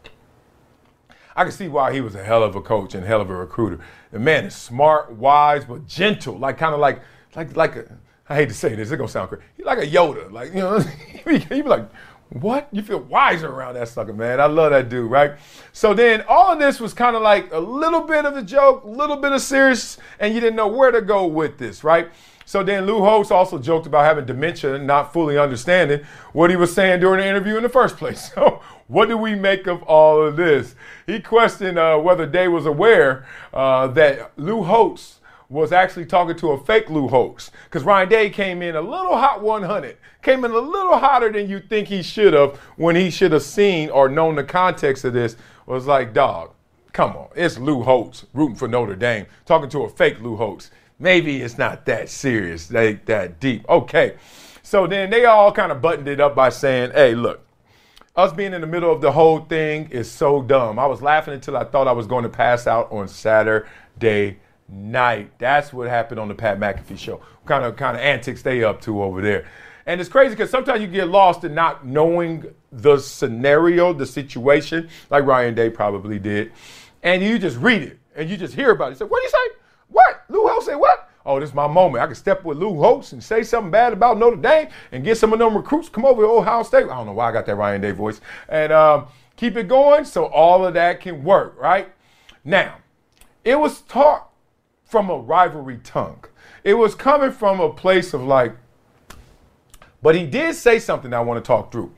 I 1.36 1.42
can 1.42 1.52
see 1.52 1.66
why 1.66 1.92
he 1.92 2.00
was 2.00 2.14
a 2.14 2.22
hell 2.22 2.44
of 2.44 2.55
a 2.55 2.61
coach 2.61 2.94
and 2.94 3.05
hell 3.05 3.20
of 3.20 3.28
a 3.28 3.34
recruiter. 3.34 3.80
The 4.12 4.20
man 4.20 4.44
is 4.44 4.55
smart, 4.55 5.12
wise, 5.12 5.64
but 5.64 5.86
gentle, 5.88 6.38
like 6.38 6.59
kind 6.59 6.74
of 6.74 6.80
like 6.80 7.02
like 7.34 7.57
like 7.57 7.74
a 7.74 7.98
I 8.29 8.37
hate 8.37 8.49
to 8.49 8.55
say 8.55 8.75
this, 8.75 8.91
it's 8.91 8.97
gonna 8.97 9.09
sound 9.09 9.29
crazy. 9.29 9.45
He's 9.57 9.66
like 9.66 9.79
a 9.79 9.87
Yoda, 9.87 10.31
like 10.33 10.49
you 10.55 10.61
know, 10.61 10.79
he'd 11.27 11.49
be 11.49 11.62
like, 11.62 11.89
what? 12.31 12.68
You 12.72 12.83
feel 12.83 13.01
wiser 13.01 13.49
around 13.49 13.75
that 13.75 13.89
sucker, 13.89 14.12
man. 14.12 14.41
I 14.41 14.47
love 14.47 14.72
that 14.72 14.89
dude, 14.89 15.11
right? 15.11 15.33
So 15.72 15.95
then 15.95 16.25
all 16.29 16.53
of 16.53 16.59
this 16.59 16.81
was 16.81 16.95
kind 16.95 17.14
of 17.14 17.22
like 17.22 17.53
a 17.53 17.59
little 17.59 18.01
bit 18.01 18.25
of 18.25 18.37
a 18.37 18.43
joke, 18.43 18.85
a 18.85 18.89
little 18.89 19.16
bit 19.16 19.33
of 19.33 19.41
serious, 19.41 19.99
and 20.18 20.35
you 20.35 20.41
didn't 20.41 20.57
know 20.57 20.68
where 20.68 20.91
to 20.91 21.03
go 21.03 21.27
with 21.27 21.59
this, 21.59 21.85
right? 21.85 22.11
So 22.47 22.62
then 22.62 22.87
Lou 22.87 23.01
Holtz 23.01 23.31
also 23.31 23.59
joked 23.59 23.87
about 23.87 24.05
having 24.05 24.27
dementia 24.27 24.75
and 24.75 24.87
not 24.87 25.12
fully 25.12 25.39
understanding 25.39 26.05
what 26.33 26.51
he 26.51 26.57
was 26.57 26.75
saying 26.75 27.01
during 27.01 27.20
the 27.20 27.27
interview 27.27 27.57
in 27.57 27.62
the 27.62 27.68
first 27.68 27.97
place. 27.97 28.33
So 28.35 28.61
what 28.89 29.09
do 29.09 29.16
we 29.16 29.35
make 29.35 29.66
of 29.66 29.83
all 29.85 30.20
of 30.20 30.37
this? 30.37 30.75
He 31.07 31.20
questioned 31.20 31.79
uh, 31.79 31.99
whether 31.99 32.27
Day 32.27 32.49
was 32.49 32.66
aware 32.66 33.27
uh, 33.53 33.87
that 33.89 34.33
Lou 34.37 34.62
Holtz 34.62 35.20
was 35.55 35.72
actually 35.72 36.07
talking 36.07 36.36
to 36.36 36.50
a 36.50 36.64
fake 36.64 36.90
Lou 36.90 37.09
Holtz 37.09 37.50
because 37.64 37.84
Ryan 37.84 38.09
Day 38.09 38.30
came 38.30 38.61
in 38.61 38.76
a 38.76 38.80
little 38.80 39.16
hot 39.16 39.42
100, 39.42 39.96
came 40.22 40.44
in 40.44 40.50
a 40.50 40.59
little 40.59 40.98
hotter 40.98 41.30
than 41.32 41.48
you 41.48 41.61
think 41.61 41.88
he 41.88 42.02
should 42.02 42.34
have 42.34 42.57
when 42.76 42.96
he 42.96 43.11
should 43.11 43.32
have 43.32 43.42
seen 43.42 43.88
or 43.90 44.09
known 44.09 44.34
the 44.34 44.44
context 44.44 45.05
of 45.05 45.12
this. 45.12 45.36
Was 45.66 45.86
like, 45.86 46.12
dog, 46.12 46.50
come 46.92 47.16
on, 47.16 47.28
it's 47.34 47.57
Lou 47.57 47.82
Holtz 47.82 48.26
rooting 48.34 48.57
for 48.57 48.68
Notre 48.68 48.96
Dame, 48.96 49.26
talking 49.46 49.70
to 49.70 49.84
a 49.84 49.88
fake 49.88 50.20
Lou 50.20 50.36
Holtz 50.36 50.70
maybe 50.98 51.42
it's 51.42 51.59
not 51.59 51.86
that 51.86 52.09
serious, 52.09 52.66
that, 52.68 53.07
that 53.07 53.40
deep. 53.40 53.68
Okay. 53.68 54.16
So 54.62 54.86
then 54.86 55.11
they 55.11 55.24
all 55.24 55.52
kind 55.52 55.72
of 55.72 55.82
buttoned 55.82 56.09
it 56.09 56.20
up 56.20 56.34
by 56.34 56.48
saying, 56.48 56.92
hey, 56.92 57.14
look, 57.14 57.46
us 58.16 58.32
being 58.32 58.55
in 58.55 58.61
the 58.61 58.66
middle 58.66 58.92
of 58.92 59.00
the 59.00 59.12
whole 59.12 59.40
thing 59.40 59.90
is 59.90 60.11
so 60.11 60.40
dumb. 60.42 60.78
I 60.78 60.86
was 60.86 61.02
laughing 61.02 61.34
until 61.34 61.57
I 61.57 61.64
thought 61.64 61.88
I 61.88 61.92
was 61.92 62.07
going 62.07 62.22
to 62.22 62.28
pass 62.28 62.66
out 62.66 62.90
on 62.92 63.09
Saturday 63.09 64.38
night. 64.68 65.30
That's 65.38 65.72
what 65.72 65.88
happened 65.88 66.20
on 66.20 66.28
the 66.28 66.34
Pat 66.34 66.58
McAfee 66.58 66.98
show. 66.98 67.20
Kind 67.46 67.64
of 67.64 67.76
kind 67.76 67.96
of 67.96 68.02
antics 68.02 68.42
they 68.42 68.64
up 68.64 68.80
to 68.82 69.02
over 69.02 69.20
there. 69.20 69.46
And 69.86 70.00
it's 70.00 70.08
crazy 70.08 70.30
because 70.34 70.50
sometimes 70.50 70.80
you 70.80 70.86
get 70.86 71.08
lost 71.08 71.44
in 71.44 71.54
not 71.54 71.86
knowing 71.86 72.46
the 72.72 72.98
scenario, 72.98 73.92
the 73.92 74.06
situation, 74.06 74.88
like 75.10 75.24
Ryan 75.24 75.54
Day 75.54 75.68
probably 75.68 76.18
did. 76.18 76.52
And 77.02 77.22
you 77.22 77.38
just 77.38 77.58
read 77.58 77.82
it 77.82 77.98
and 78.16 78.30
you 78.30 78.36
just 78.36 78.54
hear 78.54 78.70
about 78.70 78.92
it. 78.92 78.98
Say, 78.98 79.04
what 79.04 79.20
do 79.20 79.24
you 79.24 79.30
say? 79.30 79.58
What? 79.88 80.24
Lou 80.28 80.46
Holtz 80.48 80.66
say 80.66 80.74
what? 80.74 81.10
Oh, 81.26 81.40
this 81.40 81.50
is 81.50 81.54
my 81.54 81.66
moment. 81.66 82.02
I 82.02 82.06
can 82.06 82.14
step 82.14 82.44
with 82.44 82.58
Lou 82.58 82.78
Holtz 82.78 83.12
and 83.12 83.22
say 83.22 83.42
something 83.42 83.70
bad 83.70 83.92
about 83.92 84.18
Notre 84.18 84.36
Dame 84.36 84.68
and 84.92 85.04
get 85.04 85.16
some 85.16 85.32
of 85.32 85.38
them 85.38 85.56
recruits 85.56 85.88
come 85.88 86.04
over 86.04 86.22
to 86.22 86.28
Ohio 86.28 86.62
State. 86.62 86.84
I 86.84 86.96
don't 86.96 87.06
know 87.06 87.12
why 87.12 87.30
I 87.30 87.32
got 87.32 87.46
that 87.46 87.56
Ryan 87.56 87.80
Day 87.80 87.92
voice. 87.92 88.20
And 88.48 88.72
um, 88.72 89.06
keep 89.36 89.56
it 89.56 89.68
going 89.68 90.04
so 90.04 90.26
all 90.26 90.66
of 90.66 90.74
that 90.74 91.00
can 91.00 91.24
work, 91.24 91.56
right? 91.58 91.92
Now, 92.44 92.76
it 93.42 93.58
was 93.58 93.82
taught 93.82 94.30
from 94.95 95.11
a 95.11 95.18
rivalry 95.18 95.80
tongue. 95.82 96.24
It 96.62 96.74
was 96.74 96.95
coming 96.95 97.32
from 97.32 97.59
a 97.59 97.68
place 97.68 98.14
of 98.14 98.22
like, 98.22 98.55
but 100.01 100.14
he 100.14 100.24
did 100.24 100.55
say 100.55 100.78
something 100.78 101.12
I 101.12 101.18
want 101.18 101.45
to 101.45 101.49
talk 101.49 101.72
through. 101.72 101.92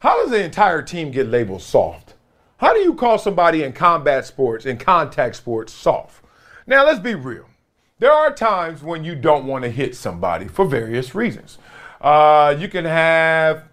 How 0.00 0.20
does 0.20 0.32
the 0.32 0.42
entire 0.42 0.82
team 0.82 1.12
get 1.12 1.28
labeled 1.28 1.62
soft? 1.62 2.14
How 2.56 2.72
do 2.72 2.80
you 2.80 2.94
call 2.94 3.16
somebody 3.18 3.62
in 3.62 3.72
combat 3.72 4.26
sports, 4.26 4.66
in 4.66 4.76
contact 4.76 5.36
sports, 5.36 5.72
soft? 5.72 6.24
Now, 6.66 6.84
let's 6.84 6.98
be 6.98 7.14
real. 7.14 7.46
There 8.00 8.10
are 8.10 8.34
times 8.34 8.82
when 8.82 9.04
you 9.04 9.14
don't 9.14 9.46
want 9.46 9.62
to 9.62 9.70
hit 9.70 9.94
somebody 9.94 10.48
for 10.48 10.66
various 10.66 11.14
reasons. 11.14 11.58
Uh, 12.00 12.56
you 12.58 12.66
can 12.66 12.84
have, 12.84 13.68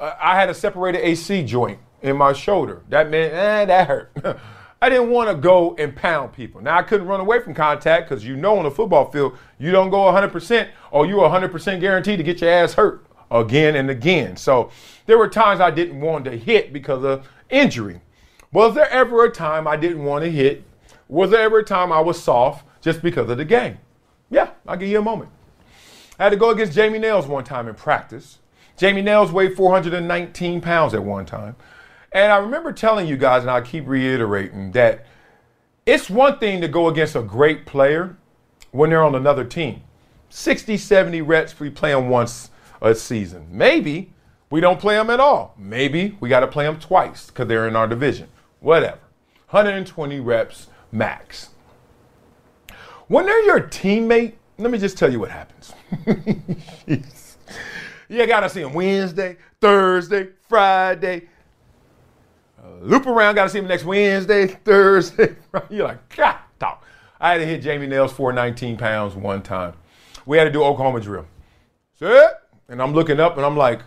uh, 0.00 0.14
I 0.18 0.40
had 0.40 0.48
a 0.48 0.54
separated 0.54 1.06
AC 1.06 1.44
joint 1.44 1.78
in 2.00 2.16
my 2.16 2.32
shoulder. 2.32 2.84
That 2.88 3.10
meant, 3.10 3.34
eh, 3.34 3.66
that 3.66 3.86
hurt. 3.86 4.16
I 4.80 4.88
didn't 4.88 5.10
want 5.10 5.30
to 5.30 5.34
go 5.34 5.74
and 5.76 5.96
pound 5.96 6.32
people. 6.32 6.60
Now, 6.60 6.76
I 6.76 6.82
couldn't 6.82 7.06
run 7.06 7.20
away 7.20 7.40
from 7.40 7.54
contact 7.54 8.08
because 8.08 8.24
you 8.24 8.36
know 8.36 8.58
on 8.58 8.64
the 8.64 8.70
football 8.70 9.10
field, 9.10 9.38
you 9.58 9.72
don't 9.72 9.90
go 9.90 10.02
100% 10.04 10.68
or 10.90 11.06
you're 11.06 11.28
100% 11.28 11.80
guaranteed 11.80 12.18
to 12.18 12.22
get 12.22 12.40
your 12.40 12.50
ass 12.50 12.74
hurt 12.74 13.06
again 13.30 13.74
and 13.76 13.88
again. 13.90 14.36
So 14.36 14.70
there 15.06 15.18
were 15.18 15.28
times 15.28 15.60
I 15.60 15.70
didn't 15.70 16.00
want 16.00 16.26
to 16.26 16.36
hit 16.36 16.72
because 16.72 17.04
of 17.04 17.28
injury. 17.48 18.00
Was 18.52 18.74
there 18.74 18.88
ever 18.90 19.24
a 19.24 19.30
time 19.30 19.66
I 19.66 19.76
didn't 19.76 20.04
want 20.04 20.24
to 20.24 20.30
hit 20.30 20.64
was 21.08 21.30
there 21.30 21.40
ever 21.40 21.60
a 21.60 21.64
time 21.64 21.92
I 21.92 22.00
was 22.00 22.22
soft 22.22 22.66
just 22.80 23.02
because 23.02 23.30
of 23.30 23.38
the 23.38 23.44
game? 23.44 23.78
Yeah, 24.30 24.50
I'll 24.66 24.76
give 24.76 24.88
you 24.88 24.98
a 24.98 25.02
moment. 25.02 25.30
I 26.18 26.24
had 26.24 26.30
to 26.30 26.36
go 26.36 26.50
against 26.50 26.72
Jamie 26.72 26.98
Nails 26.98 27.26
one 27.26 27.44
time 27.44 27.68
in 27.68 27.74
practice. 27.74 28.38
Jamie 28.76 29.02
Nails 29.02 29.30
weighed 29.30 29.56
419 29.56 30.60
pounds 30.60 30.94
at 30.94 31.04
one 31.04 31.24
time. 31.24 31.54
And 32.16 32.32
I 32.32 32.38
remember 32.38 32.72
telling 32.72 33.06
you 33.06 33.18
guys, 33.18 33.42
and 33.42 33.50
I 33.50 33.60
keep 33.60 33.86
reiterating, 33.86 34.72
that 34.72 35.04
it's 35.84 36.08
one 36.08 36.38
thing 36.38 36.62
to 36.62 36.66
go 36.66 36.88
against 36.88 37.14
a 37.14 37.20
great 37.20 37.66
player 37.66 38.16
when 38.70 38.88
they're 38.88 39.04
on 39.04 39.14
another 39.14 39.44
team. 39.44 39.82
60, 40.30 40.78
70 40.78 41.20
reps, 41.20 41.60
we 41.60 41.68
play 41.68 41.90
them 41.92 42.08
once 42.08 42.48
a 42.80 42.94
season. 42.94 43.46
Maybe 43.50 44.14
we 44.48 44.62
don't 44.62 44.80
play 44.80 44.94
them 44.94 45.10
at 45.10 45.20
all. 45.20 45.54
Maybe 45.58 46.16
we 46.18 46.30
got 46.30 46.40
to 46.40 46.46
play 46.46 46.64
them 46.64 46.78
twice 46.78 47.26
because 47.26 47.48
they're 47.48 47.68
in 47.68 47.76
our 47.76 47.86
division. 47.86 48.28
Whatever. 48.60 49.00
120 49.50 50.18
reps 50.20 50.68
max. 50.92 51.50
When 53.08 53.26
they're 53.26 53.44
your 53.44 53.60
teammate, 53.60 54.36
let 54.56 54.70
me 54.70 54.78
just 54.78 54.96
tell 54.96 55.12
you 55.12 55.20
what 55.20 55.30
happens. 55.30 55.74
you 58.08 58.26
gotta 58.26 58.48
see 58.48 58.62
them 58.62 58.72
Wednesday, 58.72 59.36
Thursday, 59.60 60.28
Friday. 60.48 61.28
Loop 62.80 63.06
around, 63.06 63.34
gotta 63.34 63.50
see 63.50 63.58
him 63.58 63.66
next 63.66 63.84
Wednesday, 63.84 64.46
Thursday. 64.64 65.36
You're 65.70 65.88
like, 65.88 66.16
God, 66.16 66.36
dog. 66.58 66.78
I 67.20 67.32
had 67.32 67.38
to 67.38 67.46
hit 67.46 67.62
Jamie 67.62 67.86
Nails 67.86 68.12
419 68.12 68.76
pounds 68.76 69.14
one 69.14 69.42
time. 69.42 69.74
We 70.26 70.36
had 70.36 70.44
to 70.44 70.50
do 70.50 70.62
Oklahoma 70.62 71.00
drill. 71.00 71.26
Sit. 71.98 72.30
And 72.68 72.82
I'm 72.82 72.92
looking 72.92 73.20
up 73.20 73.36
and 73.36 73.46
I'm 73.46 73.56
like, 73.56 73.80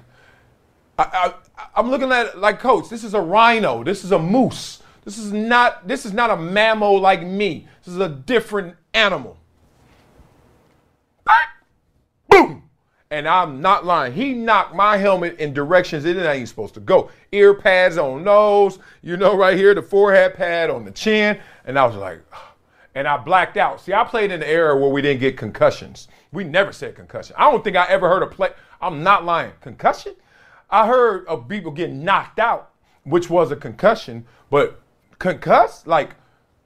I, 0.98 1.34
I'm 1.76 1.90
looking 1.90 2.12
at 2.12 2.40
like, 2.40 2.60
coach, 2.60 2.90
this 2.90 3.04
is 3.04 3.14
a 3.14 3.22
rhino. 3.22 3.84
This 3.84 4.04
is 4.04 4.12
a 4.12 4.20
moose. 4.20 4.82
This 5.06 5.18
is 5.18 5.32
not 5.32 5.88
this 5.88 6.06
is 6.06 6.14
not 6.14 6.30
a 6.30 6.36
mammal 6.38 7.00
like 7.00 7.24
me. 7.24 7.68
This 7.84 7.94
is 7.94 8.00
a 8.00 8.10
different 8.10 8.76
animal. 8.94 9.38
And 13.12 13.28
I'm 13.28 13.60
not 13.60 13.88
lying. 13.88 14.14
He 14.14 14.34
knocked 14.34 14.76
my 14.76 14.96
helmet 14.96 15.40
in 15.40 15.52
directions 15.52 16.06
it 16.06 16.16
ain't 16.16 16.48
supposed 16.48 16.76
to 16.76 16.80
go. 16.80 17.10
Ear 17.32 17.56
pads 17.56 17.98
on 17.98 18.24
nose, 18.24 18.78
you 19.02 19.18
know, 19.18 19.36
right 19.36 19.58
here, 19.58 19.74
the 19.74 19.82
forehead 19.82 20.36
pad 20.36 20.70
on 20.70 20.86
the 20.86 20.92
chin. 20.92 21.40
And 21.66 21.80
I 21.80 21.88
was 21.88 21.96
like, 21.96 22.22
and 22.94 23.08
I 23.08 23.18
blacked 23.18 23.58
out. 23.58 23.82
See, 23.82 23.94
I 23.94 24.04
played 24.04 24.30
in 24.30 24.42
the 24.42 24.48
era 24.48 24.78
where 24.78 24.92
we 24.92 25.02
didn't 25.02 25.22
get 25.22 25.38
concussions. 25.38 26.08
We 26.32 26.44
never 26.44 26.72
said 26.72 26.96
concussion. 26.96 27.36
I 27.40 27.50
don't 27.50 27.64
think 27.64 27.76
I 27.76 27.88
ever 27.88 28.08
heard 28.08 28.22
a 28.22 28.28
play. 28.28 28.52
I'm 28.80 29.02
not 29.02 29.26
lying. 29.26 29.54
Concussion? 29.60 30.14
I 30.70 30.86
heard 30.86 31.26
of 31.26 31.48
people 31.48 31.72
getting 31.72 32.04
knocked 32.04 32.38
out, 32.38 32.74
which 33.06 33.28
was 33.28 33.50
a 33.50 33.56
concussion, 33.56 34.24
but 34.52 34.84
concussed? 35.18 35.88
Like, 35.88 36.12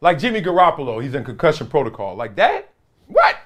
like 0.02 0.20
Jimmy 0.20 0.42
Garoppolo, 0.42 1.02
he's 1.02 1.16
in 1.16 1.24
concussion 1.24 1.68
protocol. 1.68 2.18
Like 2.18 2.36
that? 2.36 2.70
What? 3.08 3.38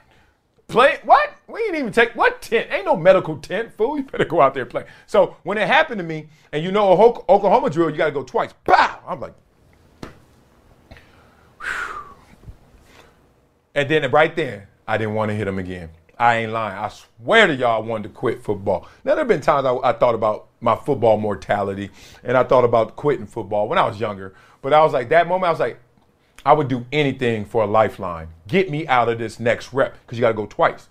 Play 0.67 0.99
what? 1.05 1.33
We 1.47 1.61
ain't 1.61 1.75
even 1.75 1.93
take 1.93 2.13
what 2.13 2.41
tent? 2.41 2.67
Ain't 2.71 2.85
no 2.85 2.97
medical 2.97 3.37
tent, 3.37 3.71
fool. 3.77 3.97
You 3.97 4.03
better 4.03 4.25
go 4.25 4.41
out 4.41 4.53
there 4.53 4.63
and 4.63 4.69
play. 4.69 4.83
So 5.05 5.37
when 5.43 5.57
it 5.57 5.67
happened 5.67 5.99
to 5.99 6.03
me, 6.03 6.27
and 6.51 6.61
you 6.61 6.71
know 6.71 6.91
a 6.91 7.31
Oklahoma 7.31 7.69
drill, 7.69 7.89
you 7.89 7.95
got 7.95 8.07
to 8.07 8.11
go 8.11 8.23
twice. 8.23 8.53
Bow. 8.65 8.99
I'm 9.07 9.21
like, 9.21 9.33
and 13.73 13.89
then 13.89 14.11
right 14.11 14.35
then, 14.35 14.67
I 14.85 14.97
didn't 14.97 15.13
want 15.13 15.29
to 15.29 15.35
hit 15.35 15.47
him 15.47 15.57
again. 15.57 15.89
I 16.19 16.37
ain't 16.37 16.51
lying. 16.51 16.77
I 16.77 16.89
swear 16.89 17.47
to 17.47 17.55
y'all, 17.55 17.81
I 17.81 17.85
wanted 17.85 18.09
to 18.09 18.13
quit 18.13 18.43
football. 18.43 18.87
Now 19.05 19.13
there 19.15 19.19
have 19.19 19.27
been 19.27 19.39
times 19.39 19.65
I, 19.65 19.75
I 19.75 19.93
thought 19.93 20.15
about 20.15 20.47
my 20.59 20.75
football 20.75 21.17
mortality, 21.17 21.91
and 22.23 22.35
I 22.35 22.43
thought 22.43 22.65
about 22.65 22.95
quitting 22.95 23.27
football 23.27 23.69
when 23.69 23.77
I 23.77 23.87
was 23.87 23.99
younger. 23.99 24.33
But 24.61 24.73
I 24.73 24.81
was 24.83 24.93
like, 24.93 25.09
that 25.09 25.27
moment, 25.27 25.45
I 25.47 25.51
was 25.51 25.59
like, 25.59 25.79
I 26.45 26.53
would 26.53 26.67
do 26.67 26.85
anything 26.91 27.45
for 27.45 27.63
a 27.63 27.67
lifeline. 27.67 28.29
Get 28.47 28.69
me 28.69 28.87
out 28.87 29.09
of 29.09 29.19
this 29.19 29.39
next 29.39 29.73
rep 29.73 29.97
because 30.01 30.17
you 30.17 30.21
got 30.21 30.29
to 30.29 30.33
go 30.33 30.45
twice. 30.45 30.87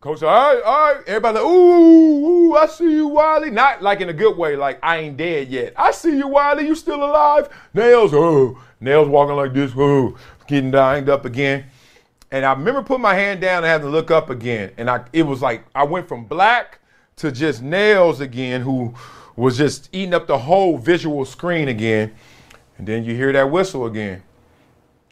Coach, 0.00 0.22
all 0.22 0.30
right, 0.30 0.62
all 0.62 0.94
right. 0.94 1.04
Everybody 1.06 1.38
like, 1.38 1.46
ooh, 1.46 2.26
ooh, 2.26 2.56
I 2.56 2.64
see 2.66 2.90
you, 2.90 3.08
Wiley. 3.08 3.50
Not 3.50 3.82
like 3.82 4.00
in 4.00 4.08
a 4.08 4.14
good 4.14 4.34
way, 4.34 4.56
like 4.56 4.78
I 4.82 4.96
ain't 4.96 5.18
dead 5.18 5.48
yet. 5.48 5.74
I 5.76 5.90
see 5.90 6.16
you, 6.16 6.26
Wiley. 6.26 6.66
You 6.66 6.74
still 6.74 7.04
alive? 7.04 7.50
Nails, 7.74 8.14
oh, 8.14 8.58
nails 8.80 9.08
walking 9.08 9.36
like 9.36 9.52
this, 9.52 9.72
oh, 9.76 10.16
getting 10.46 10.70
dined 10.70 11.10
up 11.10 11.26
again. 11.26 11.66
And 12.30 12.46
I 12.46 12.52
remember 12.52 12.82
putting 12.82 13.02
my 13.02 13.14
hand 13.14 13.42
down 13.42 13.58
and 13.58 13.66
having 13.66 13.88
to 13.88 13.90
look 13.90 14.10
up 14.10 14.30
again. 14.30 14.72
And 14.78 14.88
I, 14.88 15.04
it 15.12 15.24
was 15.24 15.42
like 15.42 15.66
I 15.74 15.84
went 15.84 16.08
from 16.08 16.24
black 16.24 16.78
to 17.16 17.30
just 17.30 17.60
nails 17.60 18.20
again, 18.20 18.62
who 18.62 18.94
was 19.36 19.58
just 19.58 19.90
eating 19.92 20.14
up 20.14 20.26
the 20.26 20.38
whole 20.38 20.78
visual 20.78 21.26
screen 21.26 21.68
again. 21.68 22.14
And 22.78 22.86
then 22.86 23.04
you 23.04 23.14
hear 23.14 23.34
that 23.34 23.50
whistle 23.50 23.84
again. 23.84 24.22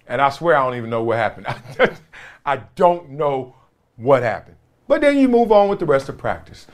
And 0.09 0.20
I 0.20 0.30
swear 0.30 0.56
I 0.56 0.64
don't 0.64 0.76
even 0.76 0.90
know 0.90 1.02
what 1.02 1.18
happened. 1.18 1.46
I 2.46 2.56
don't 2.74 3.11
know 3.11 3.54
what 3.96 4.22
happened. 4.22 4.56
But 4.88 5.02
then 5.02 5.18
you 5.18 5.28
move 5.28 5.52
on 5.52 5.68
with 5.68 5.78
the 5.78 5.86
rest 5.86 6.09
of 6.09 6.16
practice. 6.16 6.66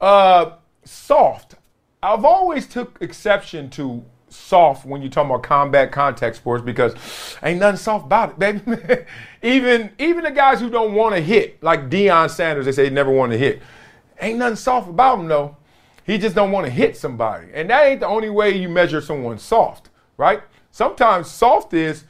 Uh, 0.00 0.56
soft. 0.84 1.54
I've 2.02 2.24
always 2.24 2.66
took 2.66 2.98
exception 3.00 3.70
to 3.70 4.04
soft 4.28 4.86
when 4.86 5.02
you're 5.02 5.10
talking 5.10 5.30
about 5.30 5.42
combat 5.42 5.92
contact 5.92 6.36
sports 6.36 6.62
because 6.62 6.94
ain't 7.42 7.60
nothing 7.60 7.76
soft 7.76 8.06
about 8.06 8.30
it, 8.30 8.38
baby. 8.38 8.62
even 9.42 9.90
even 9.98 10.24
the 10.24 10.30
guys 10.30 10.60
who 10.60 10.70
don't 10.70 10.94
want 10.94 11.14
to 11.14 11.20
hit, 11.20 11.62
like 11.62 11.88
Deion 11.88 12.30
Sanders, 12.30 12.64
they 12.64 12.72
say 12.72 12.84
they 12.84 12.90
never 12.90 13.10
want 13.10 13.32
to 13.32 13.38
hit. 13.38 13.62
Ain't 14.20 14.38
nothing 14.38 14.56
soft 14.56 14.88
about 14.88 15.20
him 15.20 15.28
though. 15.28 15.56
He 16.04 16.18
just 16.18 16.34
don't 16.34 16.50
want 16.50 16.66
to 16.66 16.72
hit 16.72 16.96
somebody. 16.96 17.48
And 17.54 17.70
that 17.70 17.84
ain't 17.84 18.00
the 18.00 18.06
only 18.06 18.30
way 18.30 18.56
you 18.56 18.68
measure 18.68 19.00
someone 19.00 19.38
soft, 19.38 19.90
right? 20.16 20.42
Sometimes 20.72 21.30
soft 21.30 21.74
is, 21.74 22.04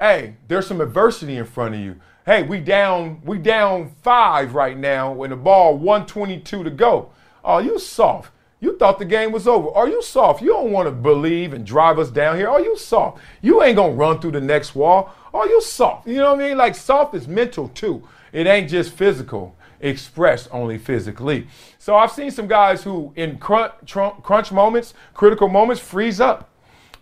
hey, 0.00 0.36
there's 0.48 0.66
some 0.66 0.80
adversity 0.80 1.36
in 1.36 1.44
front 1.44 1.74
of 1.74 1.80
you. 1.80 1.96
Hey, 2.24 2.42
we 2.42 2.58
down, 2.58 3.20
we 3.24 3.38
down 3.38 3.94
five 4.02 4.54
right 4.54 4.76
now 4.76 5.12
when 5.12 5.30
the 5.30 5.36
ball 5.36 5.76
122 5.76 6.64
to 6.64 6.70
go. 6.70 7.10
Oh, 7.44 7.58
you 7.58 7.78
soft. 7.78 8.32
You 8.58 8.76
thought 8.78 8.98
the 8.98 9.04
game 9.04 9.32
was 9.32 9.46
over. 9.46 9.70
Are 9.70 9.88
you 9.88 10.02
soft? 10.02 10.42
You 10.42 10.48
don't 10.48 10.72
want 10.72 10.86
to 10.86 10.92
believe 10.92 11.52
and 11.52 11.64
drive 11.64 11.98
us 11.98 12.10
down 12.10 12.36
here. 12.36 12.48
Are 12.48 12.60
you 12.60 12.76
soft? 12.76 13.20
You 13.42 13.62
ain't 13.62 13.76
gonna 13.76 13.92
run 13.92 14.18
through 14.18 14.32
the 14.32 14.40
next 14.40 14.74
wall. 14.74 15.14
Are 15.32 15.46
you 15.46 15.60
soft? 15.60 16.08
You 16.08 16.16
know 16.16 16.34
what 16.34 16.40
I 16.40 16.48
mean? 16.48 16.56
Like 16.56 16.74
soft 16.74 17.14
is 17.14 17.28
mental 17.28 17.68
too. 17.68 18.02
It 18.32 18.46
ain't 18.46 18.70
just 18.70 18.92
physical 18.92 19.56
expressed 19.80 20.48
only 20.52 20.78
physically. 20.78 21.46
So 21.78 21.96
I've 21.96 22.10
seen 22.10 22.30
some 22.30 22.48
guys 22.48 22.82
who, 22.82 23.12
in 23.16 23.38
crunch, 23.38 23.72
crunch 23.86 24.52
moments, 24.52 24.94
critical 25.14 25.48
moments, 25.48 25.80
freeze 25.80 26.20
up. 26.20 26.50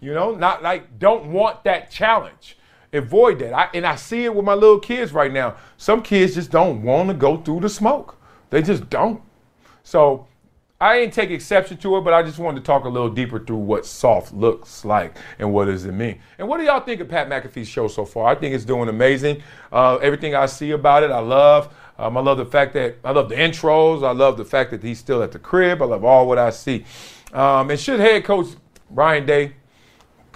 You 0.01 0.13
know, 0.13 0.35
not 0.35 0.63
like 0.63 0.99
don't 0.99 1.33
want 1.33 1.65
that 1.65 1.91
challenge. 1.91 2.59
Avoid 2.95 3.41
that. 3.41 3.53
I, 3.53 3.69
and 3.75 3.87
I 3.87 3.97
see 3.97 4.25
it 4.25 4.35
with 4.35 4.45
my 4.45 4.55
little 4.55 4.79
kids 4.79 5.13
right 5.13 5.33
now. 5.33 5.57
Some 5.77 6.03
kids 6.03 6.35
just 6.35 6.51
don't 6.51 6.83
want 6.83 7.09
to 7.09 7.15
go 7.15 7.37
through 7.37 7.61
the 7.61 7.69
smoke. 7.69 8.17
They 8.51 8.63
just 8.63 8.89
don't. 8.89 9.21
So 9.83 10.27
I 10.81 10.99
ain't 10.99 11.13
take 11.13 11.31
exception 11.31 11.77
to 11.79 11.97
it, 11.97 12.03
but 12.03 12.13
I 12.13 12.23
just 12.23 12.39
wanted 12.39 12.61
to 12.61 12.67
talk 12.67 12.85
a 12.85 12.89
little 12.89 13.11
deeper 13.11 13.39
through 13.39 13.57
what 13.57 13.87
soft 13.87 14.33
looks 14.33 14.85
like 14.85 15.17
and 15.39 15.53
what 15.53 15.67
does 15.67 15.85
it 15.85 15.93
mean. 15.93 16.21
And 16.39 16.49
what 16.49 16.59
do 16.59 16.65
y'all 16.65 16.81
think 16.81 17.01
of 17.01 17.09
Pat 17.09 17.29
McAfee's 17.29 17.69
show 17.69 17.89
so 17.89 18.05
far? 18.05 18.29
I 18.29 18.35
think 18.35 18.55
it's 18.55 18.65
doing 18.65 18.89
amazing. 18.89 19.43
Uh, 19.73 19.97
everything 19.97 20.35
I 20.35 20.47
see 20.47 20.73
about 20.73 21.03
it, 21.03 21.11
I 21.11 21.21
love. 21.21 21.75
Um, 21.99 22.17
I 22.17 22.21
love 22.21 22.39
the 22.39 22.47
fact 22.47 22.75
that 22.75 22.97
I 23.05 23.13
love 23.13 23.29
the 23.29 23.37
intros. 23.37 24.07
I 24.07 24.13
love 24.13 24.37
the 24.37 24.45
fact 24.45 24.73
that 24.73 24.83
he's 24.83 24.99
still 24.99 25.23
at 25.23 25.33
the 25.33 25.39
crib. 25.39 25.81
I 25.81 25.87
love 25.87 26.05
all 26.05 26.27
what 26.27 26.39
I 26.39 26.51
see. 26.51 26.85
Um, 27.33 27.71
and 27.71 27.79
should 27.79 28.01
head 28.01 28.25
coach 28.25 28.49
Ryan 28.91 29.27
Day 29.27 29.53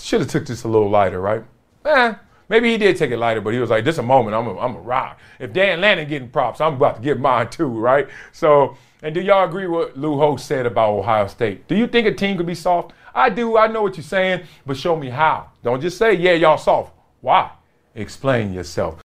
should 0.00 0.20
have 0.20 0.30
took 0.30 0.46
this 0.46 0.64
a 0.64 0.68
little 0.68 0.88
lighter, 0.88 1.20
right? 1.20 1.44
Eh, 1.84 2.14
maybe 2.48 2.70
he 2.70 2.78
did 2.78 2.96
take 2.96 3.10
it 3.10 3.18
lighter, 3.18 3.40
but 3.40 3.52
he 3.54 3.60
was 3.60 3.70
like, 3.70 3.84
"This 3.84 3.98
a 3.98 4.02
moment. 4.02 4.36
I'm 4.36 4.46
a, 4.46 4.58
I'm 4.58 4.76
a 4.76 4.80
rock. 4.80 5.18
If 5.38 5.52
Dan 5.52 5.80
Lanning 5.80 6.08
getting 6.08 6.28
props, 6.28 6.60
I'm 6.60 6.74
about 6.74 6.96
to 6.96 7.02
get 7.02 7.20
mine 7.20 7.50
too, 7.50 7.66
right?" 7.66 8.08
So, 8.32 8.76
and 9.02 9.14
do 9.14 9.20
y'all 9.20 9.46
agree 9.48 9.66
with 9.66 9.96
Lou 9.96 10.16
Holtz 10.16 10.44
said 10.44 10.66
about 10.66 10.90
Ohio 10.92 11.26
State? 11.26 11.68
Do 11.68 11.76
you 11.76 11.86
think 11.86 12.06
a 12.06 12.14
team 12.14 12.36
could 12.36 12.46
be 12.46 12.54
soft? 12.54 12.92
I 13.14 13.30
do. 13.30 13.56
I 13.56 13.66
know 13.66 13.82
what 13.82 13.96
you're 13.96 14.04
saying, 14.04 14.42
but 14.66 14.76
show 14.76 14.96
me 14.96 15.08
how. 15.10 15.50
Don't 15.62 15.80
just 15.80 15.98
say, 15.98 16.14
"Yeah, 16.14 16.32
y'all 16.32 16.58
soft." 16.58 16.92
Why? 17.20 17.50
Explain 17.94 18.52
yourself. 18.52 19.00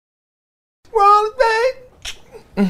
Wrong 0.92 1.32
thing. 1.38 2.68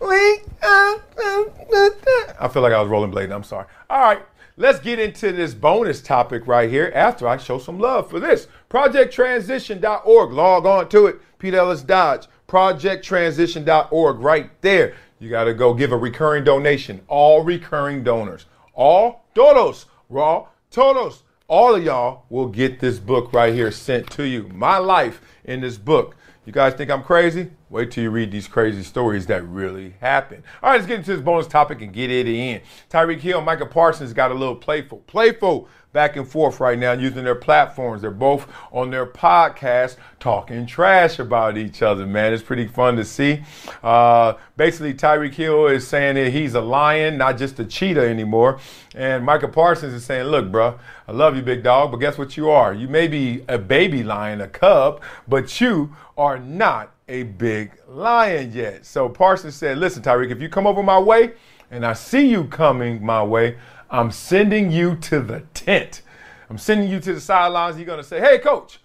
We, 0.00 0.40
uh, 0.62 0.94
uh, 1.18 1.44
uh, 1.74 1.74
uh, 1.74 2.32
I 2.38 2.48
feel 2.48 2.60
like 2.60 2.74
I 2.74 2.80
was 2.80 2.90
rolling 2.90 3.10
blade. 3.10 3.30
I'm 3.32 3.42
sorry. 3.42 3.66
All 3.88 4.00
right, 4.00 4.22
let's 4.56 4.80
get 4.80 4.98
into 4.98 5.32
this 5.32 5.54
bonus 5.54 6.00
topic 6.00 6.46
right 6.46 6.70
here 6.70 6.92
after 6.94 7.28
I 7.28 7.36
show 7.36 7.58
some 7.58 7.78
love 7.78 8.10
for 8.10 8.20
this. 8.20 8.48
ProjectTransition.org. 8.70 10.32
Log 10.32 10.66
on 10.66 10.88
to 10.90 11.06
it. 11.06 11.16
Pete 11.38 11.54
Ellis 11.54 11.82
Dodge. 11.82 12.26
ProjectTransition.org 12.48 14.18
right 14.18 14.50
there. 14.62 14.94
You 15.18 15.30
got 15.30 15.44
to 15.44 15.54
go 15.54 15.74
give 15.74 15.92
a 15.92 15.96
recurring 15.96 16.44
donation. 16.44 17.00
All 17.08 17.42
recurring 17.42 18.02
donors. 18.02 18.46
All 18.74 19.24
todos. 19.34 19.86
Raw 20.08 20.46
todos. 20.70 21.22
All 21.48 21.74
of 21.74 21.84
y'all 21.84 22.24
will 22.28 22.48
get 22.48 22.80
this 22.80 22.98
book 22.98 23.32
right 23.32 23.54
here 23.54 23.70
sent 23.70 24.10
to 24.10 24.24
you. 24.24 24.48
My 24.48 24.78
life 24.78 25.20
in 25.44 25.60
this 25.60 25.78
book. 25.78 26.16
You 26.46 26.52
guys 26.52 26.74
think 26.74 26.92
I'm 26.92 27.02
crazy? 27.02 27.50
Wait 27.70 27.90
till 27.90 28.04
you 28.04 28.10
read 28.10 28.30
these 28.30 28.46
crazy 28.46 28.84
stories 28.84 29.26
that 29.26 29.44
really 29.48 29.94
happened. 30.00 30.44
All 30.62 30.70
right, 30.70 30.76
let's 30.76 30.86
get 30.86 31.00
into 31.00 31.16
this 31.16 31.20
bonus 31.20 31.48
topic 31.48 31.82
and 31.82 31.92
get 31.92 32.08
it 32.08 32.28
in. 32.28 32.60
Tyreek 32.88 33.18
Hill, 33.18 33.40
Micah 33.40 33.66
Parsons 33.66 34.12
got 34.12 34.30
a 34.30 34.34
little 34.34 34.54
playful, 34.54 34.98
playful 35.08 35.68
back 35.96 36.16
and 36.16 36.28
forth 36.28 36.60
right 36.60 36.78
now 36.78 36.92
using 36.92 37.24
their 37.24 37.34
platforms. 37.34 38.02
They're 38.02 38.10
both 38.10 38.46
on 38.70 38.90
their 38.90 39.06
podcast 39.06 39.96
talking 40.20 40.66
trash 40.66 41.18
about 41.18 41.56
each 41.56 41.80
other, 41.80 42.04
man. 42.06 42.34
It's 42.34 42.42
pretty 42.42 42.66
fun 42.66 42.96
to 42.96 43.04
see. 43.04 43.42
Uh, 43.82 44.34
basically, 44.58 44.92
Tyreek 44.92 45.32
Hill 45.32 45.68
is 45.68 45.88
saying 45.88 46.16
that 46.16 46.34
he's 46.34 46.52
a 46.52 46.60
lion, 46.60 47.16
not 47.16 47.38
just 47.38 47.58
a 47.60 47.64
cheetah 47.64 48.06
anymore. 48.06 48.60
And 48.94 49.24
Micah 49.24 49.48
Parsons 49.48 49.94
is 49.94 50.04
saying, 50.04 50.24
look, 50.24 50.52
bro, 50.52 50.78
I 51.08 51.12
love 51.12 51.34
you, 51.34 51.40
big 51.40 51.62
dog, 51.62 51.92
but 51.92 51.96
guess 51.96 52.18
what 52.18 52.36
you 52.36 52.50
are? 52.50 52.74
You 52.74 52.88
may 52.88 53.08
be 53.08 53.42
a 53.48 53.56
baby 53.56 54.02
lion, 54.02 54.42
a 54.42 54.48
cub, 54.48 55.00
but 55.26 55.62
you 55.62 55.96
are 56.18 56.38
not 56.38 56.92
a 57.08 57.22
big 57.22 57.72
lion 57.88 58.52
yet. 58.52 58.84
So 58.84 59.08
Parsons 59.08 59.54
said, 59.54 59.78
Listen, 59.78 60.02
Tyreek, 60.02 60.30
if 60.30 60.42
you 60.42 60.50
come 60.50 60.66
over 60.66 60.82
my 60.82 60.98
way 60.98 61.32
and 61.70 61.86
I 61.86 61.94
see 61.94 62.28
you 62.28 62.44
coming 62.44 63.02
my 63.02 63.22
way, 63.22 63.56
I'm 63.88 64.10
sending 64.10 64.72
you 64.72 64.96
to 64.96 65.20
the 65.20 65.40
tent. 65.66 66.02
I'm 66.48 66.58
sending 66.58 66.88
you 66.88 67.00
to 67.00 67.12
the 67.12 67.20
sidelines. 67.20 67.76
You're 67.76 67.86
going 67.86 67.98
to 67.98 68.04
say, 68.04 68.20
Hey, 68.20 68.38
coach, 68.38 68.78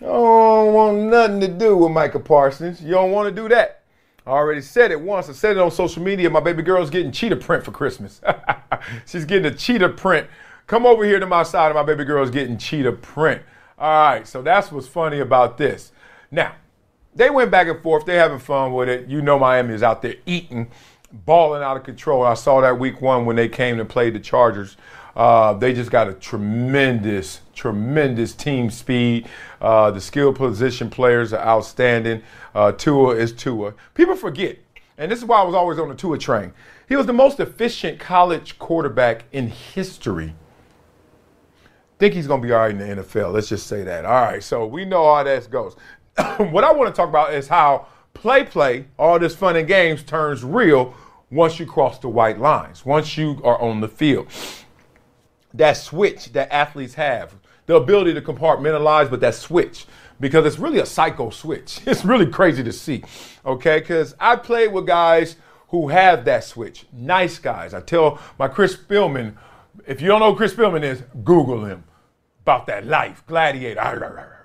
I 0.00 0.04
don't 0.04 0.72
want 0.74 0.98
nothing 0.98 1.40
to 1.40 1.48
do 1.48 1.76
with 1.76 1.90
Micah 1.90 2.20
Parsons. 2.20 2.82
You 2.82 2.92
don't 2.92 3.10
want 3.10 3.34
to 3.34 3.42
do 3.42 3.48
that. 3.48 3.82
I 4.26 4.30
already 4.30 4.60
said 4.60 4.90
it 4.90 5.00
once. 5.00 5.28
I 5.28 5.32
said 5.32 5.56
it 5.56 5.60
on 5.60 5.70
social 5.70 6.02
media. 6.02 6.28
My 6.28 6.40
baby 6.40 6.62
girl's 6.62 6.90
getting 6.90 7.12
cheetah 7.12 7.36
print 7.36 7.64
for 7.64 7.70
Christmas. 7.70 8.20
She's 9.06 9.24
getting 9.24 9.50
a 9.50 9.54
cheetah 9.54 9.90
print. 9.90 10.26
Come 10.66 10.84
over 10.84 11.04
here 11.04 11.20
to 11.20 11.26
my 11.26 11.44
side, 11.44 11.66
and 11.66 11.76
my 11.76 11.84
baby 11.84 12.04
girl's 12.04 12.30
getting 12.30 12.58
cheetah 12.58 12.92
print. 12.92 13.40
All 13.78 14.08
right, 14.08 14.26
so 14.26 14.42
that's 14.42 14.72
what's 14.72 14.88
funny 14.88 15.20
about 15.20 15.58
this. 15.58 15.92
Now, 16.32 16.54
they 17.14 17.30
went 17.30 17.52
back 17.52 17.68
and 17.68 17.80
forth. 17.82 18.04
They're 18.04 18.18
having 18.18 18.40
fun 18.40 18.74
with 18.74 18.88
it. 18.88 19.08
You 19.08 19.22
know, 19.22 19.38
Miami 19.38 19.74
is 19.74 19.84
out 19.84 20.02
there 20.02 20.16
eating, 20.26 20.70
balling 21.24 21.62
out 21.62 21.76
of 21.76 21.84
control. 21.84 22.24
I 22.24 22.34
saw 22.34 22.60
that 22.60 22.78
week 22.78 23.00
one 23.00 23.26
when 23.26 23.36
they 23.36 23.48
came 23.48 23.80
and 23.80 23.88
played 23.88 24.14
the 24.14 24.20
Chargers. 24.20 24.76
Uh, 25.16 25.54
they 25.54 25.72
just 25.72 25.90
got 25.90 26.08
a 26.08 26.12
tremendous, 26.12 27.40
tremendous 27.54 28.34
team 28.34 28.70
speed. 28.70 29.26
Uh, 29.60 29.90
the 29.90 30.00
skill 30.00 30.32
position 30.32 30.90
players 30.90 31.32
are 31.32 31.40
outstanding. 31.40 32.22
Uh, 32.54 32.72
Tua 32.72 33.16
is 33.16 33.32
Tua. 33.32 33.72
People 33.94 34.14
forget, 34.14 34.58
and 34.98 35.10
this 35.10 35.20
is 35.20 35.24
why 35.24 35.40
I 35.40 35.44
was 35.44 35.54
always 35.54 35.78
on 35.78 35.88
the 35.88 35.94
Tua 35.94 36.18
train. 36.18 36.52
He 36.88 36.96
was 36.96 37.06
the 37.06 37.14
most 37.14 37.40
efficient 37.40 37.98
college 37.98 38.58
quarterback 38.58 39.24
in 39.32 39.48
history. 39.48 40.34
Think 41.98 42.12
he's 42.12 42.26
going 42.26 42.42
to 42.42 42.46
be 42.46 42.52
all 42.52 42.60
right 42.60 42.70
in 42.70 42.78
the 42.78 43.02
NFL. 43.02 43.32
Let's 43.32 43.48
just 43.48 43.66
say 43.66 43.82
that. 43.84 44.04
All 44.04 44.12
right, 44.12 44.42
so 44.42 44.66
we 44.66 44.84
know 44.84 45.14
how 45.14 45.22
that 45.22 45.50
goes. 45.50 45.74
what 46.36 46.62
I 46.62 46.72
want 46.72 46.94
to 46.94 46.96
talk 46.96 47.08
about 47.08 47.32
is 47.32 47.48
how 47.48 47.86
play 48.12 48.44
play, 48.44 48.84
all 48.98 49.18
this 49.18 49.34
fun 49.34 49.56
and 49.56 49.66
games 49.66 50.02
turns 50.02 50.44
real 50.44 50.94
once 51.30 51.58
you 51.58 51.66
cross 51.66 51.98
the 51.98 52.08
white 52.08 52.38
lines, 52.38 52.84
once 52.84 53.16
you 53.16 53.40
are 53.44 53.60
on 53.60 53.80
the 53.80 53.88
field. 53.88 54.28
That 55.54 55.76
switch 55.76 56.32
that 56.32 56.52
athletes 56.52 56.94
have, 56.94 57.34
the 57.66 57.76
ability 57.76 58.14
to 58.14 58.20
compartmentalize, 58.20 59.10
but 59.10 59.20
that 59.20 59.34
switch, 59.34 59.86
because 60.20 60.46
it's 60.46 60.58
really 60.58 60.78
a 60.78 60.86
psycho 60.86 61.30
switch. 61.30 61.80
It's 61.86 62.04
really 62.04 62.26
crazy 62.26 62.62
to 62.62 62.72
see, 62.72 63.02
okay? 63.44 63.80
Because 63.80 64.14
I 64.20 64.36
played 64.36 64.72
with 64.72 64.86
guys 64.86 65.36
who 65.68 65.88
have 65.88 66.24
that 66.26 66.44
switch, 66.44 66.86
nice 66.92 67.38
guys. 67.38 67.74
I 67.74 67.80
tell 67.80 68.20
my 68.38 68.48
Chris 68.48 68.76
Spielman, 68.76 69.36
if 69.86 70.00
you 70.00 70.08
don't 70.08 70.20
know 70.20 70.30
who 70.30 70.36
Chris 70.36 70.54
Spielman 70.54 70.84
is, 70.84 71.02
Google 71.24 71.64
him 71.64 71.84
about 72.42 72.66
that 72.66 72.86
life, 72.86 73.24
gladiator 73.26 74.32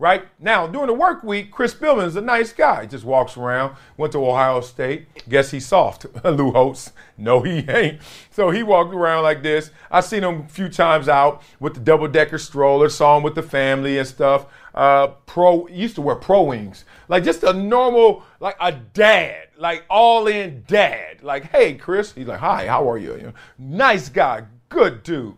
right? 0.00 0.26
Now, 0.40 0.66
during 0.66 0.86
the 0.86 0.94
work 0.94 1.22
week, 1.22 1.52
Chris 1.52 1.74
Spielman 1.74 2.06
is 2.06 2.16
a 2.16 2.22
nice 2.22 2.54
guy. 2.54 2.86
Just 2.86 3.04
walks 3.04 3.36
around, 3.36 3.76
went 3.98 4.12
to 4.14 4.26
Ohio 4.26 4.62
State. 4.62 5.06
Guess 5.28 5.50
he's 5.50 5.66
soft. 5.66 6.06
Lou 6.24 6.50
Holtz. 6.50 6.92
No, 7.18 7.42
he 7.42 7.58
ain't. 7.68 8.00
So 8.30 8.50
he 8.50 8.62
walked 8.62 8.94
around 8.94 9.24
like 9.24 9.42
this. 9.42 9.70
I 9.90 10.00
seen 10.00 10.24
him 10.24 10.40
a 10.40 10.48
few 10.48 10.70
times 10.70 11.08
out 11.08 11.42
with 11.60 11.74
the 11.74 11.80
double 11.80 12.08
decker 12.08 12.38
stroller, 12.38 12.88
saw 12.88 13.18
him 13.18 13.22
with 13.22 13.34
the 13.34 13.42
family 13.42 13.98
and 13.98 14.08
stuff. 14.08 14.46
Uh, 14.74 15.08
pro 15.26 15.66
used 15.68 15.96
to 15.96 16.00
wear 16.00 16.16
pro 16.16 16.44
wings, 16.44 16.84
like 17.08 17.22
just 17.22 17.42
a 17.42 17.52
normal, 17.52 18.22
like 18.38 18.56
a 18.60 18.72
dad, 18.72 19.48
like 19.58 19.84
all 19.90 20.28
in 20.28 20.64
dad. 20.66 21.22
Like, 21.22 21.50
hey, 21.50 21.74
Chris. 21.74 22.12
He's 22.12 22.26
like, 22.26 22.40
hi, 22.40 22.66
how 22.66 22.88
are 22.90 22.96
you? 22.96 23.16
you 23.16 23.22
know, 23.24 23.32
nice 23.58 24.08
guy, 24.08 24.44
good 24.70 25.02
dude. 25.02 25.34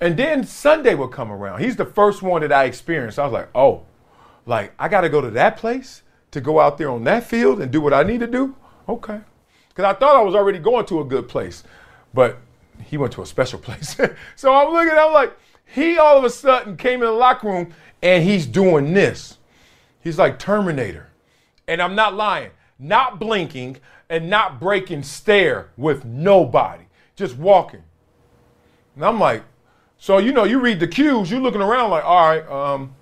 And 0.00 0.16
then 0.16 0.44
Sunday 0.44 0.94
would 0.94 1.10
come 1.10 1.30
around. 1.30 1.60
He's 1.60 1.76
the 1.76 1.84
first 1.84 2.22
one 2.22 2.40
that 2.40 2.52
I 2.52 2.64
experienced. 2.64 3.18
I 3.18 3.24
was 3.24 3.32
like, 3.32 3.48
oh, 3.54 3.84
like 4.46 4.72
I 4.78 4.88
got 4.88 5.02
to 5.02 5.08
go 5.08 5.20
to 5.20 5.30
that 5.30 5.56
place 5.56 6.02
to 6.30 6.40
go 6.40 6.60
out 6.60 6.78
there 6.78 6.90
on 6.90 7.04
that 7.04 7.24
field 7.24 7.60
and 7.60 7.70
do 7.70 7.80
what 7.80 7.92
I 7.92 8.02
need 8.02 8.20
to 8.20 8.26
do? 8.26 8.56
Okay. 8.88 9.20
Because 9.68 9.84
I 9.84 9.98
thought 9.98 10.16
I 10.16 10.22
was 10.22 10.34
already 10.34 10.58
going 10.58 10.86
to 10.86 11.00
a 11.00 11.04
good 11.04 11.28
place, 11.28 11.64
but 12.14 12.38
he 12.84 12.96
went 12.96 13.12
to 13.14 13.22
a 13.22 13.26
special 13.26 13.58
place. 13.60 13.96
so 14.36 14.54
I'm 14.54 14.72
looking, 14.72 14.98
I'm 14.98 15.12
like, 15.12 15.36
he 15.66 15.98
all 15.98 16.18
of 16.18 16.24
a 16.24 16.30
sudden 16.30 16.76
came 16.76 17.00
in 17.00 17.06
the 17.06 17.12
locker 17.12 17.48
room 17.48 17.74
and 18.02 18.24
he's 18.24 18.46
doing 18.46 18.92
this. 18.92 19.38
He's 20.02 20.18
like 20.18 20.38
Terminator. 20.38 21.08
And 21.68 21.80
I'm 21.80 21.94
not 21.94 22.14
lying, 22.14 22.50
not 22.78 23.20
blinking 23.20 23.76
and 24.08 24.28
not 24.28 24.58
breaking 24.58 25.04
stare 25.04 25.70
with 25.76 26.04
nobody, 26.04 26.84
just 27.14 27.36
walking. 27.36 27.84
And 28.96 29.04
I'm 29.04 29.20
like, 29.20 29.44
So 30.00 30.16
you 30.16 30.32
know, 30.32 30.44
you 30.44 30.60
read 30.60 30.80
the 30.80 30.88
cues, 30.88 31.30
you're 31.30 31.42
looking 31.42 31.60
around 31.60 31.90
like, 31.90 32.04
all 32.06 32.28
right, 32.30 32.48
um, 32.48 32.94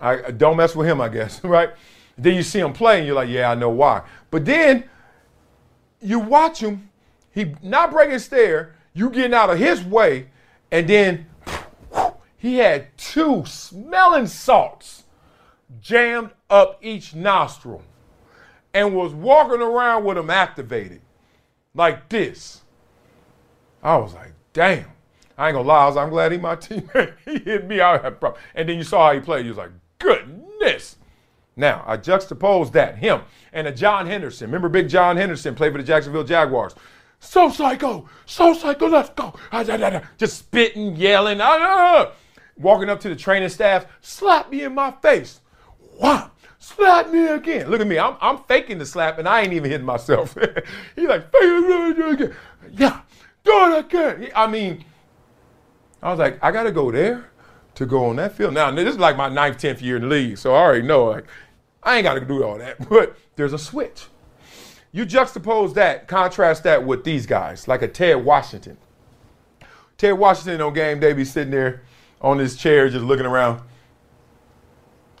I 0.00 0.30
don't 0.30 0.56
mess 0.56 0.74
with 0.74 0.88
him, 0.88 0.98
I 0.98 1.10
guess, 1.10 1.44
right? 1.44 1.70
Then 2.16 2.34
you 2.34 2.42
see 2.42 2.58
him 2.58 2.72
play, 2.72 2.98
and 2.98 3.06
you're 3.06 3.14
like, 3.14 3.28
yeah, 3.28 3.50
I 3.50 3.54
know 3.54 3.68
why. 3.68 4.02
But 4.30 4.46
then 4.46 4.84
you 6.00 6.18
watch 6.18 6.60
him, 6.60 6.90
he 7.32 7.54
not 7.62 7.90
breaking 7.90 8.18
stare, 8.18 8.74
you 8.94 9.10
getting 9.10 9.34
out 9.34 9.50
of 9.50 9.58
his 9.58 9.84
way, 9.84 10.28
and 10.70 10.88
then 10.88 11.26
he 12.38 12.56
had 12.56 12.96
two 12.96 13.44
smelling 13.44 14.26
salts 14.26 15.04
jammed 15.82 16.30
up 16.48 16.78
each 16.80 17.14
nostril 17.14 17.82
and 18.72 18.96
was 18.96 19.12
walking 19.12 19.60
around 19.60 20.04
with 20.04 20.16
them 20.16 20.30
activated 20.30 21.02
like 21.74 22.08
this. 22.08 22.62
I 23.82 23.98
was 23.98 24.14
like, 24.14 24.32
damn. 24.54 24.86
I 25.38 25.48
ain't 25.48 25.54
gonna 25.54 25.68
lie, 25.68 25.84
I 25.84 25.86
was, 25.86 25.96
I'm 25.96 26.10
glad 26.10 26.32
he 26.32 26.38
my 26.38 26.56
teammate. 26.56 27.14
he 27.24 27.38
hit 27.38 27.66
me 27.66 27.80
out. 27.80 27.96
Of 27.96 28.02
that 28.02 28.20
problem. 28.20 28.42
And 28.54 28.68
then 28.68 28.76
you 28.76 28.84
saw 28.84 29.08
how 29.08 29.14
he 29.14 29.20
played. 29.20 29.44
You 29.44 29.50
was 29.50 29.58
like, 29.58 29.70
goodness. 29.98 30.96
Now, 31.56 31.84
I 31.86 31.96
juxtaposed 31.98 32.72
that, 32.72 32.96
him, 32.96 33.22
and 33.52 33.66
a 33.66 33.72
John 33.72 34.06
Henderson. 34.06 34.46
Remember 34.46 34.68
Big 34.68 34.88
John 34.88 35.16
Henderson 35.16 35.54
played 35.54 35.72
for 35.72 35.78
the 35.78 35.84
Jacksonville 35.84 36.24
Jaguars. 36.24 36.74
So 37.20 37.50
psycho, 37.50 38.08
so 38.26 38.52
psycho, 38.54 38.88
let's 38.88 39.10
go. 39.10 39.34
Just 40.16 40.38
spitting, 40.38 40.96
yelling, 40.96 41.40
ah, 41.40 41.56
ah, 41.60 42.06
ah. 42.08 42.12
walking 42.56 42.90
up 42.90 43.00
to 43.00 43.08
the 43.08 43.14
training 43.14 43.48
staff, 43.48 43.86
slap 44.00 44.50
me 44.50 44.64
in 44.64 44.74
my 44.74 44.90
face. 45.02 45.40
Wow, 46.00 46.32
slap 46.58 47.10
me 47.10 47.28
again. 47.28 47.70
Look 47.70 47.80
at 47.80 47.86
me, 47.86 47.98
I'm, 47.98 48.16
I'm 48.20 48.38
faking 48.44 48.78
the 48.78 48.86
slap 48.86 49.18
and 49.18 49.28
I 49.28 49.42
ain't 49.42 49.52
even 49.52 49.70
hitting 49.70 49.86
myself. 49.86 50.36
He's 50.96 51.08
like, 51.08 51.26
again. 51.32 52.34
Yeah, 52.72 53.00
do 53.44 53.52
it 53.52 53.84
again. 53.86 54.30
I 54.34 54.46
mean, 54.48 54.84
I 56.02 56.10
was 56.10 56.18
like, 56.18 56.38
I 56.42 56.50
got 56.50 56.64
to 56.64 56.72
go 56.72 56.90
there 56.90 57.30
to 57.76 57.86
go 57.86 58.06
on 58.06 58.16
that 58.16 58.32
field. 58.36 58.54
Now, 58.54 58.70
this 58.70 58.88
is 58.88 58.98
like 58.98 59.16
my 59.16 59.28
ninth, 59.28 59.58
tenth 59.58 59.80
year 59.80 59.96
in 59.96 60.02
the 60.02 60.08
league, 60.08 60.38
so 60.38 60.54
I 60.54 60.58
already 60.58 60.86
know 60.86 61.06
like 61.06 61.24
I 61.82 61.96
ain't 61.96 62.04
got 62.04 62.14
to 62.14 62.20
do 62.20 62.44
all 62.44 62.58
that. 62.58 62.76
But 62.88 63.16
there's 63.36 63.52
a 63.52 63.58
switch. 63.58 64.06
You 64.92 65.06
juxtapose 65.06 65.74
that, 65.74 66.06
contrast 66.06 66.64
that 66.64 66.84
with 66.84 67.02
these 67.04 67.24
guys, 67.24 67.66
like 67.66 67.80
a 67.80 67.88
Ted 67.88 68.22
Washington. 68.24 68.76
Ted 69.96 70.18
Washington 70.18 70.60
on 70.60 70.74
game 70.74 71.00
day 71.00 71.12
be 71.12 71.24
sitting 71.24 71.50
there 71.50 71.82
on 72.20 72.38
his 72.38 72.56
chair 72.56 72.88
just 72.90 73.04
looking 73.04 73.24
around. 73.24 73.62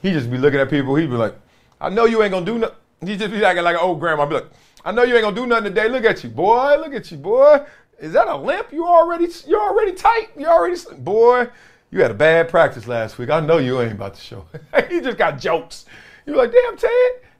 He 0.02 0.10
just 0.10 0.30
be 0.30 0.36
looking 0.36 0.60
at 0.60 0.68
people. 0.68 0.94
He'd 0.96 1.08
be 1.08 1.16
like, 1.16 1.34
I 1.80 1.88
know 1.88 2.04
you 2.04 2.22
ain't 2.22 2.32
gonna 2.32 2.44
do 2.44 2.58
nothing. 2.58 2.76
He 3.06 3.16
just 3.16 3.30
be 3.30 3.38
like, 3.38 3.56
like 3.56 3.76
an 3.76 3.80
old 3.80 3.98
grandma. 3.98 4.26
Be 4.26 4.34
like, 4.34 4.50
I 4.84 4.92
know 4.92 5.04
you 5.04 5.14
ain't 5.14 5.22
gonna 5.22 5.36
do 5.36 5.46
nothing 5.46 5.72
today. 5.72 5.88
Look 5.88 6.04
at 6.04 6.22
you, 6.22 6.30
boy. 6.30 6.76
Look 6.78 6.92
at 6.92 7.10
you, 7.10 7.16
boy. 7.16 7.64
Is 8.02 8.12
that 8.14 8.26
a 8.26 8.36
limp? 8.36 8.72
You 8.72 8.84
already 8.84 9.28
you 9.46 9.58
already 9.58 9.92
tight. 9.92 10.30
You 10.36 10.46
already 10.46 10.76
boy. 10.98 11.46
You 11.92 12.02
had 12.02 12.10
a 12.10 12.14
bad 12.14 12.48
practice 12.48 12.88
last 12.88 13.16
week. 13.16 13.30
I 13.30 13.38
know 13.38 13.58
you 13.58 13.80
ain't 13.80 13.92
about 13.92 14.14
to 14.14 14.20
show. 14.20 14.44
you 14.90 15.00
just 15.00 15.16
got 15.16 15.38
jokes. 15.38 15.84
You're 16.26 16.36
like, 16.36 16.50
damn, 16.50 16.76
Ted. 16.76 16.90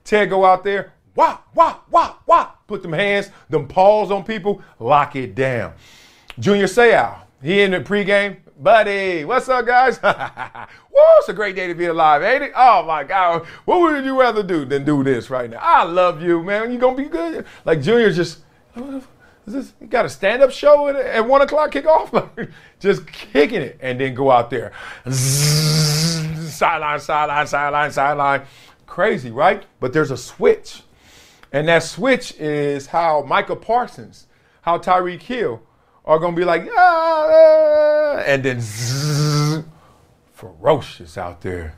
Ted 0.04 0.30
go 0.30 0.44
out 0.44 0.62
there, 0.62 0.92
wah, 1.16 1.38
wah, 1.54 1.78
wah, 1.90 2.16
wah. 2.26 2.50
Put 2.68 2.82
them 2.82 2.92
hands, 2.92 3.30
them 3.48 3.66
paws 3.66 4.10
on 4.12 4.24
people, 4.24 4.62
lock 4.78 5.16
it 5.16 5.34
down. 5.34 5.72
Junior 6.38 6.66
Seau, 6.66 7.16
he 7.42 7.62
in 7.62 7.72
the 7.72 7.80
pregame. 7.80 8.36
Buddy, 8.58 9.24
what's 9.24 9.48
up, 9.48 9.66
guys? 9.66 9.98
Whoa, 9.98 11.18
it's 11.18 11.28
a 11.28 11.32
great 11.32 11.56
day 11.56 11.66
to 11.66 11.74
be 11.74 11.86
alive, 11.86 12.22
ain't 12.22 12.44
it? 12.44 12.52
Oh 12.54 12.84
my 12.84 13.02
God. 13.02 13.44
What 13.64 13.80
would 13.80 14.04
you 14.04 14.20
rather 14.20 14.44
do 14.44 14.64
than 14.64 14.84
do 14.84 15.02
this 15.02 15.28
right 15.28 15.50
now? 15.50 15.58
I 15.60 15.82
love 15.82 16.22
you, 16.22 16.40
man. 16.42 16.70
You 16.70 16.78
gonna 16.78 16.96
be 16.96 17.06
good. 17.06 17.46
Like 17.64 17.82
Junior 17.82 18.12
just 18.12 18.40
is 19.46 19.52
this, 19.52 19.72
you 19.80 19.86
got 19.86 20.04
a 20.04 20.08
stand-up 20.08 20.50
show 20.50 20.88
at, 20.88 20.96
at 20.96 21.26
one 21.26 21.42
o'clock 21.42 21.72
kickoff? 21.72 22.50
Just 22.80 23.06
kicking 23.06 23.62
it 23.62 23.78
and 23.80 24.00
then 24.00 24.14
go 24.14 24.30
out 24.30 24.50
there. 24.50 24.72
sideline, 25.10 27.00
sideline, 27.00 27.46
sideline, 27.46 27.90
sideline. 27.90 28.42
Crazy, 28.86 29.30
right? 29.30 29.64
But 29.80 29.92
there's 29.92 30.10
a 30.10 30.16
switch. 30.16 30.82
And 31.52 31.68
that 31.68 31.82
switch 31.82 32.34
is 32.38 32.86
how 32.86 33.22
Micah 33.22 33.56
Parsons, 33.56 34.26
how 34.62 34.78
Tyreek 34.78 35.22
Hill 35.22 35.62
are 36.04 36.18
going 36.18 36.34
to 36.34 36.40
be 36.40 36.44
like, 36.44 36.68
ah, 36.76 38.18
and 38.18 38.42
then 38.42 38.60
ferocious 40.32 41.18
out 41.18 41.40
there. 41.40 41.76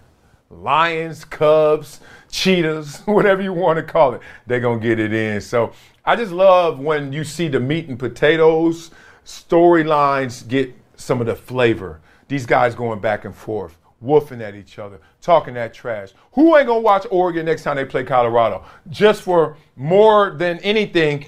Lions, 0.51 1.25
Cubs, 1.25 2.01
Cheetahs, 2.31 3.01
whatever 3.07 3.43
you 3.43 3.53
want 3.53 3.79
to 3.79 3.83
call 3.83 4.15
it, 4.15 4.21
they're 4.47 4.61
going 4.61 4.81
to 4.81 4.87
get 4.87 5.01
it 5.01 5.13
in. 5.13 5.41
So 5.41 5.73
I 6.07 6.17
just 6.17 6.33
love 6.33 6.81
when 6.81 7.15
you 7.15 7.25
see 7.25 7.49
the 7.49 7.59
meat 7.59 7.89
and 7.89 7.99
potatoes 7.99 8.91
storylines 9.25 10.47
get 10.47 10.75
some 10.97 11.19
of 11.23 11.27
the 11.27 11.35
flavor. 11.35 12.01
These 12.29 12.45
guys 12.45 12.75
going 12.75 13.01
back 13.01 13.25
and 13.25 13.35
forth, 13.35 13.79
woofing 14.05 14.43
at 14.43 14.55
each 14.55 14.79
other, 14.79 15.01
talking 15.23 15.55
that 15.55 15.73
trash. 15.73 16.11
Who 16.33 16.59
ain't 16.59 16.67
gonna 16.67 16.81
watch 16.81 17.07
Oregon 17.11 17.47
next 17.47 17.63
time 17.63 17.77
they 17.77 17.87
play 17.87 18.05
Colorado? 18.05 18.67
Just 18.91 19.23
for 19.23 19.57
more 19.77 20.35
than 20.37 20.59
anything, 20.59 21.25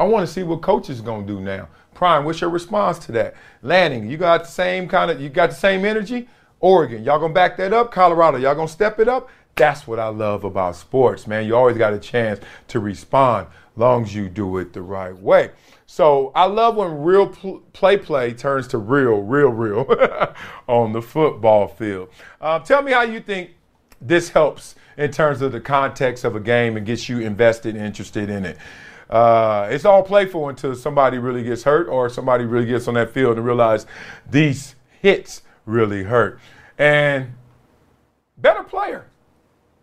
I 0.00 0.04
want 0.04 0.26
to 0.26 0.32
see 0.32 0.42
what 0.42 0.62
coach 0.62 0.90
is 0.90 1.00
gonna 1.00 1.24
do 1.24 1.40
now. 1.40 1.68
Prime, 1.94 2.24
what's 2.24 2.40
your 2.40 2.50
response 2.50 2.98
to 3.06 3.12
that? 3.12 3.34
Lanning, 3.62 4.10
you 4.10 4.16
got 4.16 4.42
the 4.42 4.50
same 4.50 4.88
kind 4.88 5.12
of, 5.12 5.20
you 5.20 5.28
got 5.28 5.50
the 5.50 5.56
same 5.56 5.84
energy. 5.84 6.28
Oregon, 6.58 7.04
y'all 7.04 7.20
gonna 7.20 7.32
back 7.32 7.56
that 7.58 7.72
up? 7.72 7.92
Colorado, 7.92 8.38
y'all 8.38 8.56
gonna 8.56 8.66
step 8.66 8.98
it 8.98 9.06
up? 9.06 9.28
That's 9.54 9.86
what 9.86 9.98
I 9.98 10.08
love 10.08 10.44
about 10.44 10.76
sports, 10.76 11.26
man. 11.26 11.46
You 11.46 11.54
always 11.54 11.76
got 11.76 11.92
a 11.92 11.98
chance 11.98 12.40
to 12.68 12.80
respond 12.80 13.46
long 13.76 14.02
as 14.02 14.14
you 14.14 14.28
do 14.28 14.58
it 14.58 14.72
the 14.72 14.82
right 14.82 15.16
way. 15.16 15.50
So 15.86 16.32
I 16.34 16.46
love 16.46 16.76
when 16.76 17.02
real 17.02 17.28
pl- 17.28 17.62
play 17.72 17.96
play 17.96 18.32
turns 18.32 18.66
to 18.68 18.78
real, 18.78 19.20
real, 19.20 19.50
real 19.50 19.86
on 20.66 20.92
the 20.92 21.02
football 21.02 21.68
field. 21.68 22.08
Uh, 22.40 22.58
tell 22.60 22.82
me 22.82 22.92
how 22.92 23.02
you 23.02 23.20
think 23.20 23.50
this 24.00 24.30
helps 24.30 24.74
in 24.96 25.10
terms 25.10 25.42
of 25.42 25.52
the 25.52 25.60
context 25.60 26.24
of 26.24 26.36
a 26.36 26.40
game 26.40 26.76
and 26.76 26.86
gets 26.86 27.08
you 27.08 27.20
invested 27.20 27.76
and 27.76 27.84
interested 27.84 28.30
in 28.30 28.44
it. 28.44 28.58
Uh, 29.08 29.68
it's 29.70 29.84
all 29.84 30.02
playful 30.02 30.48
until 30.48 30.74
somebody 30.74 31.18
really 31.18 31.42
gets 31.42 31.62
hurt 31.62 31.88
or 31.88 32.08
somebody 32.08 32.44
really 32.44 32.66
gets 32.66 32.88
on 32.88 32.94
that 32.94 33.10
field 33.10 33.36
and 33.36 33.44
realize 33.44 33.86
these 34.30 34.74
hits 35.00 35.42
really 35.66 36.02
hurt. 36.02 36.40
And 36.78 37.34
better 38.38 38.62
player, 38.62 39.06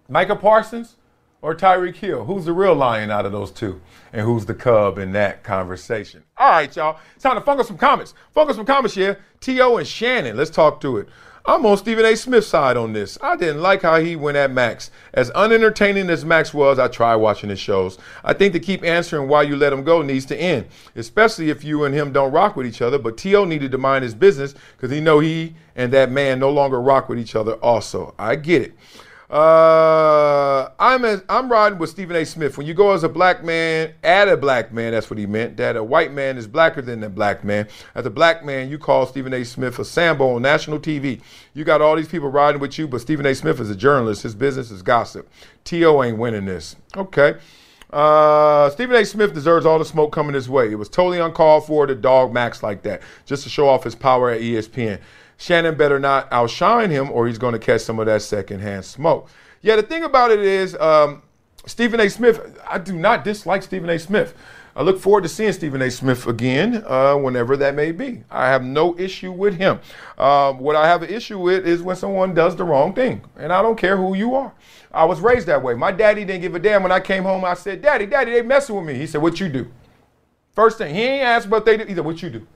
Micah 0.07 0.35
Parsons 0.35 0.95
or 1.41 1.55
Tyreek 1.55 1.95
Hill? 1.95 2.25
Who's 2.25 2.45
the 2.45 2.53
real 2.53 2.75
lion 2.75 3.11
out 3.11 3.25
of 3.25 3.31
those 3.31 3.51
two? 3.51 3.81
And 4.11 4.21
who's 4.21 4.45
the 4.45 4.53
cub 4.53 4.97
in 4.97 5.11
that 5.13 5.43
conversation? 5.43 6.23
All 6.37 6.49
right, 6.49 6.75
y'all. 6.75 6.99
Time 7.19 7.35
to 7.35 7.41
focus 7.41 7.67
some 7.67 7.77
comments. 7.77 8.13
Focus 8.33 8.55
some 8.55 8.65
comments 8.65 8.95
here. 8.95 9.19
T.O. 9.39 9.77
and 9.77 9.87
Shannon. 9.87 10.35
Let's 10.35 10.49
talk 10.49 10.81
to 10.81 10.97
it. 10.97 11.09
I'm 11.45 11.65
on 11.65 11.77
Stephen 11.77 12.05
A. 12.05 12.15
Smith's 12.15 12.47
side 12.47 12.77
on 12.77 12.93
this. 12.93 13.17
I 13.21 13.35
didn't 13.35 13.61
like 13.61 13.81
how 13.81 13.99
he 13.99 14.15
went 14.15 14.37
at 14.37 14.51
Max. 14.51 14.91
As 15.13 15.31
unentertaining 15.31 16.09
as 16.09 16.25
Max 16.25 16.53
was, 16.53 16.77
I 16.77 16.89
tried 16.89 17.15
watching 17.15 17.49
his 17.49 17.59
shows. 17.59 17.97
I 18.23 18.33
think 18.33 18.53
to 18.53 18.59
keep 18.59 18.83
answering 18.83 19.27
why 19.27 19.43
you 19.43 19.55
let 19.55 19.73
him 19.73 19.83
go 19.83 20.01
needs 20.01 20.25
to 20.27 20.37
end, 20.37 20.67
especially 20.95 21.49
if 21.49 21.63
you 21.63 21.85
and 21.85 21.95
him 21.95 22.11
don't 22.11 22.31
rock 22.31 22.55
with 22.55 22.67
each 22.67 22.81
other. 22.81 22.99
But 22.99 23.17
T.O. 23.17 23.45
needed 23.45 23.71
to 23.71 23.77
mind 23.77 24.03
his 24.03 24.13
business 24.13 24.53
because 24.75 24.91
he 24.91 24.99
know 24.99 25.19
he 25.19 25.55
and 25.75 25.91
that 25.93 26.11
man 26.11 26.39
no 26.39 26.51
longer 26.51 26.79
rock 26.81 27.09
with 27.09 27.17
each 27.17 27.35
other 27.35 27.53
also. 27.53 28.13
I 28.19 28.35
get 28.35 28.61
it. 28.61 28.73
Uh, 29.29 30.69
I'm 30.79 31.05
I'm 31.29 31.51
riding 31.51 31.77
with 31.77 31.91
Stephen 31.91 32.15
A. 32.15 32.25
Smith. 32.25 32.57
When 32.57 32.65
you 32.65 32.73
go 32.73 32.93
as 32.93 33.03
a 33.03 33.09
black 33.09 33.43
man, 33.43 33.93
at 34.03 34.27
a 34.27 34.35
black 34.35 34.73
man, 34.73 34.93
that's 34.93 35.07
what 35.07 35.19
he 35.19 35.27
meant. 35.27 35.55
That 35.57 35.77
a 35.77 35.83
white 35.83 36.11
man 36.11 36.35
is 36.37 36.47
blacker 36.47 36.81
than 36.81 37.03
a 37.03 37.09
black 37.09 37.43
man. 37.43 37.67
As 37.93 38.07
a 38.07 38.09
black 38.09 38.43
man, 38.43 38.69
you 38.69 38.79
call 38.79 39.05
Stephen 39.05 39.31
A. 39.33 39.43
Smith 39.43 39.77
a 39.77 39.85
Sambo 39.85 40.35
on 40.35 40.41
national 40.41 40.79
TV. 40.79 41.21
You 41.53 41.63
got 41.63 41.79
all 41.79 41.95
these 41.95 42.07
people 42.07 42.29
riding 42.29 42.59
with 42.59 42.79
you, 42.79 42.87
but 42.87 43.01
Stephen 43.01 43.25
A. 43.27 43.35
Smith 43.35 43.59
is 43.59 43.69
a 43.69 43.75
journalist. 43.75 44.23
His 44.23 44.33
business 44.33 44.71
is 44.71 44.81
gossip. 44.81 45.29
T.O. 45.63 46.03
ain't 46.03 46.17
winning 46.17 46.45
this. 46.45 46.75
Okay. 46.97 47.35
Uh, 47.91 48.69
Stephen 48.71 48.95
A. 48.95 49.05
Smith 49.05 49.33
deserves 49.33 49.65
all 49.65 49.77
the 49.77 49.85
smoke 49.85 50.11
coming 50.11 50.33
his 50.33 50.49
way. 50.49 50.71
It 50.71 50.75
was 50.75 50.89
totally 50.89 51.19
uncalled 51.19 51.67
for 51.67 51.85
to 51.85 51.93
dog 51.93 52.33
Max 52.33 52.63
like 52.63 52.81
that, 52.83 53.01
just 53.25 53.43
to 53.43 53.49
show 53.49 53.67
off 53.67 53.83
his 53.83 53.95
power 53.95 54.31
at 54.31 54.41
ESPN. 54.41 54.99
Shannon 55.39 55.75
better 55.75 55.99
not 55.99 56.27
outshine 56.31 56.91
him 56.91 57.09
or 57.11 57.25
he's 57.25 57.37
going 57.37 57.53
to 57.53 57.59
catch 57.59 57.81
some 57.81 57.97
of 57.97 58.05
that 58.07 58.21
secondhand 58.21 58.83
smoke. 58.83 59.29
Yeah, 59.61 59.77
the 59.77 59.83
thing 59.83 60.03
about 60.03 60.31
it 60.31 60.41
is, 60.41 60.75
um, 60.75 61.23
Stephen 61.65 61.99
A. 62.01 62.09
Smith, 62.09 62.59
I 62.67 62.77
do 62.77 62.93
not 62.93 63.23
dislike 63.23 63.63
Stephen 63.63 63.89
A. 63.89 63.97
Smith. 63.97 64.35
I 64.75 64.83
look 64.83 64.99
forward 64.99 65.23
to 65.23 65.29
seeing 65.29 65.51
Stephen 65.53 65.81
A. 65.81 65.89
Smith 65.89 66.27
again, 66.27 66.83
uh, 66.85 67.15
whenever 67.15 67.55
that 67.57 67.73
may 67.73 67.91
be. 67.91 68.23
I 68.29 68.47
have 68.47 68.63
no 68.63 68.97
issue 68.97 69.31
with 69.31 69.55
him. 69.55 69.79
Uh, 70.17 70.53
what 70.53 70.75
I 70.75 70.87
have 70.87 71.03
an 71.03 71.09
issue 71.09 71.39
with 71.39 71.65
is 71.65 71.81
when 71.81 71.95
someone 71.95 72.33
does 72.33 72.55
the 72.55 72.65
wrong 72.65 72.93
thing, 72.93 73.21
and 73.37 73.53
I 73.53 73.61
don't 73.61 73.77
care 73.77 73.95
who 73.95 74.15
you 74.15 74.35
are. 74.35 74.53
I 74.91 75.05
was 75.05 75.21
raised 75.21 75.47
that 75.47 75.63
way. 75.63 75.73
My 75.73 75.91
daddy 75.91 76.25
didn't 76.25 76.41
give 76.41 76.55
a 76.55 76.59
damn 76.59 76.83
when 76.83 76.91
I 76.91 76.99
came 76.99 77.23
home. 77.23 77.45
I 77.45 77.53
said, 77.53 77.81
"Daddy, 77.81 78.05
Daddy, 78.05 78.31
they 78.31 78.41
messing 78.41 78.75
with 78.75 78.85
me." 78.85 78.95
He 78.95 79.07
said, 79.07 79.21
"What 79.21 79.39
you 79.39 79.47
do?" 79.49 79.71
First 80.53 80.77
thing, 80.77 80.93
he 80.93 81.01
ain't 81.01 81.23
asked 81.23 81.47
what 81.47 81.65
they 81.65 81.77
do. 81.77 81.85
He 81.85 81.95
said, 81.95 82.05
"What 82.05 82.21
you 82.21 82.29
do?" 82.29 82.47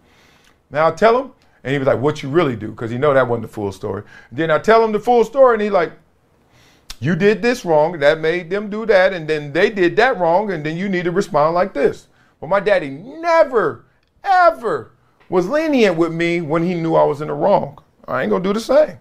Now 0.70 0.88
I 0.88 0.92
tell 0.92 1.18
him, 1.18 1.32
and 1.64 1.72
he 1.72 1.78
was 1.78 1.88
like, 1.88 2.00
"What 2.00 2.24
you 2.24 2.30
really 2.30 2.56
do?" 2.56 2.70
Because 2.70 2.92
he 2.92 2.98
know 2.98 3.14
that 3.14 3.28
wasn't 3.28 3.48
the 3.48 3.54
full 3.54 3.72
story. 3.72 4.04
Then 4.32 4.52
I 4.52 4.60
tell 4.60 4.84
him 4.84 4.92
the 4.92 5.00
full 5.00 5.24
story, 5.24 5.56
and 5.56 5.62
he 5.62 5.70
like, 5.70 5.94
"You 7.00 7.16
did 7.16 7.42
this 7.42 7.66
wrong. 7.66 8.00
That 8.00 8.20
made 8.20 8.50
them 8.50 8.70
do 8.70 8.86
that, 8.86 9.14
and 9.14 9.28
then 9.28 9.54
they 9.54 9.70
did 9.70 9.96
that 9.96 10.20
wrong, 10.20 10.52
and 10.52 10.66
then 10.66 10.78
you 10.78 10.90
need 10.90 11.06
to 11.06 11.12
respond 11.12 11.54
like 11.54 11.74
this." 11.74 12.08
But 12.40 12.48
my 12.48 12.60
daddy 12.60 12.90
never, 12.90 13.86
ever 14.24 14.92
was 15.30 15.48
lenient 15.48 15.98
with 15.98 16.12
me 16.12 16.42
when 16.42 16.64
he 16.64 16.74
knew 16.74 16.96
I 16.96 17.06
was 17.06 17.22
in 17.22 17.28
the 17.28 17.34
wrong. 17.34 17.80
I 18.08 18.22
ain't 18.22 18.30
gonna 18.30 18.44
do 18.44 18.54
the 18.54 18.60
same. 18.60 18.98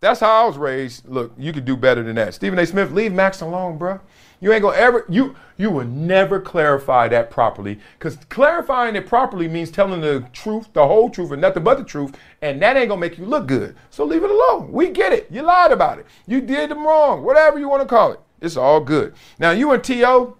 That's 0.00 0.20
how 0.20 0.44
I 0.44 0.46
was 0.46 0.58
raised. 0.58 1.08
Look, 1.08 1.32
you 1.38 1.52
could 1.52 1.64
do 1.64 1.76
better 1.76 2.02
than 2.02 2.16
that. 2.16 2.34
Stephen 2.34 2.58
A. 2.58 2.66
Smith, 2.66 2.90
leave 2.90 3.12
Max 3.12 3.42
alone, 3.42 3.78
bro. 3.78 4.00
You 4.40 4.52
ain't 4.52 4.62
gonna 4.62 4.76
ever 4.76 5.04
you 5.08 5.36
you 5.58 5.70
will 5.70 5.84
never 5.84 6.40
clarify 6.40 7.08
that 7.08 7.30
properly 7.30 7.78
because 7.98 8.16
clarifying 8.30 8.96
it 8.96 9.06
properly 9.06 9.46
means 9.46 9.70
telling 9.70 10.00
the 10.00 10.26
truth, 10.32 10.72
the 10.72 10.86
whole 10.86 11.10
truth, 11.10 11.30
and 11.30 11.42
nothing 11.42 11.62
but 11.62 11.76
the 11.76 11.84
truth, 11.84 12.16
and 12.40 12.60
that 12.62 12.76
ain't 12.76 12.88
gonna 12.88 13.00
make 13.00 13.18
you 13.18 13.26
look 13.26 13.46
good. 13.46 13.76
So 13.90 14.04
leave 14.04 14.24
it 14.24 14.30
alone. 14.30 14.72
We 14.72 14.88
get 14.88 15.12
it. 15.12 15.26
You 15.30 15.42
lied 15.42 15.72
about 15.72 15.98
it. 15.98 16.06
You 16.26 16.40
did 16.40 16.70
them 16.70 16.86
wrong. 16.86 17.22
Whatever 17.22 17.58
you 17.58 17.68
want 17.68 17.82
to 17.82 17.88
call 17.88 18.12
it. 18.12 18.20
It's 18.40 18.56
all 18.56 18.80
good. 18.80 19.14
Now 19.38 19.50
you 19.50 19.70
and 19.72 19.84
T.O., 19.84 20.38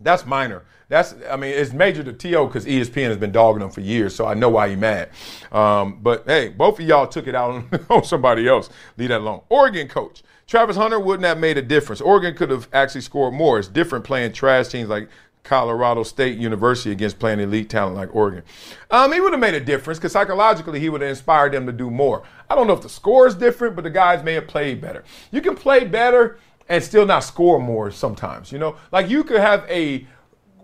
that's 0.00 0.26
minor. 0.26 0.64
That's 0.88 1.14
I 1.28 1.36
mean 1.36 1.50
it's 1.50 1.72
major 1.72 2.04
to 2.04 2.12
T.O. 2.12 2.46
because 2.46 2.64
ESPN 2.64 3.08
has 3.08 3.16
been 3.16 3.32
dogging 3.32 3.62
him 3.62 3.70
for 3.70 3.80
years, 3.80 4.14
so 4.14 4.26
I 4.26 4.34
know 4.34 4.48
why 4.48 4.68
he's 4.68 4.78
mad. 4.78 5.10
Um, 5.50 5.98
but 6.00 6.24
hey, 6.26 6.48
both 6.50 6.78
of 6.78 6.86
y'all 6.86 7.08
took 7.08 7.26
it 7.26 7.34
out 7.34 7.50
on, 7.50 7.86
on 7.90 8.04
somebody 8.04 8.46
else. 8.46 8.70
Leave 8.96 9.08
that 9.08 9.20
alone. 9.20 9.42
Oregon 9.48 9.88
coach 9.88 10.22
Travis 10.46 10.76
Hunter 10.76 11.00
wouldn't 11.00 11.26
have 11.26 11.38
made 11.38 11.58
a 11.58 11.62
difference. 11.62 12.00
Oregon 12.00 12.34
could 12.34 12.50
have 12.50 12.68
actually 12.72 13.00
scored 13.00 13.34
more. 13.34 13.58
It's 13.58 13.66
different 13.66 14.04
playing 14.04 14.32
trash 14.32 14.68
teams 14.68 14.88
like 14.88 15.08
Colorado 15.42 16.04
State 16.04 16.38
University 16.38 16.92
against 16.92 17.18
playing 17.18 17.40
elite 17.40 17.68
talent 17.68 17.96
like 17.96 18.14
Oregon. 18.14 18.44
Um, 18.90 19.12
he 19.12 19.20
would 19.20 19.32
have 19.32 19.40
made 19.40 19.54
a 19.54 19.60
difference 19.60 19.98
because 19.98 20.12
psychologically 20.12 20.78
he 20.78 20.88
would 20.88 21.00
have 21.00 21.10
inspired 21.10 21.52
them 21.52 21.66
to 21.66 21.72
do 21.72 21.90
more. 21.90 22.22
I 22.48 22.54
don't 22.54 22.68
know 22.68 22.74
if 22.74 22.82
the 22.82 22.88
score 22.88 23.26
is 23.26 23.34
different, 23.34 23.74
but 23.74 23.82
the 23.82 23.90
guys 23.90 24.22
may 24.22 24.34
have 24.34 24.46
played 24.46 24.80
better. 24.80 25.02
You 25.32 25.40
can 25.40 25.56
play 25.56 25.84
better 25.84 26.38
and 26.68 26.82
still 26.82 27.06
not 27.06 27.20
score 27.20 27.58
more 27.58 27.90
sometimes. 27.90 28.52
You 28.52 28.58
know, 28.58 28.76
like 28.92 29.08
you 29.08 29.24
could 29.24 29.40
have 29.40 29.64
a 29.68 30.06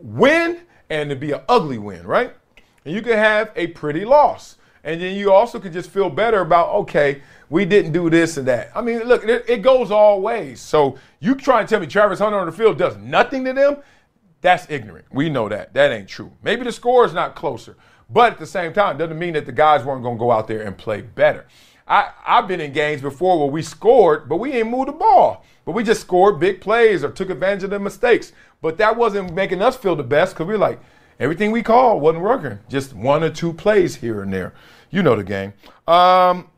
win 0.02 0.60
and 0.90 1.10
it'd 1.10 1.20
be 1.20 1.32
an 1.32 1.40
ugly 1.48 1.78
win, 1.78 2.06
right? 2.06 2.34
And 2.84 2.94
you 2.94 3.00
could 3.00 3.16
have 3.16 3.52
a 3.56 3.68
pretty 3.68 4.04
loss. 4.04 4.56
And 4.84 5.00
then 5.00 5.16
you 5.16 5.32
also 5.32 5.60
could 5.60 5.72
just 5.72 5.90
feel 5.90 6.10
better 6.10 6.40
about, 6.40 6.70
okay, 6.70 7.22
we 7.48 7.64
didn't 7.64 7.92
do 7.92 8.10
this 8.10 8.36
and 8.36 8.48
that. 8.48 8.72
I 8.74 8.80
mean, 8.80 9.00
look, 9.04 9.24
it, 9.24 9.44
it 9.48 9.62
goes 9.62 9.90
all 9.90 10.20
ways. 10.20 10.60
So 10.60 10.98
you 11.20 11.34
try 11.34 11.60
and 11.60 11.68
tell 11.68 11.80
me 11.80 11.86
Travis 11.86 12.18
Hunter 12.18 12.38
on 12.38 12.46
the 12.46 12.52
field 12.52 12.78
does 12.78 12.96
nothing 12.96 13.44
to 13.44 13.52
them? 13.52 13.76
That's 14.40 14.68
ignorant. 14.68 15.06
We 15.12 15.28
know 15.28 15.48
that. 15.48 15.72
That 15.74 15.92
ain't 15.92 16.08
true. 16.08 16.32
Maybe 16.42 16.64
the 16.64 16.72
score 16.72 17.04
is 17.04 17.14
not 17.14 17.36
closer. 17.36 17.76
But 18.10 18.32
at 18.32 18.38
the 18.38 18.46
same 18.46 18.72
time, 18.72 18.98
doesn't 18.98 19.18
mean 19.18 19.34
that 19.34 19.46
the 19.46 19.52
guys 19.52 19.84
weren't 19.84 20.02
going 20.02 20.16
to 20.16 20.20
go 20.20 20.32
out 20.32 20.48
there 20.48 20.62
and 20.62 20.76
play 20.76 21.00
better. 21.00 21.46
I, 21.86 22.10
I've 22.26 22.48
been 22.48 22.60
in 22.60 22.72
games 22.72 23.00
before 23.00 23.38
where 23.38 23.50
we 23.50 23.62
scored, 23.62 24.28
but 24.28 24.36
we 24.36 24.50
didn't 24.50 24.70
move 24.70 24.86
the 24.86 24.92
ball. 24.92 25.44
But 25.64 25.72
we 25.72 25.84
just 25.84 26.00
scored 26.00 26.40
big 26.40 26.60
plays 26.60 27.04
or 27.04 27.10
took 27.10 27.30
advantage 27.30 27.64
of 27.64 27.70
the 27.70 27.78
mistakes. 27.78 28.32
But 28.60 28.78
that 28.78 28.96
wasn't 28.96 29.32
making 29.32 29.62
us 29.62 29.76
feel 29.76 29.96
the 29.96 30.02
best 30.02 30.34
because 30.34 30.46
we 30.46 30.54
are 30.54 30.58
like, 30.58 30.80
everything 31.20 31.50
we 31.50 31.62
called 31.62 32.02
wasn't 32.02 32.24
working. 32.24 32.58
Just 32.68 32.94
one 32.94 33.22
or 33.22 33.30
two 33.30 33.52
plays 33.52 33.96
here 33.96 34.22
and 34.22 34.32
there. 34.32 34.52
You 34.90 35.02
know 35.02 35.16
the 35.16 35.24
game. 35.24 35.52
Um, 35.86 36.48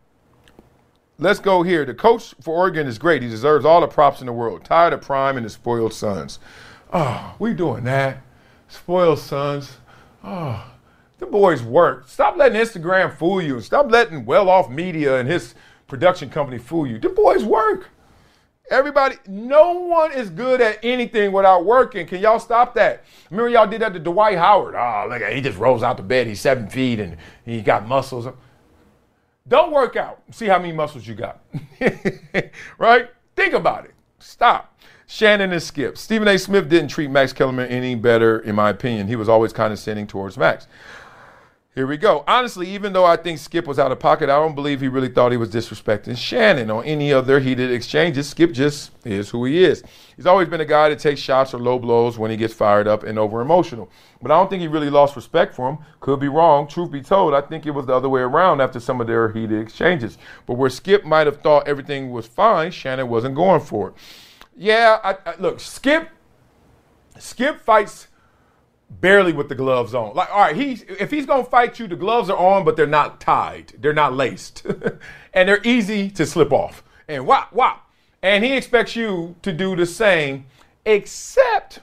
let's 1.19 1.39
go 1.39 1.63
here. 1.63 1.85
The 1.85 1.95
coach 1.95 2.35
for 2.41 2.57
Oregon 2.57 2.87
is 2.87 2.99
great. 2.99 3.23
He 3.23 3.29
deserves 3.29 3.65
all 3.65 3.81
the 3.81 3.87
props 3.87 4.21
in 4.21 4.27
the 4.27 4.33
world. 4.33 4.65
Tired 4.65 4.93
of 4.93 5.03
Prime 5.03 5.37
and 5.37 5.45
his 5.45 5.53
spoiled 5.53 5.93
sons. 5.93 6.39
Oh, 6.93 7.35
we 7.39 7.53
doing 7.55 7.85
that. 7.85 8.23
Spoiled 8.69 9.19
sons. 9.19 9.79
Oh, 10.23 10.65
the 11.19 11.27
boys 11.27 11.63
work. 11.63 12.09
Stop 12.09 12.37
letting 12.37 12.61
Instagram 12.61 13.17
fool 13.17 13.43
you. 13.43 13.61
Stop 13.61 13.91
letting 13.91 14.25
well-off 14.25 14.71
media 14.71 15.19
and 15.19 15.29
his 15.29 15.55
production 15.87 16.31
company 16.31 16.59
fool 16.59 16.87
you. 16.87 16.99
The 16.99 17.11
boys 17.11 17.45
work. 17.45 17.91
Everybody, 18.71 19.17
no 19.29 19.75
one 19.75 20.13
is 20.13 20.31
good 20.31 20.61
at 20.61 20.79
anything 20.83 21.33
without 21.33 21.67
working. 21.67 22.07
Can 22.07 22.21
y'all 22.21 22.39
stop 22.39 22.75
that? 22.75 23.05
Remember 23.31 23.51
y'all 23.51 23.67
did 23.67 23.83
that 23.83 23.93
to 23.93 23.99
Dwight 23.99 24.39
Howard. 24.39 24.75
Oh, 24.75 25.07
look, 25.09 25.23
he 25.23 25.41
just 25.43 25.59
rolls 25.59 25.83
out 25.83 25.99
the 25.99 26.03
bed. 26.03 26.27
He's 26.27 26.41
seven 26.41 26.69
feet 26.69 26.99
and 26.99 27.19
he 27.45 27.61
got 27.61 27.87
muscles. 27.87 28.27
Don't 29.47 29.71
work 29.71 29.97
out. 29.97 30.23
See 30.31 30.47
how 30.47 30.59
many 30.59 30.73
muscles 30.73 31.07
you 31.07 31.15
got. 31.15 31.41
right? 32.79 33.11
Think 33.37 33.53
about 33.53 33.85
it. 33.85 33.95
Stop. 34.19 34.81
Shannon 35.07 35.53
and 35.53 35.63
Skip. 35.63 35.99
Stephen 35.99 36.27
A. 36.27 36.39
Smith 36.39 36.69
didn't 36.71 36.89
treat 36.89 37.11
Max 37.11 37.35
Kellerman 37.35 37.69
any 37.69 37.95
better, 37.95 38.39
in 38.39 38.55
my 38.55 38.71
opinion. 38.71 39.07
He 39.07 39.17
was 39.17 39.29
always 39.29 39.53
condescending 39.53 40.07
towards 40.07 40.39
Max. 40.39 40.67
Here 41.75 41.89
we 41.89 41.97
go. 41.97 42.23
Honestly, 42.29 42.69
even 42.71 42.93
though 42.93 43.05
I 43.05 43.17
think 43.17 43.41
Skip 43.41 43.67
was 43.67 43.81
out 43.81 43.91
of 43.91 43.99
pocket, 43.99 44.31
I 44.31 44.37
don't 44.37 44.55
believe 44.55 44.81
he 44.81 44.87
really 44.87 45.09
thought 45.09 45.33
he 45.33 45.37
was 45.37 45.51
disrespecting 45.51 46.17
Shannon 46.17 46.71
on 46.71 46.85
any 46.85 47.11
of 47.11 47.27
their 47.27 47.41
heated 47.41 47.73
exchanges. 47.73 48.29
Skip 48.29 48.53
just 48.53 48.93
is 49.05 49.31
who 49.31 49.45
he 49.45 49.65
is. 49.65 49.83
He's 50.15 50.25
always 50.25 50.49
been 50.49 50.61
a 50.61 50.65
guy 50.65 50.91
that 50.91 51.01
takes 51.01 51.21
shots 51.21 51.53
or 51.53 51.59
low 51.59 51.81
blows 51.81 52.17
when 52.17 52.31
he 52.31 52.37
gets 52.37 52.55
fired 52.55 52.87
up 52.87 53.03
and 53.03 53.19
over 53.19 53.41
emotional. 53.41 53.91
But 54.23 54.31
I 54.31 54.37
don't 54.37 54.49
think 54.49 54.61
he 54.61 54.69
really 54.69 54.89
lost 54.89 55.17
respect 55.17 55.53
for 55.53 55.69
him. 55.69 55.79
Could 55.99 56.21
be 56.21 56.29
wrong. 56.29 56.69
Truth 56.69 56.93
be 56.93 57.03
told, 57.03 57.35
I 57.35 57.41
think 57.41 57.67
it 57.67 57.73
was 57.73 57.87
the 57.87 57.95
other 57.95 58.09
way 58.09 58.21
around 58.21 58.61
after 58.61 58.79
some 58.79 59.01
of 59.01 59.09
their 59.09 59.33
heated 59.33 59.61
exchanges. 59.61 60.17
But 60.47 60.55
where 60.55 60.71
Skip 60.71 61.05
might 61.05 61.27
have 61.27 61.41
thought 61.41 61.67
everything 61.67 62.13
was 62.13 62.29
fine, 62.29 62.71
Shannon 62.71 63.09
wasn't 63.09 63.35
going 63.35 63.61
for 63.61 63.89
it. 63.89 63.95
Yeah, 64.57 65.01
I, 65.03 65.17
I, 65.29 65.35
look, 65.41 65.59
Skip, 65.59 66.09
Skip 67.19 67.61
fights 67.61 68.07
barely 68.91 69.33
with 69.33 69.49
the 69.49 69.55
gloves 69.55 69.95
on. 69.95 70.15
Like, 70.15 70.31
all 70.31 70.41
right, 70.41 70.57
he's 70.57 70.83
if 70.83 71.11
he's 71.11 71.27
gonna 71.27 71.45
fight 71.45 71.79
you, 71.79 71.87
the 71.87 71.97
gloves 71.97 72.31
are 72.31 72.37
on, 72.37 72.65
but 72.65 72.77
they're 72.77 72.87
not 72.87 73.21
tied. 73.21 73.75
They're 73.79 73.93
not 73.93 74.15
laced. 74.15 74.67
and 75.35 75.49
they're 75.49 75.63
easy 75.65 76.11
to 76.11 76.27
slip 76.27 76.53
off. 76.53 76.85
And 77.09 77.27
whop, 77.27 77.53
whop. 77.53 77.91
And 78.23 78.45
he 78.45 78.57
expects 78.57 78.97
you 78.97 79.37
to 79.43 79.53
do 79.53 79.77
the 79.77 79.85
same, 79.85 80.47
except 80.87 81.81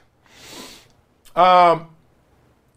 um, 1.35 1.89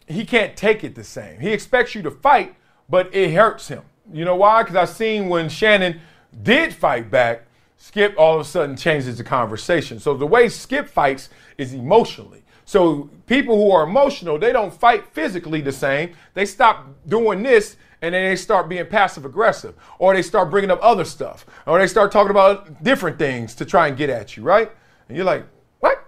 he 0.06 0.24
can't 0.24 0.56
take 0.56 0.84
it 0.84 0.94
the 0.94 1.04
same. 1.04 1.40
He 1.40 1.50
expects 1.50 1.94
you 1.94 2.02
to 2.02 2.10
fight, 2.10 2.54
but 2.88 3.14
it 3.14 3.32
hurts 3.32 3.68
him. 3.68 3.82
You 4.12 4.24
know 4.24 4.36
why? 4.36 4.62
Because 4.62 4.76
I've 4.76 4.90
seen 4.90 5.28
when 5.28 5.48
Shannon 5.48 6.00
did 6.42 6.74
fight 6.74 7.10
back, 7.10 7.46
Skip 7.76 8.14
all 8.16 8.36
of 8.36 8.40
a 8.40 8.44
sudden 8.44 8.76
changes 8.76 9.18
the 9.18 9.24
conversation. 9.24 9.98
So 10.00 10.14
the 10.14 10.26
way 10.26 10.48
Skip 10.48 10.88
fights 10.88 11.28
is 11.58 11.74
emotionally. 11.74 12.43
So 12.74 13.08
people 13.28 13.54
who 13.54 13.70
are 13.70 13.84
emotional, 13.84 14.36
they 14.36 14.50
don't 14.50 14.74
fight 14.74 15.06
physically 15.06 15.60
the 15.60 15.70
same. 15.70 16.12
They 16.34 16.44
stop 16.44 16.88
doing 17.06 17.40
this 17.40 17.76
and 18.02 18.12
then 18.12 18.28
they 18.28 18.34
start 18.34 18.68
being 18.68 18.84
passive 18.86 19.24
aggressive 19.24 19.76
or 20.00 20.12
they 20.12 20.22
start 20.22 20.50
bringing 20.50 20.72
up 20.72 20.80
other 20.82 21.04
stuff 21.04 21.46
or 21.68 21.78
they 21.78 21.86
start 21.86 22.10
talking 22.10 22.32
about 22.32 22.82
different 22.82 23.16
things 23.16 23.54
to 23.54 23.64
try 23.64 23.86
and 23.86 23.96
get 23.96 24.10
at 24.10 24.36
you, 24.36 24.42
right? 24.42 24.72
And 25.08 25.16
you're 25.16 25.24
like, 25.24 25.46
what? 25.78 26.04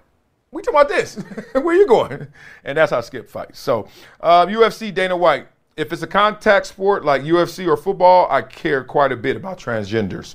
We 0.51 0.61
talking 0.61 0.81
about 0.81 0.89
this? 0.89 1.15
Where 1.53 1.77
you 1.77 1.87
going? 1.87 2.27
And 2.65 2.77
that's 2.77 2.91
how 2.91 3.01
Skip 3.01 3.29
fights. 3.29 3.61
So 3.61 3.87
uh, 4.21 4.47
UFC 4.47 4.93
Dana 4.93 5.17
White. 5.17 5.47
If 5.77 5.93
it's 5.93 6.03
a 6.03 6.07
contact 6.09 6.67
sport 6.67 7.05
like 7.05 7.23
UFC 7.23 7.69
or 7.69 7.77
football, 7.77 8.27
I 8.29 8.43
care 8.43 8.83
quite 8.83 9.13
a 9.13 9.17
bit 9.17 9.37
about 9.37 9.57
transgenders 9.57 10.35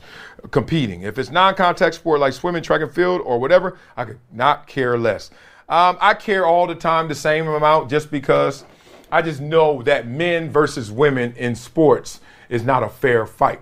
competing. 0.51 1.01
If 1.01 1.17
it's 1.17 1.29
non-contact 1.29 1.95
sport 1.95 2.21
like 2.21 2.31
swimming, 2.31 2.63
track 2.63 2.79
and 2.79 2.93
field, 2.93 3.19
or 3.25 3.37
whatever, 3.37 3.77
I 3.97 4.05
could 4.05 4.19
not 4.31 4.65
care 4.65 4.97
less. 4.97 5.29
Um, 5.71 5.97
I 6.01 6.15
care 6.15 6.45
all 6.45 6.67
the 6.67 6.75
time 6.75 7.07
the 7.07 7.15
same 7.15 7.47
amount 7.47 7.89
just 7.89 8.11
because 8.11 8.65
I 9.09 9.21
just 9.21 9.39
know 9.39 9.81
that 9.83 10.05
men 10.05 10.49
versus 10.49 10.91
women 10.91 11.33
in 11.37 11.55
sports 11.55 12.19
is 12.49 12.63
not 12.63 12.83
a 12.83 12.89
fair 12.89 13.25
fight 13.25 13.61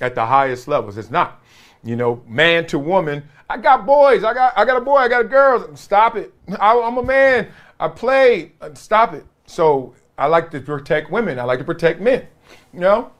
at 0.00 0.14
the 0.14 0.24
highest 0.24 0.68
levels. 0.68 0.96
It's 0.96 1.10
not. 1.10 1.42
You 1.84 1.96
know, 1.96 2.22
man 2.26 2.66
to 2.68 2.78
woman. 2.78 3.28
I 3.50 3.58
got 3.58 3.84
boys. 3.84 4.24
I 4.24 4.32
got 4.32 4.56
I 4.56 4.64
got 4.64 4.78
a 4.78 4.80
boy. 4.80 4.96
I 4.96 5.08
got 5.08 5.20
a 5.20 5.28
girl. 5.28 5.76
Stop 5.76 6.16
it. 6.16 6.32
I, 6.58 6.80
I'm 6.80 6.96
a 6.96 7.02
man. 7.02 7.48
I 7.78 7.88
play. 7.88 8.52
Stop 8.72 9.12
it. 9.12 9.26
So 9.44 9.94
I 10.16 10.28
like 10.28 10.50
to 10.52 10.60
protect 10.60 11.10
women. 11.10 11.38
I 11.38 11.42
like 11.44 11.58
to 11.58 11.64
protect 11.64 12.00
men. 12.00 12.26
You 12.72 12.80
know, 12.80 13.12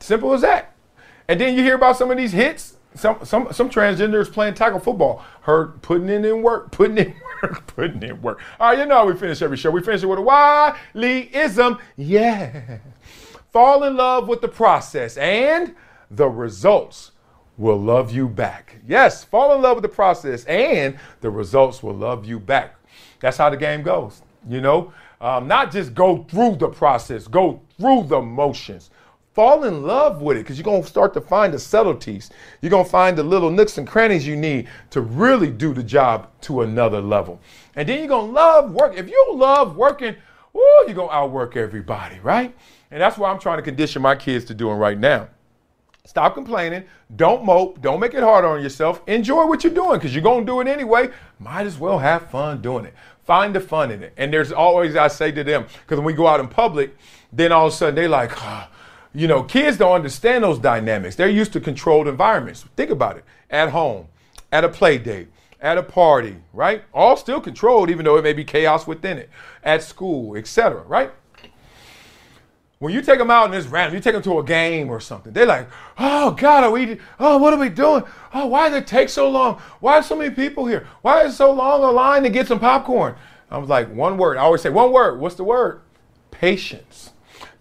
simple 0.00 0.34
as 0.34 0.42
that. 0.42 0.76
And 1.28 1.40
then 1.40 1.56
you 1.56 1.62
hear 1.62 1.76
about 1.76 1.96
some 1.96 2.10
of 2.10 2.18
these 2.18 2.32
hits 2.32 2.76
some 2.94 3.24
some 3.24 3.52
some 3.52 3.70
transgenders 3.70 4.30
playing 4.30 4.54
tackle 4.54 4.80
football. 4.80 5.24
Her 5.42 5.68
putting 5.82 6.08
in 6.08 6.24
in 6.24 6.42
work, 6.42 6.72
putting 6.72 6.98
in 6.98 7.08
work, 7.08 7.29
putting 7.66 8.02
in 8.02 8.20
work. 8.22 8.40
All 8.58 8.70
right, 8.70 8.78
you 8.78 8.86
know 8.86 8.96
how 8.96 9.06
we 9.06 9.14
finish 9.14 9.42
every 9.42 9.56
show. 9.56 9.70
We 9.70 9.82
finish 9.82 10.02
it 10.02 10.06
with 10.06 10.18
a 10.18 10.22
Wiley-ism. 10.22 11.78
Yeah. 11.96 12.78
Fall 13.52 13.84
in 13.84 13.96
love 13.96 14.28
with 14.28 14.40
the 14.40 14.48
process 14.48 15.16
and 15.16 15.74
the 16.10 16.28
results 16.28 17.12
will 17.56 17.80
love 17.80 18.12
you 18.12 18.28
back. 18.28 18.76
Yes, 18.86 19.24
fall 19.24 19.54
in 19.54 19.62
love 19.62 19.76
with 19.76 19.82
the 19.82 19.88
process 19.88 20.44
and 20.44 20.98
the 21.20 21.30
results 21.30 21.82
will 21.82 21.94
love 21.94 22.24
you 22.24 22.38
back. 22.38 22.76
That's 23.20 23.36
how 23.36 23.50
the 23.50 23.56
game 23.56 23.82
goes. 23.82 24.22
You 24.48 24.60
know, 24.60 24.92
um, 25.20 25.46
not 25.46 25.70
just 25.70 25.94
go 25.94 26.24
through 26.24 26.56
the 26.56 26.68
process, 26.68 27.26
go 27.26 27.60
through 27.78 28.04
the 28.04 28.20
motions 28.20 28.90
fall 29.32 29.64
in 29.64 29.82
love 29.82 30.22
with 30.22 30.36
it 30.36 30.40
because 30.40 30.58
you're 30.58 30.64
going 30.64 30.82
to 30.82 30.88
start 30.88 31.14
to 31.14 31.20
find 31.20 31.54
the 31.54 31.58
subtleties. 31.58 32.30
You're 32.60 32.70
going 32.70 32.84
to 32.84 32.90
find 32.90 33.16
the 33.16 33.22
little 33.22 33.50
nooks 33.50 33.78
and 33.78 33.86
crannies 33.86 34.26
you 34.26 34.36
need 34.36 34.68
to 34.90 35.00
really 35.00 35.50
do 35.50 35.72
the 35.72 35.82
job 35.82 36.28
to 36.42 36.62
another 36.62 37.00
level. 37.00 37.40
And 37.76 37.88
then 37.88 37.98
you're 37.98 38.08
going 38.08 38.26
to 38.26 38.32
love 38.32 38.72
work. 38.72 38.96
If 38.96 39.08
you 39.08 39.26
love 39.32 39.76
working, 39.76 40.16
woo, 40.52 40.62
you're 40.86 40.94
going 40.94 41.08
to 41.08 41.14
outwork 41.14 41.56
everybody, 41.56 42.18
right? 42.20 42.54
And 42.90 43.00
that's 43.00 43.16
what 43.16 43.30
I'm 43.30 43.38
trying 43.38 43.58
to 43.58 43.62
condition 43.62 44.02
my 44.02 44.16
kids 44.16 44.44
to 44.46 44.54
doing 44.54 44.76
right 44.76 44.98
now. 44.98 45.28
Stop 46.06 46.34
complaining. 46.34 46.84
Don't 47.14 47.44
mope. 47.44 47.80
Don't 47.80 48.00
make 48.00 48.14
it 48.14 48.22
hard 48.22 48.44
on 48.44 48.62
yourself. 48.62 49.02
Enjoy 49.06 49.46
what 49.46 49.62
you're 49.62 49.72
doing 49.72 49.98
because 49.98 50.14
you're 50.14 50.24
going 50.24 50.44
to 50.44 50.52
do 50.52 50.60
it 50.60 50.66
anyway. 50.66 51.10
Might 51.38 51.66
as 51.66 51.78
well 51.78 51.98
have 51.98 52.30
fun 52.30 52.60
doing 52.62 52.86
it. 52.86 52.94
Find 53.24 53.54
the 53.54 53.60
fun 53.60 53.92
in 53.92 54.02
it. 54.02 54.12
And 54.16 54.32
there's 54.32 54.50
always, 54.50 54.96
I 54.96 55.06
say 55.06 55.30
to 55.30 55.44
them, 55.44 55.66
because 55.82 55.98
when 55.98 56.06
we 56.06 56.14
go 56.14 56.26
out 56.26 56.40
in 56.40 56.48
public, 56.48 56.96
then 57.32 57.52
all 57.52 57.68
of 57.68 57.72
a 57.72 57.76
sudden 57.76 57.94
they're 57.94 58.08
like, 58.08 58.32
oh, 58.36 58.66
you 59.14 59.26
know, 59.26 59.42
kids 59.42 59.76
don't 59.76 59.92
understand 59.92 60.44
those 60.44 60.58
dynamics. 60.58 61.16
They're 61.16 61.28
used 61.28 61.52
to 61.54 61.60
controlled 61.60 62.08
environments. 62.08 62.64
Think 62.76 62.90
about 62.90 63.16
it. 63.16 63.24
At 63.50 63.70
home, 63.70 64.06
at 64.52 64.64
a 64.64 64.68
play 64.68 64.98
date, 64.98 65.28
at 65.60 65.78
a 65.78 65.82
party, 65.82 66.36
right? 66.52 66.84
All 66.94 67.16
still 67.16 67.40
controlled, 67.40 67.90
even 67.90 68.04
though 68.04 68.16
it 68.16 68.22
may 68.22 68.32
be 68.32 68.44
chaos 68.44 68.86
within 68.86 69.18
it. 69.18 69.30
At 69.62 69.82
school, 69.82 70.36
etc. 70.36 70.82
Right? 70.82 71.10
When 72.78 72.94
you 72.94 73.02
take 73.02 73.18
them 73.18 73.30
out 73.30 73.44
and 73.44 73.54
it's 73.54 73.66
random, 73.66 73.94
you 73.94 74.00
take 74.00 74.14
them 74.14 74.22
to 74.22 74.38
a 74.38 74.44
game 74.44 74.88
or 74.88 75.00
something. 75.00 75.34
They're 75.34 75.44
like, 75.44 75.68
"Oh 75.98 76.30
God, 76.30 76.64
are 76.64 76.70
we? 76.70 76.98
Oh, 77.18 77.36
what 77.36 77.52
are 77.52 77.58
we 77.58 77.68
doing? 77.68 78.04
Oh, 78.32 78.46
why 78.46 78.70
does 78.70 78.78
it 78.78 78.86
take 78.86 79.10
so 79.10 79.28
long? 79.28 79.60
Why 79.80 79.96
are 79.96 80.02
so 80.02 80.16
many 80.16 80.34
people 80.34 80.64
here? 80.64 80.86
Why 81.02 81.24
is 81.24 81.36
so 81.36 81.52
long 81.52 81.82
a 81.82 81.90
line 81.90 82.22
to 82.22 82.30
get 82.30 82.46
some 82.48 82.58
popcorn?" 82.58 83.16
I 83.50 83.58
was 83.58 83.68
like, 83.68 83.92
one 83.92 84.16
word. 84.16 84.36
I 84.36 84.42
always 84.42 84.62
say 84.62 84.70
one 84.70 84.92
word. 84.92 85.18
What's 85.18 85.34
the 85.34 85.44
word? 85.44 85.80
Patience. 86.30 87.09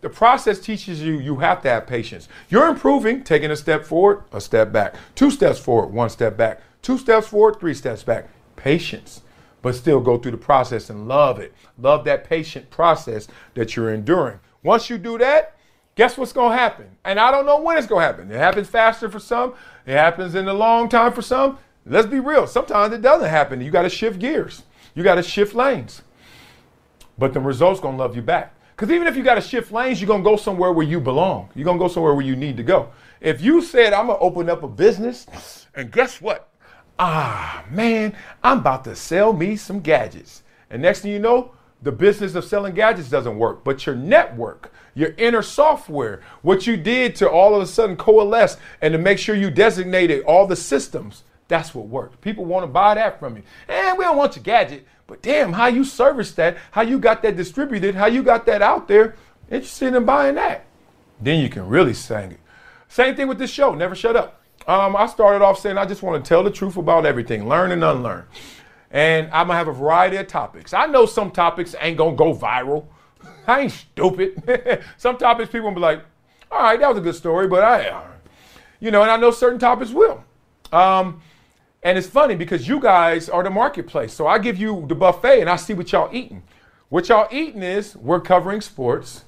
The 0.02 0.10
process 0.10 0.60
teaches 0.60 1.02
you 1.02 1.20
you 1.20 1.38
have 1.38 1.62
to 1.64 1.70
have 1.70 1.86
patience. 1.86 2.30
You're 2.50 2.70
improving, 2.70 3.24
taking 3.24 3.52
a 3.52 3.56
step 3.56 3.84
forward, 3.84 4.24
a 4.32 4.39
step 4.39 4.72
back, 4.72 4.95
two 5.16 5.30
steps 5.30 5.60
forward, 5.60 5.88
one 5.88 6.10
step 6.10 6.38
back, 6.38 6.62
two 6.82 6.97
steps 6.97 7.28
forward, 7.28 7.60
three 7.60 7.74
steps 7.74 8.04
back. 8.04 8.30
Patience, 8.56 9.22
but 9.62 9.76
still 9.76 10.00
go 10.00 10.18
through 10.18 10.32
the 10.32 10.38
process 10.38 10.89
and 10.89 11.08
love 11.08 11.39
it. 11.39 11.54
Love 11.78 12.06
that 12.06 12.24
patient 12.24 12.70
process 12.70 13.28
that 13.56 13.76
you're 13.76 13.93
enduring. 13.93 14.39
Once 14.64 14.89
you 14.89 14.97
do 14.97 15.18
that, 15.18 15.56
guess 15.95 16.18
what's 16.18 16.34
going 16.34 16.52
to 16.52 16.58
happen? 16.58 16.97
And 17.04 17.20
I 17.20 17.32
don't 17.32 17.45
know 17.45 17.62
when 17.62 17.78
it's 17.78 17.88
going 17.88 18.02
to 18.02 18.08
happen. 18.08 18.32
It 18.32 18.38
happens 18.38 18.70
faster 18.70 19.10
for 19.10 19.20
some, 19.20 19.54
it 19.86 19.93
happens 19.93 20.36
in 20.36 20.47
a 20.47 20.54
long 20.54 20.88
time 20.88 21.14
for 21.14 21.22
some. 21.22 21.58
Let's 21.86 22.08
be 22.08 22.20
real. 22.20 22.47
Sometimes 22.47 22.93
it 22.93 23.02
doesn't 23.02 23.30
happen. 23.30 23.62
You 23.62 23.72
got 23.72 23.84
to 23.84 23.89
shift 23.89 24.20
gears, 24.20 24.64
you 24.95 25.04
got 25.04 25.16
to 25.16 25.24
shift 25.24 25.56
lanes. 25.56 26.02
But 27.18 27.34
the 27.34 27.41
result's 27.41 27.82
going 27.82 27.97
to 27.97 28.02
love 28.02 28.16
you 28.16 28.22
back. 28.22 28.54
Because 28.80 28.96
even 28.96 29.08
if 29.10 29.18
you 29.18 29.24
got 29.24 29.36
to 29.36 29.42
shift 29.42 29.74
lanes, 29.74 30.00
you're 30.00 30.08
going 30.08 30.24
to 30.24 30.30
go 30.30 30.38
somewhere 30.38 30.72
where 30.72 30.88
you 30.88 31.02
belong. 31.02 31.50
You're 31.54 31.66
going 31.66 31.78
to 31.78 31.84
go 31.84 31.90
somewhere 31.90 32.14
where 32.14 32.26
you 32.26 32.38
need 32.38 32.56
to 32.56 32.64
go. 32.64 32.92
If 33.20 33.42
you 33.42 33.62
said, 33.62 33.92
I'm 33.92 34.08
going 34.08 34.18
to 34.18 34.24
open 34.24 34.50
up 34.50 34.64
a 34.64 34.70
business, 34.70 35.68
and 35.76 35.92
guess 35.92 36.22
what? 36.22 36.48
Ah, 36.98 37.66
man, 37.70 38.16
I'm 38.42 38.60
about 38.60 38.86
to 38.86 38.96
sell 38.96 39.34
me 39.34 39.58
some 39.58 39.82
gadgets. 39.82 40.44
And 40.70 40.82
next 40.82 41.02
thing 41.02 41.12
you 41.12 41.20
know, 41.20 41.52
the 41.82 41.92
business 41.92 42.36
of 42.36 42.46
selling 42.46 42.74
gadgets 42.74 43.10
doesn't 43.10 43.38
work, 43.38 43.66
but 43.66 43.86
your 43.86 43.98
network, 43.98 44.72
your 44.96 45.14
inner 45.18 45.42
software, 45.42 46.22
what 46.42 46.66
you 46.66 46.78
did 46.78 47.18
to 47.18 47.30
all 47.30 47.56
of 47.56 47.62
a 47.62 47.68
sudden 47.68 47.98
coalesce 47.98 48.56
and 48.82 48.94
to 48.94 48.98
make 48.98 49.20
sure 49.20 49.36
you 49.36 49.52
designated 49.52 50.24
all 50.24 50.48
the 50.48 50.56
systems, 50.56 51.24
that's 51.50 51.76
what 51.76 51.88
worked. 51.88 52.22
People 52.22 52.46
want 52.46 52.64
to 52.64 52.68
buy 52.68 52.94
that 52.94 53.20
from 53.20 53.36
you. 53.36 53.44
And 53.68 53.98
we 53.98 54.06
don't 54.06 54.16
want 54.16 54.38
your 54.38 54.44
gadget. 54.44 54.88
But 55.10 55.24
damn, 55.24 55.53
how 55.53 55.66
you 55.66 55.84
service 55.84 56.34
that, 56.34 56.57
how 56.70 56.84
you 56.84 56.99
got 56.99 57.24
that 57.24 57.36
distributed, 57.36 57.95
how 57.95 58.05
you 58.05 58.22
got 58.22 58.45
that 58.45 58.62
out 58.62 58.88
there, 58.88 59.16
interested 59.49 59.95
in 59.95 60.05
buying 60.05 60.36
that. 60.36 60.66
Then 61.20 61.39
you 61.39 61.49
can 61.49 61.68
really 61.68 61.95
sing 61.95 62.34
it. 62.34 62.39
Same 62.89 63.16
thing 63.16 63.28
with 63.28 63.39
this 63.39 63.49
show, 63.49 63.74
Never 63.74 63.95
Shut 63.95 64.16
Up. 64.16 64.39
Um, 64.68 64.95
I 64.95 65.07
started 65.07 65.43
off 65.43 65.60
saying 65.60 65.80
I 65.80 65.86
just 65.86 66.03
want 66.03 66.24
to 66.24 66.30
tell 66.30 66.43
the 66.43 66.51
truth 66.51 66.78
about 66.78 67.07
everything, 67.07 67.49
learn 67.49 67.72
and 67.72 67.84
unlearn. 67.84 68.26
And 68.91 69.28
I'm 69.32 69.47
gonna 69.47 69.57
have 69.57 69.68
a 69.68 69.74
variety 69.74 70.18
of 70.18 70.28
topics. 70.28 70.76
I 70.76 70.86
know 70.86 71.07
some 71.07 71.32
topics 71.32 71.74
ain't 71.80 71.97
gonna 71.97 72.16
go 72.16 72.36
viral. 72.36 72.86
I 73.47 73.62
ain't 73.62 73.72
stupid. 73.72 74.84
some 74.97 75.18
topics 75.18 75.51
people 75.51 75.70
will 75.70 75.76
be 75.76 75.82
like, 75.82 76.03
all 76.51 76.62
right, 76.62 76.80
that 76.80 76.88
was 76.88 76.99
a 76.99 77.01
good 77.01 77.16
story, 77.16 77.47
but 77.47 77.64
I, 77.64 78.05
you 78.80 78.91
know, 78.91 79.01
and 79.01 79.10
I 79.10 79.18
know 79.18 79.32
certain 79.32 79.60
topics 79.60 79.89
will. 79.89 80.24
Um, 80.72 81.22
and 81.82 81.98
it's 81.98 82.08
funny 82.08 82.36
because 82.36 82.68
you 82.68 82.80
guys 82.80 83.30
are 83.30 83.44
the 83.44 83.50
marketplace. 83.50 84.14
So 84.14 84.28
I 84.28 84.38
give 84.38 84.58
you 84.58 84.86
the 84.88 84.96
buffet 84.96 85.42
and 85.42 85.50
I 85.50 85.56
see 85.56 85.74
what 85.74 85.92
y'all 85.92 86.14
eating. 86.14 86.44
What 86.90 87.08
y'all 87.08 87.28
eating 87.32 87.64
is 87.64 87.96
we're 87.96 88.20
covering 88.20 88.62
sports, 88.62 89.24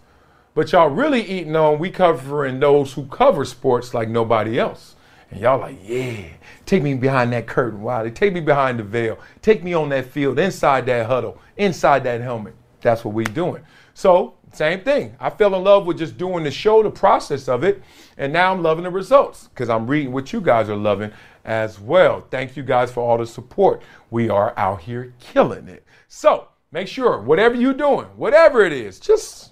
but 0.54 0.72
y'all 0.72 0.90
really 0.90 1.22
eating 1.22 1.56
on 1.56 1.80
we 1.80 1.92
covering 1.92 2.60
those 2.60 2.94
who 2.94 3.06
cover 3.06 3.46
sports 3.46 3.94
like 3.94 4.10
nobody 4.10 4.60
else. 4.60 4.96
And 5.30 5.40
y'all 5.40 5.60
like, 5.60 5.78
yeah, 5.82 6.26
take 6.66 6.84
me 6.84 6.94
behind 6.94 7.32
that 7.32 7.48
curtain, 7.48 7.82
Wiley. 7.82 8.12
Take 8.12 8.34
me 8.34 8.42
behind 8.42 8.80
the 8.80 8.84
veil. 8.84 9.18
Take 9.42 9.64
me 9.64 9.74
on 9.74 9.88
that 9.90 10.08
field, 10.08 10.38
inside 10.38 10.86
that 10.88 11.06
huddle, 11.06 11.40
inside 11.56 12.04
that 12.04 12.20
helmet. 12.20 12.56
That's 12.82 13.06
what 13.06 13.14
we 13.14 13.24
doing. 13.24 13.64
So 13.94 14.36
same 14.52 14.82
thing. 14.82 15.16
I 15.20 15.30
fell 15.30 15.56
in 15.56 15.64
love 15.64 15.86
with 15.86 15.98
just 15.98 16.18
doing 16.18 16.44
the 16.44 16.52
show, 16.52 16.84
the 16.84 16.90
process 16.90 17.48
of 17.48 17.64
it, 17.64 17.82
and 18.18 18.34
now 18.34 18.52
I'm 18.52 18.62
loving 18.62 18.84
the 18.84 18.90
results 18.90 19.48
because 19.48 19.70
I'm 19.70 19.88
reading 19.88 20.12
what 20.12 20.34
you 20.34 20.42
guys 20.42 20.68
are 20.68 20.76
loving 20.76 21.12
as 21.46 21.80
well. 21.80 22.22
Thank 22.22 22.56
you 22.56 22.64
guys 22.64 22.92
for 22.92 23.02
all 23.02 23.18
the 23.18 23.26
support. 23.26 23.82
We 24.10 24.30
are 24.30 24.54
out 24.58 24.82
here 24.82 25.14
killing 25.20 25.68
it. 25.68 25.86
So 26.08 26.48
make 26.72 26.88
sure, 26.88 27.22
whatever 27.22 27.56
you're 27.56 27.74
doing, 27.74 28.08
whatever 28.16 28.64
it 28.64 28.74
is, 28.74 29.00
just 29.00 29.52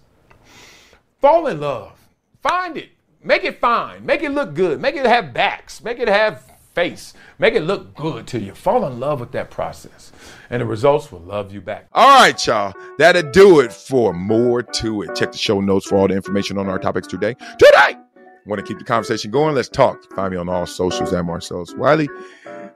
fall 1.22 1.48
in 1.48 1.60
love. 1.60 1.98
Find 2.42 2.78
it. 2.78 2.90
Make 3.24 3.44
it 3.44 3.60
fine. 3.60 4.06
Make 4.06 4.24
it 4.24 4.32
look 4.32 4.54
good. 4.54 4.80
Make 4.80 4.96
it 4.96 5.06
have 5.06 5.34
backs. 5.34 5.84
Make 5.84 6.00
it 6.00 6.08
have 6.08 6.50
face. 6.74 7.14
Make 7.38 7.56
it 7.56 7.62
look 7.62 7.94
good 7.96 8.28
to 8.28 8.40
you. 8.40 8.54
Fall 8.54 8.86
in 8.86 9.00
love 9.00 9.20
with 9.20 9.32
that 9.34 9.50
process, 9.50 10.14
and 10.50 10.62
the 10.62 10.66
results 10.66 11.12
will 11.12 11.20
love 11.20 11.54
you 11.54 11.60
back. 11.60 11.88
All 11.92 12.22
right, 12.22 12.48
y'all. 12.48 12.74
That'll 12.98 13.30
do 13.32 13.60
it 13.60 13.74
for 13.74 14.14
more 14.14 14.64
to 14.64 15.02
it. 15.02 15.16
Check 15.16 15.34
the 15.34 15.38
show 15.38 15.60
notes 15.60 15.88
for 15.88 15.98
all 15.98 16.08
the 16.08 16.16
information 16.16 16.58
on 16.58 16.70
our 16.70 16.80
topics 16.80 17.08
today. 17.08 17.36
Today! 17.58 17.99
Want 18.50 18.60
to 18.60 18.66
keep 18.66 18.80
the 18.80 18.84
conversation 18.86 19.30
going? 19.30 19.54
Let's 19.54 19.70
talk. 19.70 20.12
Find 20.16 20.32
me 20.32 20.38
on 20.38 20.50
all 20.50 20.66
socials 20.66 21.14
at 21.14 21.24
Marcellus 21.24 21.76
Wiley. 21.76 22.10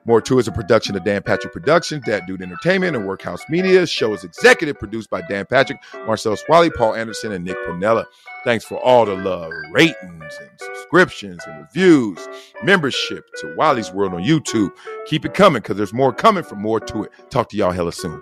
More 0.06 0.22
to 0.22 0.38
is 0.38 0.48
a 0.48 0.52
production 0.52 0.96
of 0.96 1.04
Dan 1.04 1.24
Patrick 1.24 1.52
Productions, 1.52 2.04
That 2.06 2.28
Dude 2.28 2.44
Entertainment, 2.44 2.96
and 2.96 3.08
Workhouse 3.08 3.42
Media. 3.50 3.88
Show 3.88 4.14
is 4.14 4.24
executive 4.24 4.78
produced 4.78 5.10
by 5.10 5.22
Dan 5.22 5.48
Patrick, 5.48 5.80
Marcellus 6.06 6.44
Wiley, 6.48 6.70
Paul 6.70 6.94
Anderson, 6.94 7.32
and 7.32 7.44
Nick 7.44 7.58
Panella. 7.66 8.06
Thanks 8.44 8.64
for 8.66 8.76
all 8.84 9.06
the 9.06 9.16
love, 9.16 9.52
ratings 9.72 9.98
and 10.40 10.50
subscriptions 10.58 11.40
and 11.48 11.62
reviews, 11.62 12.20
membership 12.64 13.28
to 13.38 13.56
Wiley's 13.56 13.92
World 13.92 14.14
on 14.14 14.22
YouTube. 14.22 14.70
Keep 15.08 15.26
it 15.26 15.34
coming 15.34 15.62
because 15.62 15.78
there's 15.78 15.94
more 15.94 16.14
coming 16.14 16.44
from 16.44 16.62
more 16.62 16.82
to 16.82 17.06
it. 17.06 17.12
Talk 17.32 17.50
to 17.50 17.58
y'all 17.58 17.72
hella 17.72 17.94
soon. 17.94 18.22